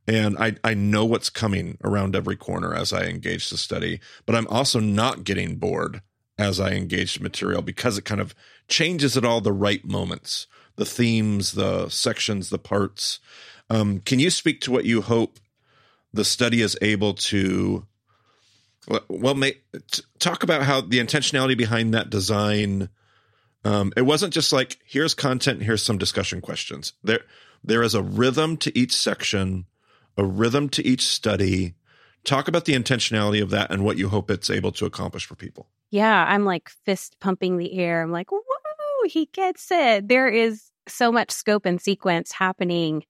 and 0.10 0.40
I, 0.40 0.56
I 0.64 0.74
know 0.74 1.06
what's 1.06 1.30
coming 1.30 1.78
around 1.84 2.16
every 2.16 2.36
corner 2.36 2.74
as 2.74 2.92
I 2.92 3.04
engage 3.04 3.52
the 3.52 3.58
study, 3.58 4.00
but 4.26 4.36
I'm 4.36 4.48
also 4.48 4.80
not 4.80 5.24
getting 5.24 5.58
bored 5.58 6.02
as 6.36 6.60
I 6.60 6.72
engage 6.72 7.16
the 7.16 7.24
material 7.24 7.62
because 7.62 7.96
it 7.96 8.06
kind 8.06 8.20
of 8.20 8.34
changes 8.68 9.16
at 9.16 9.24
all 9.24 9.40
the 9.40 9.54
right 9.54 9.86
moments, 9.86 10.48
the 10.78 10.86
themes, 10.86 11.52
the 11.52 11.90
sections, 11.90 12.50
the 12.50 12.58
parts. 12.58 13.20
Um, 13.70 14.00
can 14.00 14.18
you 14.18 14.32
speak 14.32 14.62
to 14.62 14.72
what 14.72 14.86
you 14.86 15.02
hope 15.02 15.40
the 16.14 16.26
study 16.26 16.62
is 16.62 16.78
able 16.82 17.14
to? 17.16 17.86
Well, 19.08 19.36
may, 19.36 19.56
talk 20.20 20.44
about 20.44 20.64
how 20.64 20.82
the 20.82 21.00
intentionality 21.00 21.58
behind 21.58 21.94
that 21.94 22.10
design. 22.10 22.90
Um, 23.66 23.92
it 23.98 24.04
wasn't 24.04 24.34
just 24.34 24.54
like 24.54 24.80
here's 24.86 25.14
content, 25.14 25.62
here's 25.62 25.84
some 25.84 25.98
discussion 25.98 26.42
questions. 26.42 26.94
There, 27.04 27.20
there 27.64 27.84
is 27.84 27.94
a 27.94 28.02
rhythm 28.02 28.58
to 28.58 28.78
each 28.78 28.96
section 28.96 29.66
a 30.20 30.26
rhythm 30.26 30.70
to 30.70 30.86
each 30.86 31.08
study. 31.08 31.76
Talk 32.26 32.50
about 32.50 32.66
the 32.66 32.74
intentionality 32.74 33.42
of 33.42 33.52
that 33.52 33.72
and 33.72 33.84
what 33.84 33.98
you 33.98 34.10
hope 34.10 34.30
it's 34.30 34.50
able 34.50 34.74
to 34.74 34.86
accomplish 34.86 35.26
for 35.26 35.36
people. 35.36 35.68
Yeah, 35.90 36.26
I'm 36.28 36.44
like 36.44 36.70
fist 36.86 37.16
pumping 37.20 37.58
the 37.58 37.74
air. 37.80 38.04
I'm 38.04 38.12
like, 38.12 38.32
whoa, 38.32 38.42
he 39.06 39.28
gets 39.28 39.72
it. 39.72 40.08
There 40.08 40.28
is 40.28 40.70
so 40.88 41.12
much 41.12 41.32
scope 41.32 41.66
and 41.66 41.82
sequence 41.82 42.34
happening 42.34 43.06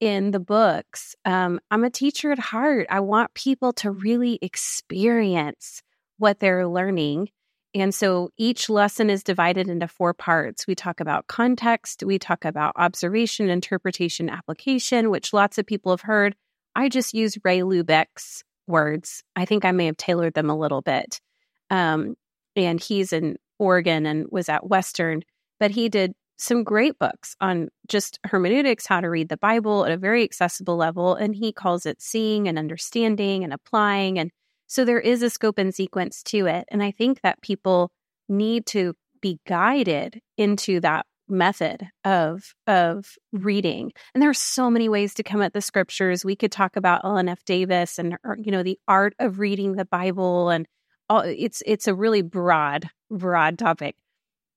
in 0.00 0.30
the 0.30 0.40
books. 0.40 1.14
Um, 1.24 1.60
I'm 1.70 1.84
a 1.84 1.90
teacher 1.90 2.32
at 2.32 2.38
heart. 2.38 2.86
I 2.90 3.00
want 3.00 3.34
people 3.34 3.72
to 3.74 3.90
really 3.90 4.38
experience 4.40 5.82
what 6.16 6.40
they're 6.40 6.66
learning. 6.66 7.28
And 7.74 7.94
so 7.94 8.30
each 8.36 8.68
lesson 8.68 9.10
is 9.10 9.22
divided 9.22 9.68
into 9.68 9.86
four 9.86 10.12
parts. 10.12 10.66
We 10.66 10.74
talk 10.74 11.00
about 11.00 11.28
context, 11.28 12.02
we 12.04 12.18
talk 12.18 12.44
about 12.44 12.72
observation, 12.76 13.48
interpretation, 13.48 14.28
application, 14.28 15.10
which 15.10 15.32
lots 15.32 15.58
of 15.58 15.66
people 15.66 15.92
have 15.92 16.00
heard. 16.00 16.34
I 16.74 16.88
just 16.88 17.14
use 17.14 17.38
Ray 17.44 17.60
Lubeck's 17.60 18.42
words. 18.66 19.22
I 19.36 19.44
think 19.44 19.64
I 19.64 19.72
may 19.72 19.86
have 19.86 19.96
tailored 19.96 20.34
them 20.34 20.50
a 20.50 20.58
little 20.58 20.82
bit. 20.82 21.20
Um, 21.68 22.16
and 22.56 22.80
he's 22.80 23.12
in 23.12 23.36
Oregon 23.58 24.06
and 24.06 24.26
was 24.30 24.48
at 24.48 24.68
Western, 24.68 25.22
but 25.60 25.70
he 25.70 25.88
did 25.88 26.14
some 26.40 26.64
great 26.64 26.98
books 26.98 27.36
on 27.40 27.68
just 27.86 28.18
hermeneutics, 28.24 28.86
how 28.86 29.00
to 29.00 29.10
read 29.10 29.28
the 29.28 29.36
Bible 29.36 29.84
at 29.84 29.92
a 29.92 29.96
very 29.96 30.24
accessible 30.24 30.76
level. 30.76 31.14
And 31.14 31.34
he 31.34 31.52
calls 31.52 31.86
it 31.86 32.00
seeing 32.00 32.48
and 32.48 32.58
understanding 32.58 33.44
and 33.44 33.52
applying. 33.52 34.18
And 34.18 34.30
so 34.66 34.84
there 34.84 35.00
is 35.00 35.22
a 35.22 35.30
scope 35.30 35.58
and 35.58 35.74
sequence 35.74 36.22
to 36.24 36.46
it. 36.46 36.64
And 36.70 36.82
I 36.82 36.92
think 36.92 37.20
that 37.22 37.42
people 37.42 37.90
need 38.28 38.66
to 38.66 38.94
be 39.20 39.38
guided 39.46 40.20
into 40.38 40.80
that 40.80 41.04
method 41.28 41.86
of 42.04 42.54
of 42.66 43.14
reading 43.32 43.92
and 44.14 44.20
there 44.20 44.30
are 44.30 44.34
so 44.34 44.68
many 44.68 44.88
ways 44.88 45.14
to 45.14 45.22
come 45.22 45.40
at 45.40 45.52
the 45.52 45.60
scriptures 45.60 46.24
we 46.24 46.34
could 46.34 46.50
talk 46.50 46.74
about 46.74 47.04
ellen 47.04 47.28
f 47.28 47.44
davis 47.44 48.00
and 48.00 48.16
you 48.38 48.50
know 48.50 48.64
the 48.64 48.78
art 48.88 49.14
of 49.20 49.38
reading 49.38 49.74
the 49.76 49.84
bible 49.84 50.50
and 50.50 50.66
all, 51.08 51.20
it's 51.20 51.62
it's 51.66 51.86
a 51.86 51.94
really 51.94 52.22
broad 52.22 52.90
broad 53.12 53.60
topic 53.60 53.94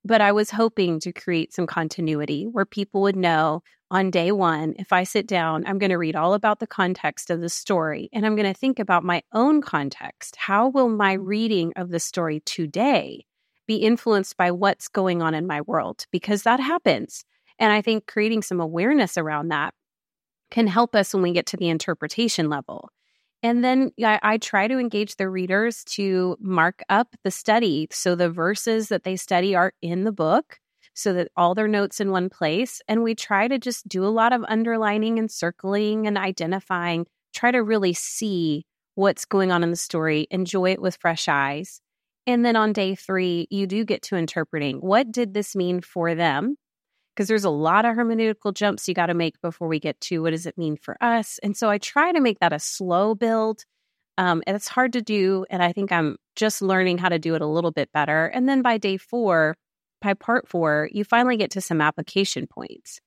but 0.05 0.21
i 0.21 0.31
was 0.31 0.51
hoping 0.51 0.99
to 0.99 1.11
create 1.11 1.53
some 1.53 1.67
continuity 1.67 2.45
where 2.45 2.65
people 2.65 3.01
would 3.01 3.15
know 3.15 3.61
on 3.91 4.09
day 4.09 4.31
one 4.31 4.73
if 4.77 4.93
i 4.93 5.03
sit 5.03 5.27
down 5.27 5.63
i'm 5.65 5.77
going 5.77 5.89
to 5.89 5.97
read 5.97 6.15
all 6.15 6.33
about 6.33 6.59
the 6.59 6.67
context 6.67 7.29
of 7.29 7.41
the 7.41 7.49
story 7.49 8.09
and 8.13 8.25
i'm 8.25 8.35
going 8.35 8.51
to 8.51 8.59
think 8.59 8.79
about 8.79 9.03
my 9.03 9.21
own 9.33 9.61
context 9.61 10.35
how 10.35 10.69
will 10.69 10.89
my 10.89 11.13
reading 11.13 11.73
of 11.75 11.89
the 11.89 11.99
story 11.99 12.41
today 12.41 13.25
be 13.67 13.75
influenced 13.77 14.37
by 14.37 14.51
what's 14.51 14.87
going 14.87 15.21
on 15.21 15.33
in 15.33 15.47
my 15.47 15.61
world 15.61 16.05
because 16.11 16.43
that 16.43 16.59
happens. 16.59 17.23
And 17.59 17.71
I 17.71 17.81
think 17.81 18.07
creating 18.07 18.41
some 18.41 18.59
awareness 18.59 19.17
around 19.17 19.49
that 19.49 19.73
can 20.51 20.67
help 20.67 20.95
us 20.95 21.13
when 21.13 21.23
we 21.23 21.31
get 21.31 21.47
to 21.47 21.57
the 21.57 21.69
interpretation 21.69 22.49
level. 22.49 22.89
And 23.43 23.61
then 23.61 23.91
I, 24.01 24.19
I, 24.23 24.37
try 24.37 24.69
to 24.69 24.79
engage 24.79 25.17
the 25.17 25.29
readers 25.29 25.83
to 25.95 26.37
mark 26.39 26.81
up 26.87 27.09
the 27.25 27.29
study. 27.29 27.89
So 27.91 28.15
the 28.15 28.29
verses 28.29 28.87
that 28.87 29.03
they 29.03 29.17
study 29.17 29.53
are 29.53 29.73
in 29.81 30.05
the 30.05 30.13
book 30.13 30.59
so 30.93 31.11
that 31.13 31.27
all 31.35 31.53
their 31.53 31.67
notes 31.67 31.99
in 31.99 32.11
one 32.11 32.29
place. 32.29 32.81
And 32.87 33.03
we 33.03 33.15
try 33.15 33.47
to 33.47 33.59
just 33.59 33.87
do 33.87 34.05
a 34.05 34.07
lot 34.07 34.31
of 34.31 34.45
underlining 34.47 35.19
and 35.19 35.29
circling 35.29 36.07
and 36.07 36.17
identifying, 36.17 37.05
try 37.33 37.51
to 37.51 37.63
really 37.63 37.93
see 37.93 38.65
what's 38.95 39.25
going 39.25 39.51
on 39.51 39.63
in 39.63 39.71
the 39.71 39.75
story, 39.75 40.27
enjoy 40.31 40.71
it 40.71 40.81
with 40.81 40.97
fresh 41.01 41.27
eyes. 41.27 41.81
And 42.25 42.45
then 42.45 42.55
on 42.55 42.71
day 42.71 42.95
three, 42.95 43.47
you 43.49 43.67
do 43.67 43.83
get 43.83 44.03
to 44.03 44.15
interpreting 44.15 44.77
what 44.77 45.11
did 45.11 45.33
this 45.33 45.55
mean 45.55 45.81
for 45.81 46.15
them? 46.15 46.55
Because 47.15 47.27
there's 47.27 47.45
a 47.45 47.49
lot 47.49 47.85
of 47.85 47.95
hermeneutical 47.95 48.53
jumps 48.53 48.87
you 48.87 48.93
got 48.93 49.07
to 49.07 49.13
make 49.13 49.39
before 49.41 49.67
we 49.67 49.79
get 49.79 49.99
to 50.01 50.19
what 50.19 50.31
does 50.31 50.45
it 50.45 50.57
mean 50.57 50.77
for 50.77 50.97
us. 51.01 51.39
And 51.43 51.55
so 51.55 51.69
I 51.69 51.77
try 51.77 52.11
to 52.11 52.19
make 52.19 52.39
that 52.39 52.53
a 52.53 52.59
slow 52.59 53.13
build. 53.13 53.65
Um, 54.17 54.43
and 54.47 54.55
it's 54.55 54.67
hard 54.67 54.93
to 54.93 55.01
do. 55.01 55.45
And 55.49 55.61
I 55.61 55.73
think 55.73 55.91
I'm 55.91 56.17
just 56.35 56.61
learning 56.61 56.97
how 56.97 57.09
to 57.09 57.19
do 57.19 57.35
it 57.35 57.41
a 57.41 57.47
little 57.47 57.71
bit 57.71 57.91
better. 57.91 58.25
And 58.25 58.49
then 58.49 58.61
by 58.61 58.77
day 58.77 58.97
four, 58.97 59.55
by 60.01 60.13
part 60.13 60.47
four, 60.47 60.89
you 60.91 61.03
finally 61.03 61.37
get 61.37 61.51
to 61.51 61.61
some 61.61 61.81
application 61.81 62.47
points. 62.47 62.99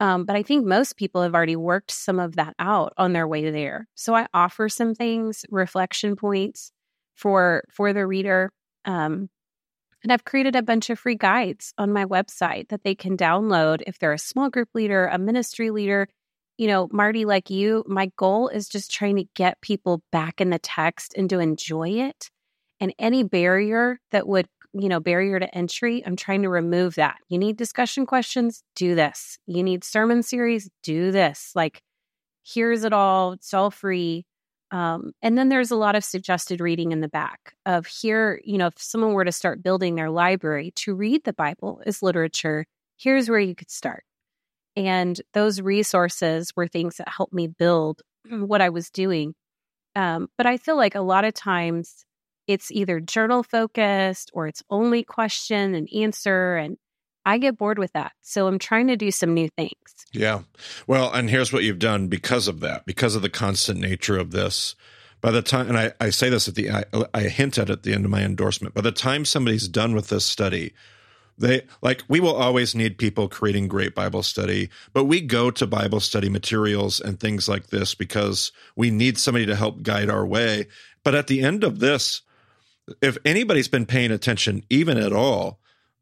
Um, 0.00 0.24
but 0.24 0.34
I 0.34 0.42
think 0.42 0.66
most 0.66 0.96
people 0.96 1.22
have 1.22 1.34
already 1.34 1.56
worked 1.56 1.90
some 1.90 2.18
of 2.18 2.36
that 2.36 2.54
out 2.58 2.94
on 2.96 3.12
their 3.12 3.28
way 3.28 3.50
there. 3.50 3.86
So 3.94 4.14
I 4.14 4.26
offer 4.32 4.68
some 4.70 4.94
things, 4.94 5.44
reflection 5.50 6.16
points 6.16 6.72
for 7.14 7.64
for 7.70 7.92
the 7.92 8.06
reader 8.06 8.50
um, 8.86 9.28
and 10.02 10.12
I've 10.12 10.24
created 10.24 10.56
a 10.56 10.62
bunch 10.62 10.90
of 10.90 10.98
free 10.98 11.16
guides 11.16 11.72
on 11.78 11.92
my 11.92 12.04
website 12.04 12.68
that 12.68 12.84
they 12.84 12.94
can 12.94 13.16
download 13.16 13.82
if 13.86 13.98
they're 13.98 14.12
a 14.12 14.18
small 14.18 14.50
group 14.50 14.68
leader, 14.74 15.06
a 15.06 15.18
ministry 15.18 15.70
leader. 15.70 16.08
You 16.58 16.68
know, 16.68 16.88
Marty, 16.92 17.24
like 17.24 17.50
you, 17.50 17.84
my 17.86 18.10
goal 18.16 18.48
is 18.48 18.68
just 18.68 18.90
trying 18.90 19.16
to 19.16 19.24
get 19.34 19.60
people 19.60 20.02
back 20.12 20.40
in 20.40 20.50
the 20.50 20.58
text 20.58 21.14
and 21.16 21.28
to 21.30 21.38
enjoy 21.38 21.90
it. 21.90 22.30
And 22.80 22.94
any 22.98 23.22
barrier 23.24 23.98
that 24.10 24.26
would 24.26 24.46
you 24.72 24.88
know, 24.88 25.00
barrier 25.00 25.38
to 25.40 25.54
entry. 25.54 26.02
I'm 26.06 26.16
trying 26.16 26.42
to 26.42 26.48
remove 26.48 26.94
that. 26.96 27.16
You 27.28 27.38
need 27.38 27.56
discussion 27.56 28.06
questions? 28.06 28.62
Do 28.76 28.94
this. 28.94 29.38
You 29.46 29.62
need 29.62 29.84
sermon 29.84 30.22
series? 30.22 30.70
Do 30.82 31.10
this. 31.10 31.52
Like, 31.54 31.82
here's 32.44 32.84
it 32.84 32.92
all. 32.92 33.32
It's 33.32 33.52
all 33.52 33.70
free. 33.70 34.26
Um, 34.70 35.12
and 35.20 35.36
then 35.36 35.48
there's 35.48 35.70
a 35.70 35.76
lot 35.76 35.96
of 35.96 36.04
suggested 36.04 36.60
reading 36.60 36.92
in 36.92 37.00
the 37.00 37.08
back 37.08 37.54
of 37.66 37.86
here, 37.86 38.40
you 38.44 38.56
know, 38.56 38.68
if 38.68 38.74
someone 38.78 39.14
were 39.14 39.24
to 39.24 39.32
start 39.32 39.62
building 39.62 39.96
their 39.96 40.10
library 40.10 40.72
to 40.76 40.94
read 40.94 41.24
the 41.24 41.32
Bible 41.32 41.82
as 41.86 42.02
literature, 42.02 42.66
here's 42.96 43.28
where 43.28 43.40
you 43.40 43.54
could 43.54 43.70
start. 43.70 44.04
And 44.76 45.20
those 45.34 45.60
resources 45.60 46.54
were 46.54 46.68
things 46.68 46.96
that 46.98 47.08
helped 47.08 47.32
me 47.32 47.48
build 47.48 48.02
what 48.30 48.60
I 48.60 48.68
was 48.68 48.90
doing. 48.90 49.34
Um, 49.96 50.28
but 50.38 50.46
I 50.46 50.56
feel 50.56 50.76
like 50.76 50.94
a 50.94 51.00
lot 51.00 51.24
of 51.24 51.34
times 51.34 52.04
it's 52.46 52.70
either 52.70 53.00
journal 53.00 53.42
focused 53.42 54.30
or 54.32 54.46
it's 54.46 54.62
only 54.70 55.02
question 55.02 55.74
and 55.74 55.88
answer. 55.92 56.56
And 56.56 56.76
I 57.24 57.38
get 57.38 57.58
bored 57.58 57.78
with 57.78 57.92
that. 57.92 58.12
So 58.22 58.46
I'm 58.46 58.58
trying 58.58 58.88
to 58.88 58.96
do 58.96 59.10
some 59.10 59.34
new 59.34 59.48
things. 59.48 59.72
Yeah. 60.12 60.40
Well, 60.86 61.12
and 61.12 61.30
here's 61.30 61.52
what 61.52 61.62
you've 61.62 61.78
done 61.78 62.08
because 62.08 62.48
of 62.48 62.60
that, 62.60 62.86
because 62.86 63.14
of 63.14 63.22
the 63.22 63.30
constant 63.30 63.80
nature 63.80 64.18
of 64.18 64.30
this. 64.30 64.74
By 65.20 65.30
the 65.30 65.42
time, 65.42 65.68
and 65.68 65.78
I, 65.78 65.92
I 66.00 66.10
say 66.10 66.30
this 66.30 66.48
at 66.48 66.54
the, 66.54 66.70
I, 66.70 66.84
I 67.12 67.22
hint 67.24 67.58
at 67.58 67.68
it 67.68 67.72
at 67.72 67.82
the 67.82 67.92
end 67.92 68.06
of 68.06 68.10
my 68.10 68.22
endorsement, 68.22 68.74
by 68.74 68.80
the 68.80 68.90
time 68.90 69.24
somebody's 69.24 69.68
done 69.68 69.94
with 69.94 70.08
this 70.08 70.24
study, 70.24 70.72
they 71.36 71.62
like 71.80 72.02
we 72.06 72.20
will 72.20 72.36
always 72.36 72.74
need 72.74 72.98
people 72.98 73.28
creating 73.28 73.66
great 73.66 73.94
Bible 73.94 74.22
study, 74.22 74.68
but 74.92 75.04
we 75.04 75.20
go 75.20 75.50
to 75.50 75.66
Bible 75.66 76.00
study 76.00 76.28
materials 76.28 77.00
and 77.00 77.18
things 77.18 77.48
like 77.48 77.68
this 77.68 77.94
because 77.94 78.52
we 78.76 78.90
need 78.90 79.18
somebody 79.18 79.46
to 79.46 79.56
help 79.56 79.82
guide 79.82 80.10
our 80.10 80.26
way. 80.26 80.66
But 81.02 81.14
at 81.14 81.28
the 81.28 81.40
end 81.42 81.64
of 81.64 81.78
this, 81.78 82.20
if 83.00 83.16
anybody's 83.24 83.68
been 83.68 83.86
paying 83.86 84.10
attention 84.10 84.64
even 84.68 84.98
at 84.98 85.12
all, 85.14 85.60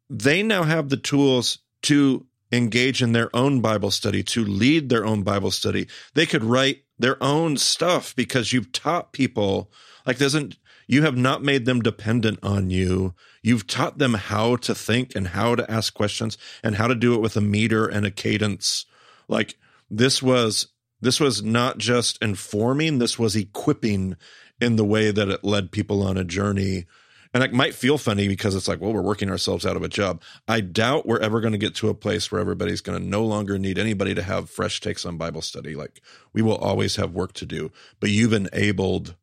they 0.09 0.43
now 0.43 0.63
have 0.63 0.89
the 0.89 0.97
tools 0.97 1.59
to 1.83 2.25
engage 2.51 3.01
in 3.01 3.11
their 3.11 3.33
own 3.35 3.61
Bible 3.61 3.91
study, 3.91 4.23
to 4.23 4.43
lead 4.43 4.89
their 4.89 5.05
own 5.05 5.23
Bible 5.23 5.51
study. 5.51 5.87
They 6.13 6.25
could 6.25 6.43
write 6.43 6.83
their 6.97 7.21
own 7.23 7.57
stuff 7.57 8.15
because 8.15 8.51
you've 8.51 8.71
taught 8.71 9.13
people 9.13 9.71
like 10.05 10.17
doesn't 10.17 10.57
you 10.87 11.03
have 11.03 11.15
not 11.15 11.43
made 11.43 11.65
them 11.65 11.81
dependent 11.81 12.39
on 12.41 12.71
you. 12.71 13.13
You've 13.43 13.67
taught 13.67 13.99
them 13.99 14.15
how 14.15 14.55
to 14.55 14.73
think 14.73 15.15
and 15.15 15.27
how 15.27 15.53
to 15.53 15.71
ask 15.71 15.93
questions 15.93 16.35
and 16.63 16.75
how 16.75 16.87
to 16.87 16.95
do 16.95 17.13
it 17.13 17.21
with 17.21 17.37
a 17.37 17.41
meter 17.41 17.85
and 17.85 18.07
a 18.07 18.11
cadence. 18.11 18.87
Like 19.27 19.55
this 19.91 20.23
was 20.23 20.69
this 20.99 21.19
was 21.19 21.43
not 21.43 21.77
just 21.77 22.21
informing, 22.23 22.97
this 22.97 23.19
was 23.19 23.35
equipping 23.35 24.17
in 24.59 24.75
the 24.75 24.83
way 24.83 25.11
that 25.11 25.29
it 25.29 25.43
led 25.43 25.71
people 25.71 26.01
on 26.01 26.17
a 26.17 26.23
journey. 26.23 26.85
And 27.33 27.43
it 27.43 27.53
might 27.53 27.75
feel 27.75 27.99
funny 27.99 28.27
because 28.27 28.55
it's 28.55 28.67
like, 28.67 28.81
well, 28.81 28.91
we're 28.91 29.01
working 29.01 29.29
ourselves 29.29 29.65
out 29.65 29.75
of 29.75 29.83
a 29.83 29.87
job. 29.87 30.21
I 30.47 30.61
doubt 30.61 31.05
we're 31.05 31.19
ever 31.19 31.41
going 31.41 31.51
to 31.51 31.59
get 31.59 31.75
to 31.75 31.89
a 31.89 31.93
place 31.93 32.31
where 32.31 32.41
everybody's 32.41 32.81
going 32.81 32.99
to 32.99 33.05
no 33.05 33.23
longer 33.23 33.59
need 33.59 33.77
anybody 33.77 34.15
to 34.15 34.23
have 34.23 34.49
fresh 34.49 34.81
takes 34.81 35.05
on 35.05 35.17
Bible 35.17 35.43
study. 35.43 35.75
Like 35.75 36.01
we 36.33 36.41
will 36.41 36.57
always 36.57 36.95
have 36.95 37.11
work 37.11 37.33
to 37.33 37.45
do, 37.45 37.71
but 37.99 38.09
you've 38.09 38.33
enabled 38.33 39.15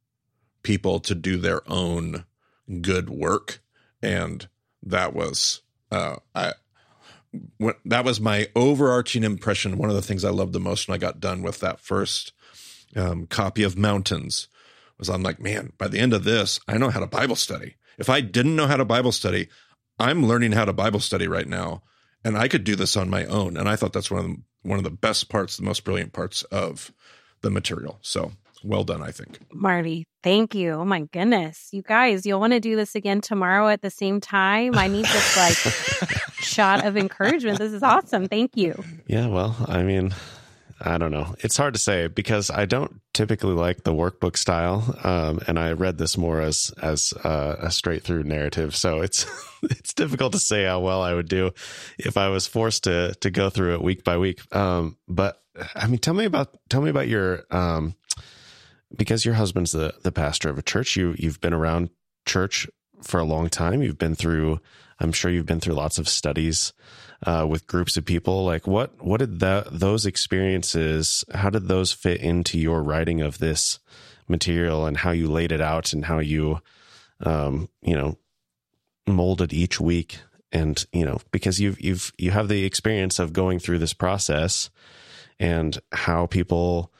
people 0.63 1.01
to 1.01 1.15
do 1.17 1.37
their 1.37 1.63
own 1.71 2.25
good 2.81 3.11
work. 3.11 3.61
And 4.01 4.47
that 4.85 5.13
was, 5.13 5.63
uh, 5.91 6.17
I, 6.33 6.53
that 7.85 8.05
was 8.05 8.21
my 8.21 8.49
overarching 8.55 9.25
impression. 9.25 9.79
One 9.79 9.91
of 9.91 9.97
the 9.97 10.03
things 10.03 10.25
I 10.25 10.31
loved 10.31 10.53
the 10.53 10.61
most 10.61 10.87
when 10.87 10.95
I 10.95 10.99
got 10.99 11.19
done 11.19 11.43
with 11.43 11.59
that 11.61 11.81
first 11.81 12.33
um, 12.95 13.27
copy 13.27 13.65
of 13.65 13.77
Mountains 13.77 14.47
was 14.99 15.11
I'm 15.11 15.23
like, 15.23 15.41
man, 15.41 15.73
by 15.77 15.89
the 15.89 15.99
end 15.99 16.13
of 16.13 16.25
this, 16.25 16.61
I 16.69 16.79
know 16.79 16.89
how 16.89 17.01
to 17.01 17.07
Bible 17.07 17.37
study. 17.37 17.77
If 17.99 18.11
I 18.11 18.21
didn't 18.21 18.57
know 18.57 18.67
how 18.67 18.77
to 18.77 18.85
Bible 18.85 19.13
study, 19.13 19.49
I'm 19.99 20.27
learning 20.27 20.53
how 20.53 20.65
to 20.65 20.73
Bible 20.73 21.01
study 21.01 21.29
right 21.29 21.49
now, 21.49 21.83
and 22.25 22.37
I 22.37 22.49
could 22.49 22.65
do 22.65 22.77
this 22.77 22.97
on 22.97 23.09
my 23.09 23.25
own. 23.27 23.57
And 23.57 23.69
I 23.69 23.77
thought 23.77 23.93
that's 23.93 24.11
one 24.11 24.25
of 24.25 24.31
the 24.31 24.37
one 24.63 24.79
of 24.79 24.85
the 24.85 24.91
best 24.91 25.29
parts, 25.29 25.57
the 25.57 25.63
most 25.63 25.85
brilliant 25.85 26.13
parts 26.13 26.43
of 26.45 26.93
the 27.43 27.51
material. 27.51 27.99
So 28.03 28.33
well 28.65 28.85
done, 28.85 29.03
I 29.03 29.13
think. 29.13 29.39
Marty, 29.53 30.07
thank 30.23 30.55
you. 30.55 30.73
Oh 30.73 30.85
my 30.85 31.03
goodness. 31.13 31.69
You 31.73 31.83
guys, 31.83 32.27
you'll 32.27 32.41
want 32.41 32.53
to 32.53 32.61
do 32.61 32.75
this 32.75 32.95
again 32.95 33.21
tomorrow 33.21 33.69
at 33.69 33.81
the 33.81 33.91
same 33.91 34.21
time. 34.21 34.77
I 34.77 34.89
need 34.89 35.05
this 35.05 35.37
like 35.37 36.11
shot 36.39 36.85
of 36.85 36.97
encouragement. 36.97 37.59
This 37.59 37.73
is 37.73 37.83
awesome. 37.83 38.27
Thank 38.29 38.57
you. 38.57 38.83
Yeah, 39.07 39.29
well, 39.29 39.57
I 39.69 39.83
mean, 39.83 40.15
I 40.81 40.99
don't 40.99 41.13
know. 41.13 41.35
It's 41.41 41.57
hard 41.57 41.75
to 41.75 41.81
say 41.81 42.09
because 42.09 42.51
I 42.51 42.67
don't 42.67 43.01
typically 43.17 43.55
like 43.55 43.83
the 43.83 43.95
workbook 43.95 44.37
style, 44.37 44.95
um, 45.03 45.41
and 45.49 45.59
I 45.59 45.73
read 45.73 45.97
this 45.97 46.19
more 46.19 46.43
as 46.43 46.71
as 46.83 47.15
uh, 47.25 47.57
a 47.61 47.71
straight 47.71 48.03
through 48.03 48.25
narrative. 48.25 48.77
So 48.77 49.01
it's 49.01 49.25
it's 49.63 49.95
difficult 49.95 50.35
to 50.35 50.39
say 50.39 50.65
how 50.65 50.81
well 50.81 51.01
I 51.01 51.15
would 51.15 51.29
do 51.29 51.53
if 51.99 52.19
I 52.19 52.29
was 52.29 52.47
forced 52.47 52.85
to 52.85 53.15
to 53.15 53.31
go 53.31 53.49
through 53.49 53.75
it 53.75 53.83
week 53.83 54.05
by 54.05 54.19
week. 54.19 54.55
Um, 54.55 54.99
but 55.09 55.43
I 55.75 55.87
mean, 55.87 55.99
tell 55.99 56.13
me 56.13 56.27
about 56.27 56.55
tell 56.69 56.83
me 56.83 56.91
about 56.91 57.09
your 57.09 57.45
um, 57.51 57.95
because 58.95 59.25
your 59.25 59.35
husband's 59.35 59.73
the 59.73 59.95
the 60.03 60.13
pastor 60.13 60.51
of 60.51 60.59
a 60.59 60.63
church, 60.63 60.95
you 60.95 61.15
you've 61.19 61.41
been 61.41 61.55
around 61.55 61.89
church 62.27 62.69
for 63.03 63.19
a 63.19 63.25
long 63.25 63.49
time. 63.49 63.83
You've 63.83 63.99
been 63.99 64.15
through, 64.15 64.61
I'm 65.01 65.13
sure 65.13 65.31
you've 65.31 65.47
been 65.47 65.61
through 65.61 65.75
lots 65.75 65.99
of 65.99 66.09
studies 66.09 66.75
uh, 67.27 67.45
with 67.49 67.67
groups 67.67 67.97
of 67.97 68.05
people. 68.05 68.45
Like 68.45 68.67
what 68.67 69.05
what 69.05 69.19
did 69.19 69.41
that 69.41 69.67
those 69.71 70.07
experiences? 70.07 71.25
How 71.35 71.51
did 71.51 71.69
those 71.69 71.93
fit 71.93 72.21
into 72.21 72.59
your 72.59 72.83
writing 72.83 73.21
of 73.21 73.39
this 73.39 73.81
material 74.29 74.87
and 74.87 74.97
how 74.97 75.11
you 75.11 75.29
laid 75.29 75.53
it 75.53 75.61
out 75.61 75.93
and 75.93 76.05
how 76.05 76.21
you, 76.21 76.61
um, 77.21 77.69
you 77.83 77.97
know, 77.97 78.17
molded 79.07 79.53
each 79.53 79.81
week? 79.81 80.21
And 80.53 80.83
you 80.93 81.05
know, 81.05 81.21
because 81.33 81.61
you've 81.61 81.81
you've 81.81 82.13
you 82.17 82.31
have 82.31 82.49
the 82.49 82.65
experience 82.65 83.19
of 83.19 83.33
going 83.33 83.59
through 83.59 83.81
this 83.81 83.93
process 83.93 84.71
and 85.39 85.79
how 85.93 86.27
people 86.27 86.93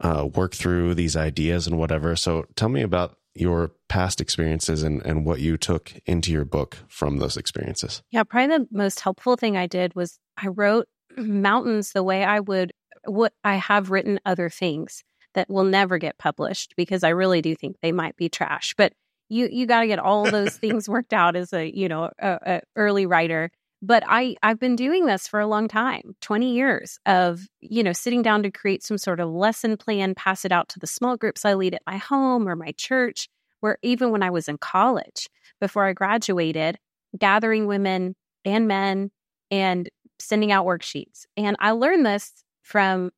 uh, 0.00 0.28
work 0.34 0.54
through 0.54 0.94
these 0.94 1.16
ideas 1.16 1.66
and 1.66 1.78
whatever. 1.78 2.16
So 2.16 2.46
tell 2.54 2.68
me 2.68 2.82
about 2.82 3.17
your 3.40 3.72
past 3.88 4.20
experiences 4.20 4.82
and, 4.82 5.04
and 5.04 5.24
what 5.24 5.40
you 5.40 5.56
took 5.56 5.92
into 6.06 6.32
your 6.32 6.44
book 6.44 6.78
from 6.88 7.18
those 7.18 7.36
experiences. 7.36 8.02
Yeah, 8.10 8.24
probably 8.24 8.58
the 8.58 8.68
most 8.70 9.00
helpful 9.00 9.36
thing 9.36 9.56
I 9.56 9.66
did 9.66 9.94
was 9.94 10.18
I 10.36 10.48
wrote 10.48 10.88
mountains 11.16 11.92
the 11.92 12.02
way 12.02 12.24
I 12.24 12.40
would 12.40 12.72
what 13.04 13.32
I 13.44 13.56
have 13.56 13.90
written 13.90 14.20
other 14.26 14.50
things 14.50 15.02
that 15.34 15.48
will 15.48 15.64
never 15.64 15.98
get 15.98 16.18
published 16.18 16.74
because 16.76 17.04
I 17.04 17.10
really 17.10 17.40
do 17.40 17.54
think 17.54 17.76
they 17.80 17.92
might 17.92 18.16
be 18.16 18.28
trash. 18.28 18.74
But 18.76 18.92
you 19.28 19.48
you 19.50 19.66
got 19.66 19.80
to 19.80 19.86
get 19.86 19.98
all 19.98 20.30
those 20.30 20.56
things 20.58 20.88
worked 20.88 21.12
out 21.12 21.36
as 21.36 21.52
a 21.52 21.70
you 21.74 21.88
know 21.88 22.10
a, 22.18 22.38
a 22.42 22.60
early 22.76 23.06
writer 23.06 23.50
but 23.80 24.02
i 24.06 24.34
i've 24.42 24.58
been 24.58 24.76
doing 24.76 25.06
this 25.06 25.28
for 25.28 25.40
a 25.40 25.46
long 25.46 25.68
time 25.68 26.14
20 26.20 26.52
years 26.52 26.98
of 27.06 27.40
you 27.60 27.82
know 27.82 27.92
sitting 27.92 28.22
down 28.22 28.42
to 28.42 28.50
create 28.50 28.82
some 28.82 28.98
sort 28.98 29.20
of 29.20 29.28
lesson 29.28 29.76
plan 29.76 30.14
pass 30.14 30.44
it 30.44 30.52
out 30.52 30.68
to 30.68 30.78
the 30.78 30.86
small 30.86 31.16
groups 31.16 31.44
i 31.44 31.54
lead 31.54 31.74
at 31.74 31.82
my 31.86 31.96
home 31.96 32.48
or 32.48 32.56
my 32.56 32.72
church 32.72 33.28
where 33.60 33.78
even 33.82 34.10
when 34.10 34.22
i 34.22 34.30
was 34.30 34.48
in 34.48 34.58
college 34.58 35.28
before 35.60 35.86
i 35.86 35.92
graduated 35.92 36.78
gathering 37.18 37.66
women 37.66 38.14
and 38.44 38.68
men 38.68 39.10
and 39.50 39.88
sending 40.20 40.52
out 40.52 40.66
worksheets. 40.66 41.24
And 41.36 41.56
i 41.60 41.70
learned 41.70 42.04
this 42.04 42.32
from 42.62 43.10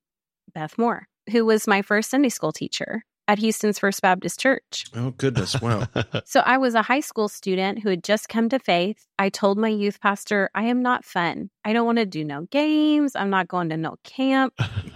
beth 0.53 0.77
moore 0.77 1.07
who 1.31 1.45
was 1.45 1.67
my 1.67 1.81
first 1.81 2.09
sunday 2.09 2.29
school 2.29 2.51
teacher 2.51 3.03
at 3.31 3.39
Houston's 3.39 3.79
First 3.79 4.01
Baptist 4.01 4.41
Church. 4.41 4.87
Oh, 4.93 5.11
goodness. 5.11 5.61
Wow. 5.61 5.87
so 6.25 6.41
I 6.41 6.57
was 6.57 6.75
a 6.75 6.81
high 6.81 6.99
school 6.99 7.29
student 7.29 7.79
who 7.79 7.87
had 7.87 8.03
just 8.03 8.27
come 8.27 8.49
to 8.49 8.59
faith. 8.59 9.07
I 9.17 9.29
told 9.29 9.57
my 9.57 9.69
youth 9.69 10.01
pastor, 10.01 10.49
I 10.53 10.63
am 10.63 10.81
not 10.81 11.05
fun. 11.05 11.49
I 11.63 11.71
don't 11.71 11.85
want 11.85 11.99
to 11.99 12.05
do 12.05 12.25
no 12.25 12.41
games. 12.51 13.15
I'm 13.15 13.29
not 13.29 13.47
going 13.47 13.69
to 13.69 13.77
no 13.77 13.95
camp. 14.03 14.53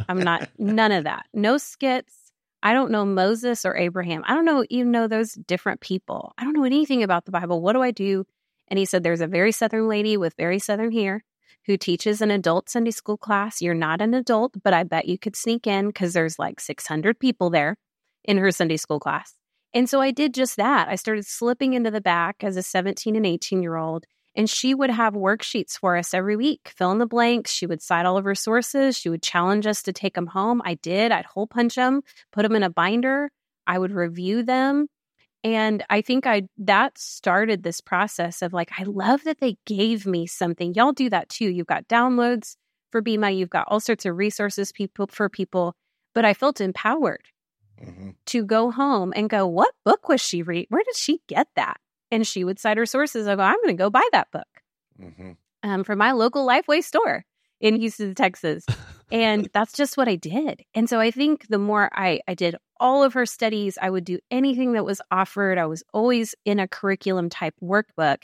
I'm 0.10 0.20
not, 0.20 0.50
none 0.58 0.92
of 0.92 1.06
that. 1.06 1.28
No 1.34 1.58
skits. 1.58 2.14
I 2.62 2.74
don't 2.74 2.92
know 2.92 3.06
Moses 3.06 3.64
or 3.64 3.78
Abraham. 3.78 4.22
I 4.28 4.34
don't 4.34 4.44
know 4.44 4.66
even 4.70 4.92
know 4.92 5.08
those 5.08 5.32
different 5.32 5.80
people. 5.80 6.34
I 6.38 6.44
don't 6.44 6.58
know 6.58 6.66
anything 6.66 7.04
about 7.04 7.24
the 7.24 7.32
Bible. 7.32 7.62
What 7.62 7.72
do 7.72 7.82
I 7.82 7.92
do? 7.92 8.26
And 8.68 8.78
he 8.78 8.84
said, 8.84 9.02
There's 9.02 9.22
a 9.22 9.28
very 9.28 9.54
Southern 9.54 9.88
lady 9.88 10.18
with 10.18 10.34
very 10.38 10.60
Southern 10.60 10.92
hair 10.92 11.24
who 11.68 11.78
teaches 11.78 12.20
an 12.20 12.32
adult 12.32 12.68
Sunday 12.68 12.92
school 12.92 13.18
class. 13.18 13.62
You're 13.62 13.76
not 13.76 14.02
an 14.02 14.14
adult, 14.14 14.56
but 14.62 14.74
I 14.74 14.84
bet 14.84 15.08
you 15.08 15.18
could 15.18 15.38
sneak 15.38 15.68
in 15.68 15.88
because 15.88 16.12
there's 16.12 16.38
like 16.38 16.60
600 16.60 17.18
people 17.18 17.50
there 17.50 17.78
in 18.28 18.38
her 18.38 18.52
Sunday 18.52 18.78
school 18.78 19.00
class. 19.00 19.34
And 19.74 19.90
so 19.90 20.00
I 20.00 20.12
did 20.12 20.34
just 20.34 20.56
that. 20.58 20.88
I 20.88 20.96
started 20.96 21.26
slipping 21.26 21.74
into 21.74 21.92
the 21.92 22.02
back 22.02 22.44
as 22.44 22.56
a 22.56 22.64
17 22.64 23.16
and 23.16 23.26
18 23.26 23.62
year 23.62 23.76
old. 23.76 24.06
And 24.38 24.50
she 24.50 24.74
would 24.74 24.90
have 24.90 25.14
worksheets 25.14 25.78
for 25.78 25.96
us 25.96 26.14
every 26.14 26.36
week, 26.36 26.74
fill 26.76 26.92
in 26.92 26.98
the 26.98 27.06
blanks. 27.06 27.52
She 27.52 27.66
would 27.66 27.82
cite 27.82 28.06
all 28.06 28.18
of 28.18 28.26
her 28.26 28.36
sources. 28.36 28.98
She 28.98 29.10
would 29.10 29.24
challenge 29.24 29.66
us 29.66 29.84
to 29.84 29.94
take 29.94 30.14
them 30.14 30.28
home. 30.28 30.62
I 30.66 30.76
did. 30.76 31.12
I'd 31.12 31.26
hole 31.26 31.48
punch 31.48 31.76
them, 31.76 32.02
put 32.34 32.44
them 32.44 32.56
in 32.56 32.64
a 32.64 32.70
binder. 32.70 33.32
I 33.66 33.80
would 33.80 33.92
review 33.92 34.44
them. 34.44 34.88
And 35.44 35.84
I 35.90 36.02
think 36.02 36.26
I 36.26 36.44
that 36.58 36.98
started 36.98 37.64
this 37.64 37.80
process 37.80 38.42
of 38.42 38.52
like, 38.52 38.72
I 38.78 38.84
love 38.84 39.24
that 39.26 39.40
they 39.40 39.58
gave 39.66 40.06
me 40.06 40.26
something. 40.26 40.74
Y'all 40.74 40.92
do 40.92 41.10
that 41.12 41.30
too. 41.30 41.50
You've 41.50 41.68
got 41.68 41.88
downloads 41.88 42.56
for 42.92 43.02
Bema, 43.02 43.32
you've 43.32 43.50
got 43.50 43.68
all 43.68 43.80
sorts 43.80 44.06
of 44.06 44.16
resources 44.16 44.72
people 44.72 45.08
for 45.12 45.28
people, 45.28 45.76
but 46.14 46.24
I 46.24 46.34
felt 46.34 46.62
empowered 46.62 47.24
mm-hmm. 47.84 48.12
to 48.28 48.46
go 48.46 48.72
home 48.72 49.14
and 49.16 49.30
go, 49.30 49.48
what 49.48 49.74
book 49.84 50.10
was 50.10 50.22
she 50.22 50.44
read? 50.44 50.68
Where 50.70 50.84
did 50.84 50.96
she 50.96 51.22
get 51.28 51.48
that? 51.56 51.78
And 52.12 52.26
she 52.26 52.44
would 52.44 52.60
cite 52.60 52.78
her 52.78 52.86
sources. 52.86 53.28
I 53.28 53.36
go, 53.36 53.42
I'm 53.42 53.58
going 53.58 53.76
to 53.76 53.84
go 53.84 53.90
buy 53.90 54.08
that 54.12 54.32
book 54.32 54.48
mm-hmm. 55.02 55.32
um, 55.64 55.84
from 55.84 55.98
my 55.98 56.12
local 56.12 56.48
Lifeway 56.48 56.84
store 56.84 57.26
in 57.60 57.76
Houston, 57.76 58.16
Texas. 58.16 58.66
and 59.12 59.50
that's 59.54 59.74
just 59.74 59.98
what 59.98 60.08
I 60.08 60.16
did. 60.16 60.64
And 60.74 60.90
so 60.90 61.00
I 61.00 61.12
think 61.12 61.48
the 61.48 61.58
more 61.58 61.90
I, 61.94 62.22
I 62.28 62.34
did 62.34 62.56
all 62.80 63.04
of 63.04 63.14
her 63.14 63.26
studies, 63.26 63.78
I 63.82 63.90
would 63.90 64.06
do 64.06 64.20
anything 64.30 64.74
that 64.74 64.86
was 64.86 65.02
offered. 65.12 65.58
I 65.58 65.66
was 65.66 65.84
always 65.94 66.36
in 66.46 66.60
a 66.60 66.68
curriculum 66.68 67.30
type 67.30 67.56
workbook. 67.62 68.24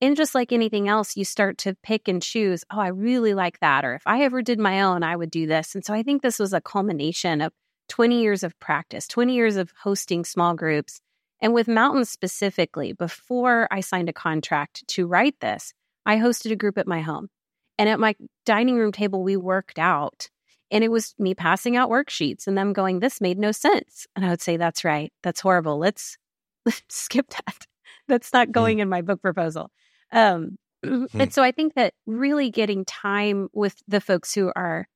And 0.00 0.16
just 0.16 0.34
like 0.34 0.50
anything 0.50 0.88
else, 0.88 1.16
you 1.16 1.24
start 1.24 1.58
to 1.58 1.76
pick 1.84 2.08
and 2.08 2.20
choose, 2.20 2.64
oh, 2.72 2.80
I 2.80 2.88
really 2.88 3.34
like 3.34 3.60
that. 3.60 3.84
Or 3.84 3.94
if 3.94 4.02
I 4.04 4.22
ever 4.22 4.42
did 4.42 4.58
my 4.58 4.82
own, 4.82 5.04
I 5.04 5.14
would 5.14 5.30
do 5.30 5.46
this. 5.46 5.76
And 5.76 5.84
so 5.84 5.94
I 5.94 6.02
think 6.02 6.22
this 6.22 6.40
was 6.40 6.52
a 6.52 6.60
culmination 6.60 7.40
of 7.40 7.52
20 7.92 8.22
years 8.22 8.42
of 8.42 8.58
practice, 8.58 9.06
20 9.06 9.34
years 9.34 9.56
of 9.56 9.70
hosting 9.82 10.24
small 10.24 10.54
groups. 10.54 11.02
And 11.42 11.52
with 11.52 11.68
Mountains 11.68 12.08
specifically, 12.08 12.94
before 12.94 13.68
I 13.70 13.80
signed 13.80 14.08
a 14.08 14.14
contract 14.14 14.88
to 14.88 15.06
write 15.06 15.38
this, 15.40 15.74
I 16.06 16.16
hosted 16.16 16.52
a 16.52 16.56
group 16.56 16.78
at 16.78 16.86
my 16.86 17.02
home. 17.02 17.28
And 17.76 17.90
at 17.90 18.00
my 18.00 18.14
dining 18.46 18.76
room 18.76 18.92
table, 18.92 19.22
we 19.22 19.36
worked 19.36 19.78
out. 19.78 20.30
And 20.70 20.82
it 20.82 20.90
was 20.90 21.14
me 21.18 21.34
passing 21.34 21.76
out 21.76 21.90
worksheets 21.90 22.46
and 22.46 22.56
them 22.56 22.72
going, 22.72 23.00
This 23.00 23.20
made 23.20 23.38
no 23.38 23.52
sense. 23.52 24.06
And 24.16 24.24
I 24.24 24.30
would 24.30 24.40
say, 24.40 24.56
That's 24.56 24.86
right. 24.86 25.12
That's 25.22 25.40
horrible. 25.40 25.76
Let's, 25.76 26.16
let's 26.64 26.82
skip 26.88 27.28
that. 27.28 27.66
That's 28.08 28.32
not 28.32 28.46
hmm. 28.46 28.52
going 28.52 28.78
in 28.78 28.88
my 28.88 29.02
book 29.02 29.20
proposal. 29.20 29.70
Um. 30.10 30.56
And 31.14 31.32
so 31.32 31.44
I 31.44 31.52
think 31.52 31.74
that 31.74 31.94
really 32.06 32.50
getting 32.50 32.84
time 32.84 33.48
with 33.52 33.76
the 33.86 34.00
folks 34.00 34.34
who 34.34 34.50
are 34.56 34.88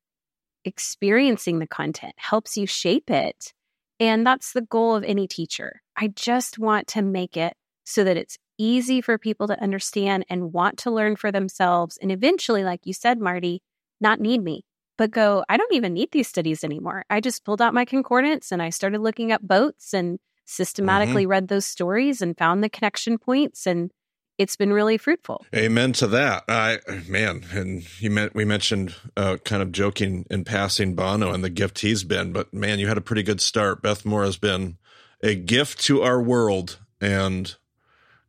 experiencing 0.67 1.59
the 1.59 1.67
content 1.67 2.13
helps 2.17 2.57
you 2.57 2.67
shape 2.67 3.09
it. 3.09 3.53
And 3.99 4.25
that's 4.25 4.53
the 4.53 4.61
goal 4.61 4.95
of 4.95 5.03
any 5.03 5.27
teacher. 5.27 5.81
I 5.95 6.09
just 6.09 6.59
want 6.59 6.87
to 6.89 7.01
make 7.01 7.35
it 7.35 7.53
so 7.83 8.03
that 8.03 8.17
it's 8.17 8.37
easy 8.59 9.01
for 9.01 9.17
people 9.17 9.47
to 9.47 9.61
understand 9.61 10.25
and 10.29 10.53
want 10.53 10.77
to 10.79 10.91
learn 10.91 11.15
for 11.15 11.31
themselves. 11.31 11.97
And 12.01 12.11
eventually, 12.11 12.63
like 12.63 12.81
you 12.85 12.93
said, 12.93 13.19
Marty, 13.19 13.61
not 13.99 14.19
need 14.19 14.43
me, 14.43 14.65
but 14.97 15.11
go, 15.11 15.43
I 15.49 15.57
don't 15.57 15.73
even 15.73 15.93
need 15.93 16.11
these 16.11 16.27
studies 16.27 16.63
anymore. 16.63 17.05
I 17.09 17.21
just 17.21 17.45
pulled 17.45 17.61
out 17.61 17.73
my 17.73 17.85
concordance 17.85 18.51
and 18.51 18.61
I 18.61 18.69
started 18.69 19.01
looking 19.01 19.31
up 19.31 19.41
boats 19.41 19.93
and 19.93 20.19
systematically 20.45 21.23
mm-hmm. 21.23 21.31
read 21.31 21.47
those 21.47 21.65
stories 21.65 22.21
and 22.21 22.37
found 22.37 22.63
the 22.63 22.69
connection 22.69 23.17
points 23.17 23.65
and 23.65 23.91
it's 24.37 24.55
been 24.55 24.71
really 24.71 24.97
fruitful. 24.97 25.45
Amen 25.55 25.93
to 25.93 26.07
that. 26.07 26.43
I 26.47 26.79
man, 27.07 27.43
and 27.51 27.83
you 28.01 28.11
meant 28.11 28.35
we 28.35 28.45
mentioned 28.45 28.95
uh, 29.15 29.37
kind 29.43 29.61
of 29.61 29.71
joking 29.71 30.25
in 30.29 30.43
passing 30.43 30.95
Bono 30.95 31.31
and 31.31 31.43
the 31.43 31.49
gift 31.49 31.79
he's 31.79 32.03
been, 32.03 32.31
but 32.33 32.53
man, 32.53 32.79
you 32.79 32.87
had 32.87 32.97
a 32.97 33.01
pretty 33.01 33.23
good 33.23 33.41
start. 33.41 33.81
Beth 33.81 34.05
Moore 34.05 34.23
has 34.23 34.37
been 34.37 34.77
a 35.23 35.35
gift 35.35 35.79
to 35.81 36.03
our 36.03 36.21
world, 36.21 36.79
and 37.01 37.55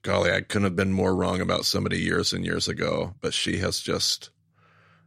golly, 0.02 0.30
I 0.32 0.40
couldn't 0.40 0.64
have 0.64 0.76
been 0.76 0.92
more 0.92 1.14
wrong 1.14 1.40
about 1.40 1.66
somebody 1.66 1.98
years 1.98 2.32
and 2.32 2.44
years 2.44 2.68
ago. 2.68 3.14
But 3.20 3.34
she 3.34 3.58
has 3.58 3.80
just 3.80 4.30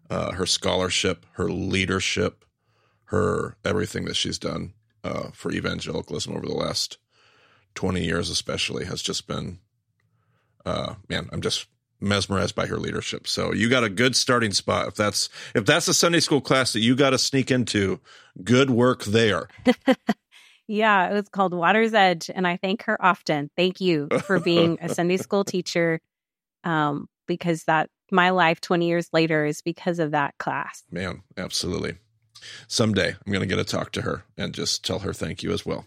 uh, 0.10 0.34
her 0.34 0.46
scholarship, 0.46 1.26
her 1.34 1.50
leadership, 1.50 2.46
her 3.06 3.58
everything 3.66 4.06
that 4.06 4.16
she's 4.16 4.38
done 4.38 4.74
uh, 5.04 5.32
for 5.34 5.52
evangelicalism 5.52 6.36
over 6.36 6.46
the 6.46 6.54
last 6.54 6.98
twenty 7.74 8.04
years, 8.04 8.30
especially, 8.30 8.86
has 8.86 9.02
just 9.02 9.28
been 9.28 9.60
uh, 10.66 10.96
man, 11.10 11.30
I'm 11.32 11.42
just 11.42 11.68
mesmerized 12.02 12.56
by 12.56 12.66
her 12.66 12.78
leadership. 12.78 13.28
So 13.28 13.54
you 13.54 13.70
got 13.70 13.84
a 13.84 13.90
good 13.90 14.16
starting 14.16 14.52
spot. 14.52 14.88
If 14.88 14.96
that's 14.96 15.30
if 15.56 15.66
that's 15.66 15.88
a 15.88 15.94
Sunday 15.94 16.20
school 16.20 16.42
class 16.42 16.74
that 16.74 16.80
you 16.80 16.96
got 16.96 17.12
to 17.12 17.18
sneak 17.18 17.52
into, 17.52 18.00
good 18.44 18.70
work 18.70 19.04
there. 19.04 19.48
yeah, 20.68 21.10
it 21.10 21.14
was 21.14 21.30
called 21.30 21.54
Water's 21.54 21.94
Edge, 21.94 22.30
and 22.34 22.48
I 22.48 22.58
thank 22.58 22.84
her 22.84 23.04
often. 23.04 23.50
Thank 23.56 23.80
you 23.80 24.10
for 24.26 24.40
being 24.40 24.78
a 24.82 24.90
Sunday 24.90 25.18
school 25.18 25.44
teacher, 25.44 26.00
um, 26.64 27.08
because 27.28 27.64
that 27.66 27.90
my 28.12 28.32
life 28.32 28.60
20 28.60 28.88
years 28.88 29.08
later 29.14 29.46
is 29.46 29.62
because 29.62 30.00
of 30.00 30.12
that 30.12 30.38
class. 30.38 30.84
Man, 30.92 31.24
absolutely. 31.38 31.96
Someday 32.68 33.10
I'm 33.10 33.32
going 33.32 33.48
to 33.48 33.56
get 33.56 33.58
to 33.58 33.64
talk 33.64 33.92
to 33.94 34.02
her 34.02 34.24
and 34.38 34.54
just 34.54 34.84
tell 34.84 35.00
her 35.00 35.14
thank 35.14 35.44
you 35.44 35.52
as 35.54 35.66
well. 35.66 35.86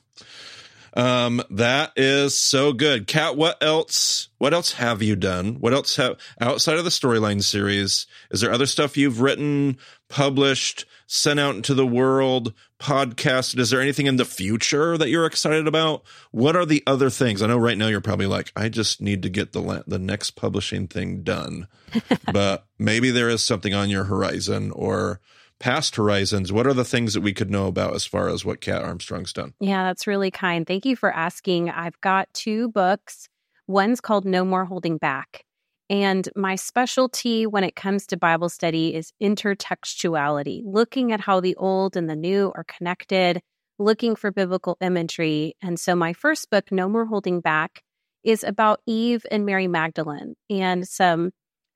Um, 0.94 1.42
that 1.50 1.92
is 1.96 2.36
so 2.36 2.72
good. 2.72 3.06
Kat, 3.06 3.36
what 3.36 3.62
else? 3.62 4.28
What 4.38 4.54
else 4.54 4.72
have 4.74 5.02
you 5.02 5.16
done? 5.16 5.56
What 5.56 5.74
else 5.74 5.96
have 5.96 6.18
outside 6.40 6.78
of 6.78 6.84
the 6.84 6.90
storyline 6.90 7.42
series? 7.42 8.06
Is 8.30 8.40
there 8.40 8.52
other 8.52 8.66
stuff 8.66 8.96
you've 8.96 9.20
written, 9.20 9.78
published, 10.08 10.86
sent 11.06 11.40
out 11.40 11.56
into 11.56 11.74
the 11.74 11.86
world, 11.86 12.54
podcasted? 12.78 13.58
Is 13.58 13.70
there 13.70 13.80
anything 13.80 14.06
in 14.06 14.16
the 14.16 14.24
future 14.24 14.96
that 14.96 15.08
you're 15.08 15.26
excited 15.26 15.66
about? 15.66 16.04
What 16.30 16.54
are 16.54 16.66
the 16.66 16.82
other 16.86 17.10
things? 17.10 17.42
I 17.42 17.48
know 17.48 17.58
right 17.58 17.78
now 17.78 17.88
you're 17.88 18.00
probably 18.00 18.26
like, 18.26 18.52
I 18.54 18.68
just 18.68 19.00
need 19.00 19.22
to 19.22 19.28
get 19.28 19.52
the 19.52 19.82
the 19.88 19.98
next 19.98 20.32
publishing 20.32 20.86
thing 20.86 21.22
done, 21.22 21.66
but 22.32 22.66
maybe 22.78 23.10
there 23.10 23.28
is 23.28 23.42
something 23.42 23.74
on 23.74 23.90
your 23.90 24.04
horizon 24.04 24.70
or 24.70 25.20
past 25.64 25.96
horizons, 25.96 26.52
what 26.52 26.66
are 26.66 26.74
the 26.74 26.84
things 26.84 27.14
that 27.14 27.22
we 27.22 27.32
could 27.32 27.50
know 27.50 27.68
about 27.68 27.94
as 27.94 28.04
far 28.04 28.28
as 28.28 28.44
what 28.44 28.60
Kat 28.60 28.82
Armstrong's 28.82 29.32
done? 29.32 29.54
Yeah, 29.60 29.84
that's 29.84 30.06
really 30.06 30.30
kind. 30.30 30.66
Thank 30.66 30.84
you 30.84 30.94
for 30.94 31.10
asking. 31.10 31.70
I've 31.70 31.98
got 32.02 32.28
two 32.34 32.68
books. 32.68 33.30
One's 33.66 34.02
called 34.02 34.26
No 34.26 34.44
More 34.44 34.66
Holding 34.66 34.98
Back. 34.98 35.46
And 35.88 36.28
my 36.36 36.56
specialty 36.56 37.46
when 37.46 37.64
it 37.64 37.76
comes 37.76 38.06
to 38.08 38.18
Bible 38.18 38.50
study 38.50 38.94
is 38.94 39.14
intertextuality, 39.22 40.60
looking 40.66 41.12
at 41.12 41.20
how 41.22 41.40
the 41.40 41.56
old 41.56 41.96
and 41.96 42.10
the 42.10 42.16
new 42.16 42.52
are 42.54 42.64
connected, 42.64 43.40
looking 43.78 44.16
for 44.16 44.30
biblical 44.30 44.76
imagery. 44.82 45.56
And 45.62 45.80
so 45.80 45.96
my 45.96 46.12
first 46.12 46.50
book, 46.50 46.70
No 46.72 46.90
More 46.90 47.06
Holding 47.06 47.40
Back, 47.40 47.82
is 48.22 48.44
about 48.44 48.80
Eve 48.84 49.24
and 49.30 49.46
Mary 49.46 49.68
Magdalene 49.68 50.34
and 50.50 50.86
some 50.86 51.30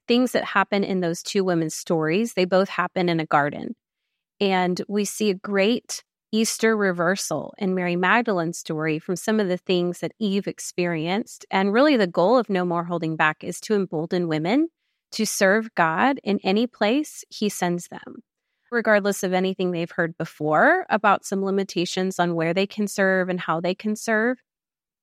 things 0.09 0.32
that 0.32 0.44
happen 0.44 0.82
in 0.82 1.00
those 1.00 1.22
two 1.22 1.44
women's 1.44 1.74
stories. 1.74 2.34
They 2.34 2.46
both 2.46 2.68
happen 2.68 3.09
in 3.09 3.20
a 3.20 3.26
garden. 3.26 3.76
And 4.40 4.80
we 4.88 5.04
see 5.04 5.30
a 5.30 5.34
great 5.34 6.02
Easter 6.30 6.76
reversal 6.76 7.54
in 7.59 7.74
Mary 7.74 7.96
Magdalene's 7.96 8.59
story 8.59 8.98
from 8.98 9.16
some 9.16 9.40
of 9.40 9.48
the 9.48 9.56
things 9.56 10.00
that 10.00 10.12
Eve 10.18 10.46
experienced. 10.46 11.46
And 11.50 11.72
really, 11.72 11.96
the 11.96 12.06
goal 12.06 12.36
of 12.36 12.50
No 12.50 12.64
More 12.64 12.84
Holding 12.84 13.16
Back 13.16 13.42
is 13.42 13.61
to 13.62 13.74
embolden 13.74 14.28
women 14.28 14.68
to 15.12 15.24
serve 15.24 15.74
God 15.74 16.20
in 16.22 16.38
any 16.44 16.66
place 16.66 17.24
He 17.30 17.48
sends 17.48 17.88
them, 17.88 18.22
regardless 18.70 19.22
of 19.22 19.32
anything 19.32 19.70
they've 19.70 19.90
heard 19.90 20.18
before 20.18 20.84
about 20.90 21.24
some 21.24 21.42
limitations 21.42 22.18
on 22.18 22.34
where 22.34 22.52
they 22.52 22.66
can 22.66 22.86
serve 22.86 23.30
and 23.30 23.40
how 23.40 23.61
they 23.61 23.74
can 23.74 23.96
serve. 23.96 24.38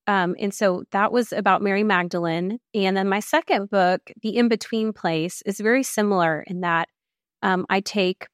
Um, 0.08 0.36
and 0.40 0.54
so 0.54 0.84
that 0.92 1.12
was 1.12 1.34
about 1.34 1.62
Mary 1.62 1.84
Magdalene. 1.84 2.60
And 2.74 2.96
then 2.96 3.10
my 3.10 3.20
second 3.20 3.70
book, 3.70 4.12
The 4.22 4.38
In 4.38 4.48
Between 4.48 4.94
Place, 4.94 5.42
is 5.46 5.60
very 5.60 5.84
similar 5.84 6.44
in 6.46 6.62
that 6.62 6.90
um, 7.42 7.66
I 7.70 7.80
take 7.80 8.28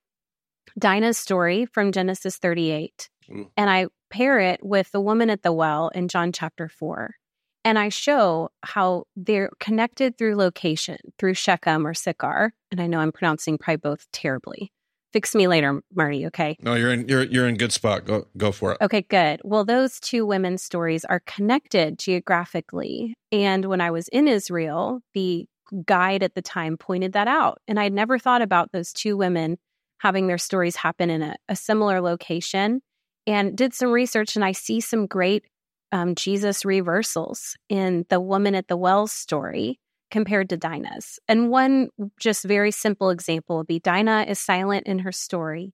Dinah's 0.77 1.17
story 1.17 1.65
from 1.65 1.91
Genesis 1.91 2.37
38 2.37 3.09
mm. 3.29 3.49
and 3.57 3.69
I 3.69 3.87
pair 4.09 4.39
it 4.39 4.63
with 4.63 4.91
the 4.91 5.01
woman 5.01 5.29
at 5.29 5.43
the 5.43 5.53
well 5.53 5.89
in 5.89 6.07
John 6.07 6.31
chapter 6.31 6.67
4. 6.67 7.15
And 7.63 7.77
I 7.77 7.89
show 7.89 8.49
how 8.63 9.05
they're 9.15 9.51
connected 9.59 10.17
through 10.17 10.35
location, 10.35 10.97
through 11.19 11.35
Shechem 11.35 11.85
or 11.85 11.93
Sychar. 11.93 12.53
And 12.71 12.81
I 12.81 12.87
know 12.87 12.99
I'm 12.99 13.11
pronouncing 13.11 13.57
probably 13.57 13.77
both 13.77 14.07
terribly 14.11 14.71
fix 15.13 15.35
me 15.35 15.47
later, 15.47 15.81
Marty. 15.93 16.25
Okay. 16.27 16.57
No, 16.61 16.73
you're 16.73 16.91
in 16.93 17.07
you're 17.07 17.23
you're 17.23 17.47
in 17.47 17.55
good 17.55 17.71
spot. 17.71 18.05
Go 18.05 18.27
go 18.37 18.51
for 18.51 18.73
it. 18.73 18.77
Okay, 18.81 19.01
good. 19.01 19.41
Well, 19.43 19.65
those 19.65 19.99
two 19.99 20.25
women's 20.25 20.63
stories 20.63 21.05
are 21.05 21.21
connected 21.25 21.99
geographically, 21.99 23.15
and 23.31 23.65
when 23.65 23.81
I 23.81 23.91
was 23.91 24.07
in 24.09 24.27
Israel, 24.27 25.01
the 25.13 25.45
guide 25.85 26.23
at 26.23 26.35
the 26.35 26.41
time 26.41 26.77
pointed 26.77 27.13
that 27.13 27.27
out, 27.27 27.59
and 27.67 27.79
I'd 27.79 27.93
never 27.93 28.19
thought 28.19 28.41
about 28.41 28.71
those 28.71 28.93
two 28.93 29.17
women 29.17 29.57
having 29.99 30.27
their 30.27 30.37
stories 30.37 30.75
happen 30.75 31.09
in 31.09 31.21
a, 31.21 31.35
a 31.47 31.55
similar 31.55 32.01
location. 32.01 32.81
And 33.27 33.55
did 33.55 33.75
some 33.75 33.91
research, 33.91 34.35
and 34.35 34.43
I 34.43 34.51
see 34.51 34.81
some 34.81 35.05
great 35.05 35.43
um, 35.91 36.15
Jesus 36.15 36.65
reversals 36.65 37.55
in 37.69 38.05
the 38.09 38.19
woman 38.19 38.55
at 38.55 38.67
the 38.67 38.77
well 38.77 39.05
story 39.05 39.79
compared 40.11 40.49
to 40.49 40.57
Dinah's. 40.57 41.19
And 41.27 41.49
one 41.49 41.89
just 42.19 42.43
very 42.43 42.71
simple 42.71 43.09
example 43.09 43.57
would 43.57 43.67
be 43.67 43.79
Dinah 43.79 44.25
is 44.27 44.39
silent 44.39 44.85
in 44.85 44.99
her 44.99 45.11
story. 45.11 45.73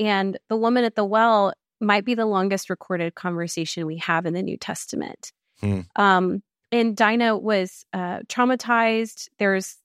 And 0.00 0.38
the 0.48 0.56
woman 0.56 0.84
at 0.84 0.94
the 0.94 1.04
well 1.04 1.52
might 1.80 2.04
be 2.04 2.14
the 2.14 2.26
longest 2.26 2.70
recorded 2.70 3.14
conversation 3.14 3.86
we 3.86 3.98
have 3.98 4.26
in 4.26 4.34
the 4.34 4.42
New 4.42 4.56
Testament. 4.56 5.32
Hmm. 5.60 5.80
Um, 5.96 6.42
and 6.72 6.96
Dinah 6.96 7.38
was 7.38 7.84
uh, 7.92 8.20
traumatized. 8.28 9.28
There's 9.38 9.76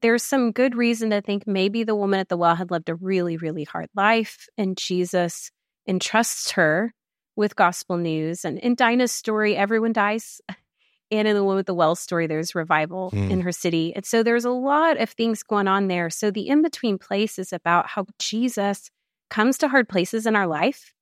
there's 0.00 0.22
some 0.22 0.52
good 0.52 0.76
reason 0.76 1.10
to 1.10 1.22
think 1.22 1.46
maybe 1.46 1.82
the 1.82 1.94
woman 1.94 2.20
at 2.20 2.28
the 2.28 2.36
well 2.36 2.54
had 2.54 2.70
lived 2.70 2.88
a 2.88 2.94
really, 2.94 3.36
really 3.36 3.64
hard 3.64 3.88
life, 3.94 4.46
and 4.56 4.76
Jesus 4.76 5.50
entrusts 5.86 6.52
her 6.52 6.92
with 7.36 7.56
gospel 7.56 7.96
news. 7.96 8.44
And 8.44 8.58
in 8.58 8.74
Dinah's 8.74 9.12
story, 9.12 9.56
everyone 9.56 9.92
dies. 9.92 10.40
and 11.10 11.26
in 11.26 11.34
the 11.34 11.44
one 11.44 11.56
with 11.56 11.66
the 11.66 11.74
well 11.74 11.94
story, 11.94 12.26
there's 12.26 12.54
revival 12.54 13.10
mm. 13.12 13.30
in 13.30 13.40
her 13.40 13.52
city. 13.52 13.94
And 13.94 14.04
so 14.04 14.22
there's 14.22 14.44
a 14.44 14.50
lot 14.50 15.00
of 15.00 15.10
things 15.10 15.42
going 15.42 15.68
on 15.68 15.88
there. 15.88 16.10
So 16.10 16.30
the 16.30 16.48
in 16.48 16.62
between 16.62 16.98
place 16.98 17.38
is 17.38 17.52
about 17.52 17.86
how 17.88 18.06
Jesus 18.18 18.90
comes 19.30 19.58
to 19.58 19.68
hard 19.68 19.88
places 19.88 20.26
in 20.26 20.36
our 20.36 20.46
life 20.46 20.92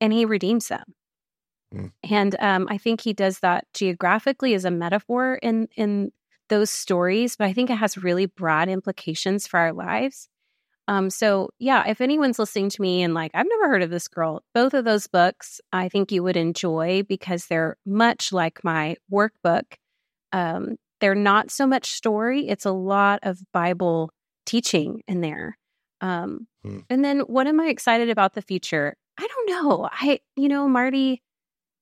and 0.00 0.12
he 0.12 0.24
redeems 0.24 0.68
them. 0.68 0.94
Mm. 1.74 1.92
And 2.10 2.36
um, 2.40 2.66
I 2.70 2.78
think 2.78 3.00
he 3.00 3.12
does 3.12 3.40
that 3.40 3.66
geographically 3.74 4.54
as 4.54 4.64
a 4.64 4.70
metaphor 4.70 5.38
in 5.42 5.68
in 5.76 6.12
those 6.48 6.70
stories, 6.70 7.36
but 7.36 7.46
I 7.46 7.52
think 7.52 7.70
it 7.70 7.76
has 7.76 7.96
really 7.96 8.26
broad 8.26 8.68
implications 8.68 9.46
for 9.46 9.58
our 9.58 9.72
lives. 9.72 10.28
Um, 10.86 11.08
so 11.10 11.50
yeah, 11.58 11.88
if 11.88 12.00
anyone's 12.00 12.38
listening 12.38 12.68
to 12.70 12.82
me 12.82 13.02
and 13.02 13.14
like, 13.14 13.30
I've 13.34 13.46
never 13.48 13.68
heard 13.68 13.82
of 13.82 13.90
this 13.90 14.08
girl, 14.08 14.42
both 14.54 14.74
of 14.74 14.84
those 14.84 15.06
books 15.06 15.60
I 15.72 15.88
think 15.88 16.12
you 16.12 16.22
would 16.22 16.36
enjoy 16.36 17.02
because 17.08 17.46
they're 17.46 17.76
much 17.86 18.32
like 18.32 18.62
my 18.62 18.96
workbook. 19.10 19.64
Um, 20.32 20.76
they're 21.00 21.14
not 21.14 21.50
so 21.50 21.66
much 21.66 21.90
story, 21.92 22.48
it's 22.48 22.66
a 22.66 22.72
lot 22.72 23.20
of 23.22 23.38
Bible 23.52 24.10
teaching 24.46 25.02
in 25.08 25.20
there. 25.20 25.56
Um, 26.00 26.46
hmm. 26.62 26.80
And 26.90 27.04
then 27.04 27.20
what 27.20 27.46
am 27.46 27.60
I 27.60 27.66
excited 27.66 28.10
about 28.10 28.34
the 28.34 28.42
future? 28.42 28.96
I 29.18 29.26
don't 29.26 29.50
know. 29.50 29.88
I, 29.90 30.20
you 30.36 30.48
know, 30.48 30.68
Marty, 30.68 31.22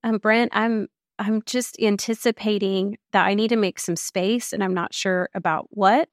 um, 0.05 0.18
Brent, 0.18 0.53
I'm 0.55 0.88
I'm 1.18 1.42
just 1.42 1.78
anticipating 1.80 2.98
that 3.12 3.26
I 3.26 3.34
need 3.34 3.48
to 3.48 3.57
make 3.57 3.78
some 3.78 3.96
space 3.96 4.53
and 4.53 4.62
I'm 4.62 4.74
not 4.74 4.94
sure 4.94 5.28
about 5.34 5.66
what. 5.70 6.09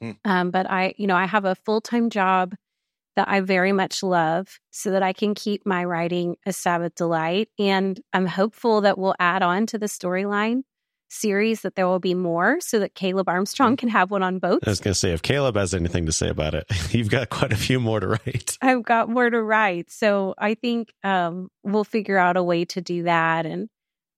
Hmm. 0.00 0.10
Um, 0.24 0.50
but 0.50 0.70
I, 0.70 0.94
you 0.96 1.06
know, 1.06 1.16
I 1.16 1.26
have 1.26 1.44
a 1.44 1.54
full 1.54 1.80
time 1.80 2.10
job 2.10 2.54
that 3.16 3.28
I 3.28 3.40
very 3.40 3.72
much 3.72 4.02
love 4.02 4.58
so 4.70 4.90
that 4.90 5.02
I 5.02 5.12
can 5.12 5.34
keep 5.34 5.64
my 5.64 5.84
writing 5.84 6.36
a 6.46 6.52
Sabbath 6.52 6.94
delight. 6.96 7.48
And 7.58 8.00
I'm 8.12 8.26
hopeful 8.26 8.80
that 8.82 8.98
we'll 8.98 9.14
add 9.18 9.42
on 9.42 9.66
to 9.66 9.78
the 9.78 9.86
storyline 9.86 10.62
series 11.08 11.60
that 11.60 11.76
there 11.76 11.86
will 11.86 12.00
be 12.00 12.14
more 12.14 12.58
so 12.60 12.80
that 12.80 12.94
Caleb 12.94 13.28
Armstrong 13.28 13.72
hmm. 13.72 13.76
can 13.76 13.88
have 13.88 14.10
one 14.10 14.22
on 14.22 14.38
both. 14.38 14.66
I 14.66 14.70
was 14.70 14.80
going 14.80 14.94
to 14.94 14.98
say, 14.98 15.12
if 15.12 15.22
Caleb 15.22 15.56
has 15.56 15.74
anything 15.74 16.06
to 16.06 16.12
say 16.12 16.28
about 16.28 16.54
it, 16.54 16.66
you've 16.90 17.10
got 17.10 17.30
quite 17.30 17.52
a 17.52 17.56
few 17.56 17.80
more 17.80 18.00
to 18.00 18.08
write. 18.08 18.58
I've 18.60 18.82
got 18.82 19.08
more 19.08 19.30
to 19.30 19.42
write. 19.42 19.90
So 19.90 20.34
I 20.38 20.54
think 20.54 20.92
um, 21.04 21.48
we'll 21.62 21.84
figure 21.84 22.18
out 22.18 22.36
a 22.36 22.42
way 22.42 22.64
to 22.66 22.80
do 22.80 23.04
that. 23.04 23.46
And 23.46 23.68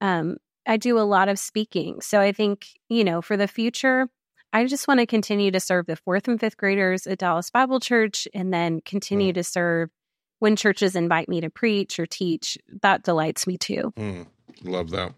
um, 0.00 0.38
I 0.66 0.76
do 0.76 0.98
a 0.98 1.00
lot 1.00 1.28
of 1.28 1.38
speaking. 1.38 2.00
So 2.00 2.20
I 2.20 2.32
think, 2.32 2.66
you 2.88 3.04
know, 3.04 3.20
for 3.20 3.36
the 3.36 3.48
future, 3.48 4.08
I 4.52 4.66
just 4.66 4.88
want 4.88 5.00
to 5.00 5.06
continue 5.06 5.50
to 5.50 5.60
serve 5.60 5.86
the 5.86 5.96
fourth 5.96 6.28
and 6.28 6.40
fifth 6.40 6.56
graders 6.56 7.06
at 7.06 7.18
Dallas 7.18 7.50
Bible 7.50 7.80
Church 7.80 8.26
and 8.32 8.52
then 8.52 8.80
continue 8.80 9.32
mm. 9.32 9.34
to 9.34 9.44
serve 9.44 9.90
when 10.38 10.56
churches 10.56 10.96
invite 10.96 11.28
me 11.28 11.40
to 11.40 11.50
preach 11.50 11.98
or 11.98 12.06
teach. 12.06 12.58
That 12.82 13.02
delights 13.02 13.46
me 13.46 13.58
too. 13.58 13.92
Mm. 13.96 14.26
Love 14.64 14.90
that. 14.90 15.12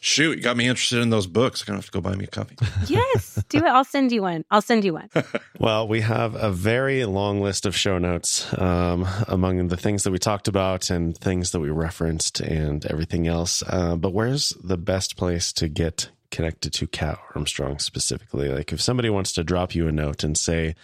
Shoot, 0.00 0.38
you 0.38 0.42
got 0.42 0.56
me 0.56 0.68
interested 0.68 1.00
in 1.00 1.10
those 1.10 1.26
books. 1.26 1.62
I'm 1.62 1.66
gonna 1.66 1.78
have 1.78 1.86
to 1.86 1.92
go 1.92 2.00
buy 2.00 2.14
me 2.14 2.24
a 2.24 2.28
copy. 2.28 2.56
yes, 2.88 3.42
do 3.48 3.58
it. 3.58 3.64
I'll 3.64 3.84
send 3.84 4.12
you 4.12 4.22
one. 4.22 4.44
I'll 4.50 4.60
send 4.60 4.84
you 4.84 4.94
one. 4.94 5.08
well, 5.58 5.88
we 5.88 6.00
have 6.00 6.34
a 6.34 6.50
very 6.50 7.04
long 7.04 7.40
list 7.40 7.66
of 7.66 7.76
show 7.76 7.98
notes 7.98 8.52
um, 8.58 9.06
among 9.28 9.68
the 9.68 9.76
things 9.76 10.02
that 10.02 10.10
we 10.10 10.18
talked 10.18 10.48
about 10.48 10.90
and 10.90 11.16
things 11.16 11.52
that 11.52 11.60
we 11.60 11.70
referenced 11.70 12.40
and 12.40 12.84
everything 12.86 13.26
else. 13.26 13.62
Uh, 13.66 13.96
but 13.96 14.12
where's 14.12 14.50
the 14.62 14.76
best 14.76 15.16
place 15.16 15.52
to 15.54 15.68
get 15.68 16.10
connected 16.32 16.72
to 16.72 16.88
Kat 16.88 17.20
Armstrong 17.36 17.78
specifically? 17.78 18.48
Like, 18.48 18.72
if 18.72 18.80
somebody 18.80 19.08
wants 19.08 19.30
to 19.34 19.44
drop 19.44 19.76
you 19.76 19.86
a 19.86 19.92
note 19.92 20.24
and 20.24 20.36
say 20.36 20.74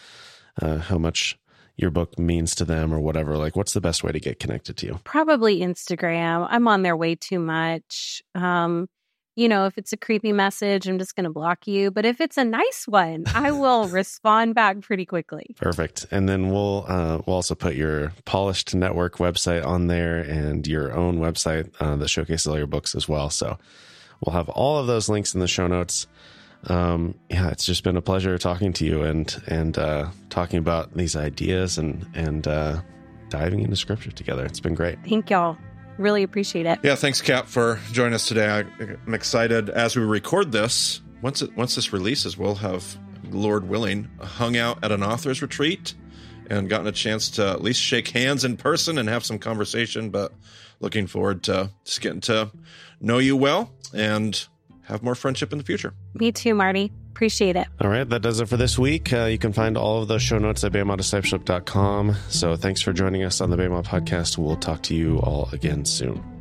uh, 0.62 0.78
how 0.78 0.98
much 0.98 1.36
your 1.78 1.90
book 1.90 2.18
means 2.18 2.54
to 2.56 2.64
them 2.64 2.92
or 2.92 2.98
whatever 3.00 3.38
like 3.38 3.56
what's 3.56 3.72
the 3.72 3.80
best 3.80 4.02
way 4.02 4.12
to 4.12 4.20
get 4.20 4.38
connected 4.38 4.76
to 4.76 4.86
you? 4.86 5.00
Probably 5.04 5.60
instagram. 5.60 6.46
I'm 6.50 6.68
on 6.68 6.82
there 6.82 6.96
way 6.96 7.14
too 7.14 7.38
much. 7.38 8.22
Um 8.34 8.88
you 9.36 9.48
know 9.48 9.66
if 9.66 9.78
it's 9.78 9.92
a 9.92 9.96
creepy 9.96 10.32
message 10.32 10.88
i'm 10.88 10.98
just 10.98 11.14
going 11.14 11.24
to 11.24 11.30
block 11.30 11.68
you. 11.68 11.92
But 11.92 12.04
if 12.04 12.20
it's 12.20 12.36
a 12.36 12.44
nice 12.44 12.86
one 12.86 13.24
i 13.32 13.52
will 13.62 13.86
respond 13.88 14.56
back 14.56 14.80
pretty 14.80 15.06
quickly. 15.06 15.54
Perfect. 15.56 16.06
And 16.10 16.28
then 16.28 16.50
we'll 16.50 16.84
uh, 16.88 17.22
we'll 17.24 17.36
also 17.36 17.54
put 17.54 17.76
your 17.76 18.12
polished 18.24 18.74
network 18.74 19.18
website 19.18 19.64
on 19.64 19.86
there 19.86 20.18
and 20.18 20.66
your 20.66 20.92
own 20.92 21.18
website 21.20 21.70
uh, 21.78 21.94
that 21.96 22.08
showcases 22.08 22.48
all 22.48 22.58
your 22.58 22.66
books 22.66 22.96
as 22.96 23.08
well. 23.08 23.30
So 23.30 23.56
we'll 24.20 24.34
have 24.34 24.48
all 24.48 24.78
of 24.78 24.86
those 24.86 25.08
links 25.08 25.34
in 25.34 25.40
the 25.40 25.48
show 25.48 25.66
notes 25.66 26.06
um, 26.64 27.14
yeah, 27.30 27.50
it's 27.50 27.64
just 27.64 27.84
been 27.84 27.96
a 27.96 28.02
pleasure 28.02 28.36
talking 28.38 28.72
to 28.74 28.84
you 28.84 29.02
and 29.02 29.42
and 29.46 29.78
uh, 29.78 30.08
talking 30.28 30.58
about 30.58 30.94
these 30.94 31.14
ideas 31.14 31.78
and 31.78 32.06
and 32.14 32.46
uh, 32.46 32.80
diving 33.28 33.60
into 33.60 33.76
scripture 33.76 34.10
together. 34.10 34.44
It's 34.44 34.60
been 34.60 34.74
great. 34.74 34.98
Thank 35.04 35.30
y'all. 35.30 35.56
Really 35.98 36.22
appreciate 36.22 36.66
it. 36.66 36.78
Yeah, 36.82 36.94
thanks, 36.94 37.20
Kat, 37.22 37.48
for 37.48 37.80
joining 37.92 38.14
us 38.14 38.26
today. 38.26 38.48
I, 38.48 38.60
I'm 39.06 39.14
excited 39.14 39.68
as 39.70 39.96
we 39.96 40.02
record 40.02 40.52
this. 40.52 41.00
Once 41.22 41.42
it 41.42 41.56
once 41.56 41.74
this 41.74 41.92
releases, 41.92 42.36
we'll 42.36 42.56
have, 42.56 42.98
Lord 43.30 43.68
willing, 43.68 44.08
hung 44.20 44.56
out 44.56 44.82
at 44.84 44.92
an 44.92 45.02
author's 45.02 45.42
retreat 45.42 45.94
and 46.50 46.68
gotten 46.68 46.86
a 46.86 46.92
chance 46.92 47.30
to 47.30 47.46
at 47.48 47.62
least 47.62 47.80
shake 47.80 48.08
hands 48.08 48.44
in 48.44 48.56
person 48.56 48.98
and 48.98 49.08
have 49.08 49.24
some 49.24 49.38
conversation. 49.38 50.10
But 50.10 50.32
looking 50.80 51.06
forward 51.06 51.42
to 51.44 51.70
just 51.84 52.00
getting 52.00 52.20
to 52.22 52.50
know 53.00 53.18
you 53.18 53.36
well 53.36 53.70
and 53.94 54.46
have 54.82 55.02
more 55.02 55.14
friendship 55.14 55.52
in 55.52 55.58
the 55.58 55.64
future. 55.64 55.94
Me 56.14 56.32
too, 56.32 56.54
Marty. 56.54 56.92
Appreciate 57.10 57.56
it. 57.56 57.66
All 57.80 57.90
right, 57.90 58.08
that 58.08 58.22
does 58.22 58.40
it 58.40 58.48
for 58.48 58.56
this 58.56 58.78
week. 58.78 59.12
Uh, 59.12 59.24
you 59.24 59.38
can 59.38 59.52
find 59.52 59.76
all 59.76 60.02
of 60.02 60.08
the 60.08 60.18
show 60.18 60.38
notes 60.38 60.62
at 60.62 60.72
BEMADiscipleship.com. 60.72 62.14
So 62.28 62.56
thanks 62.56 62.80
for 62.80 62.92
joining 62.92 63.24
us 63.24 63.40
on 63.40 63.50
the 63.50 63.56
BEMA 63.56 63.84
podcast. 63.84 64.38
We'll 64.38 64.56
talk 64.56 64.82
to 64.84 64.94
you 64.94 65.18
all 65.18 65.48
again 65.52 65.84
soon. 65.84 66.37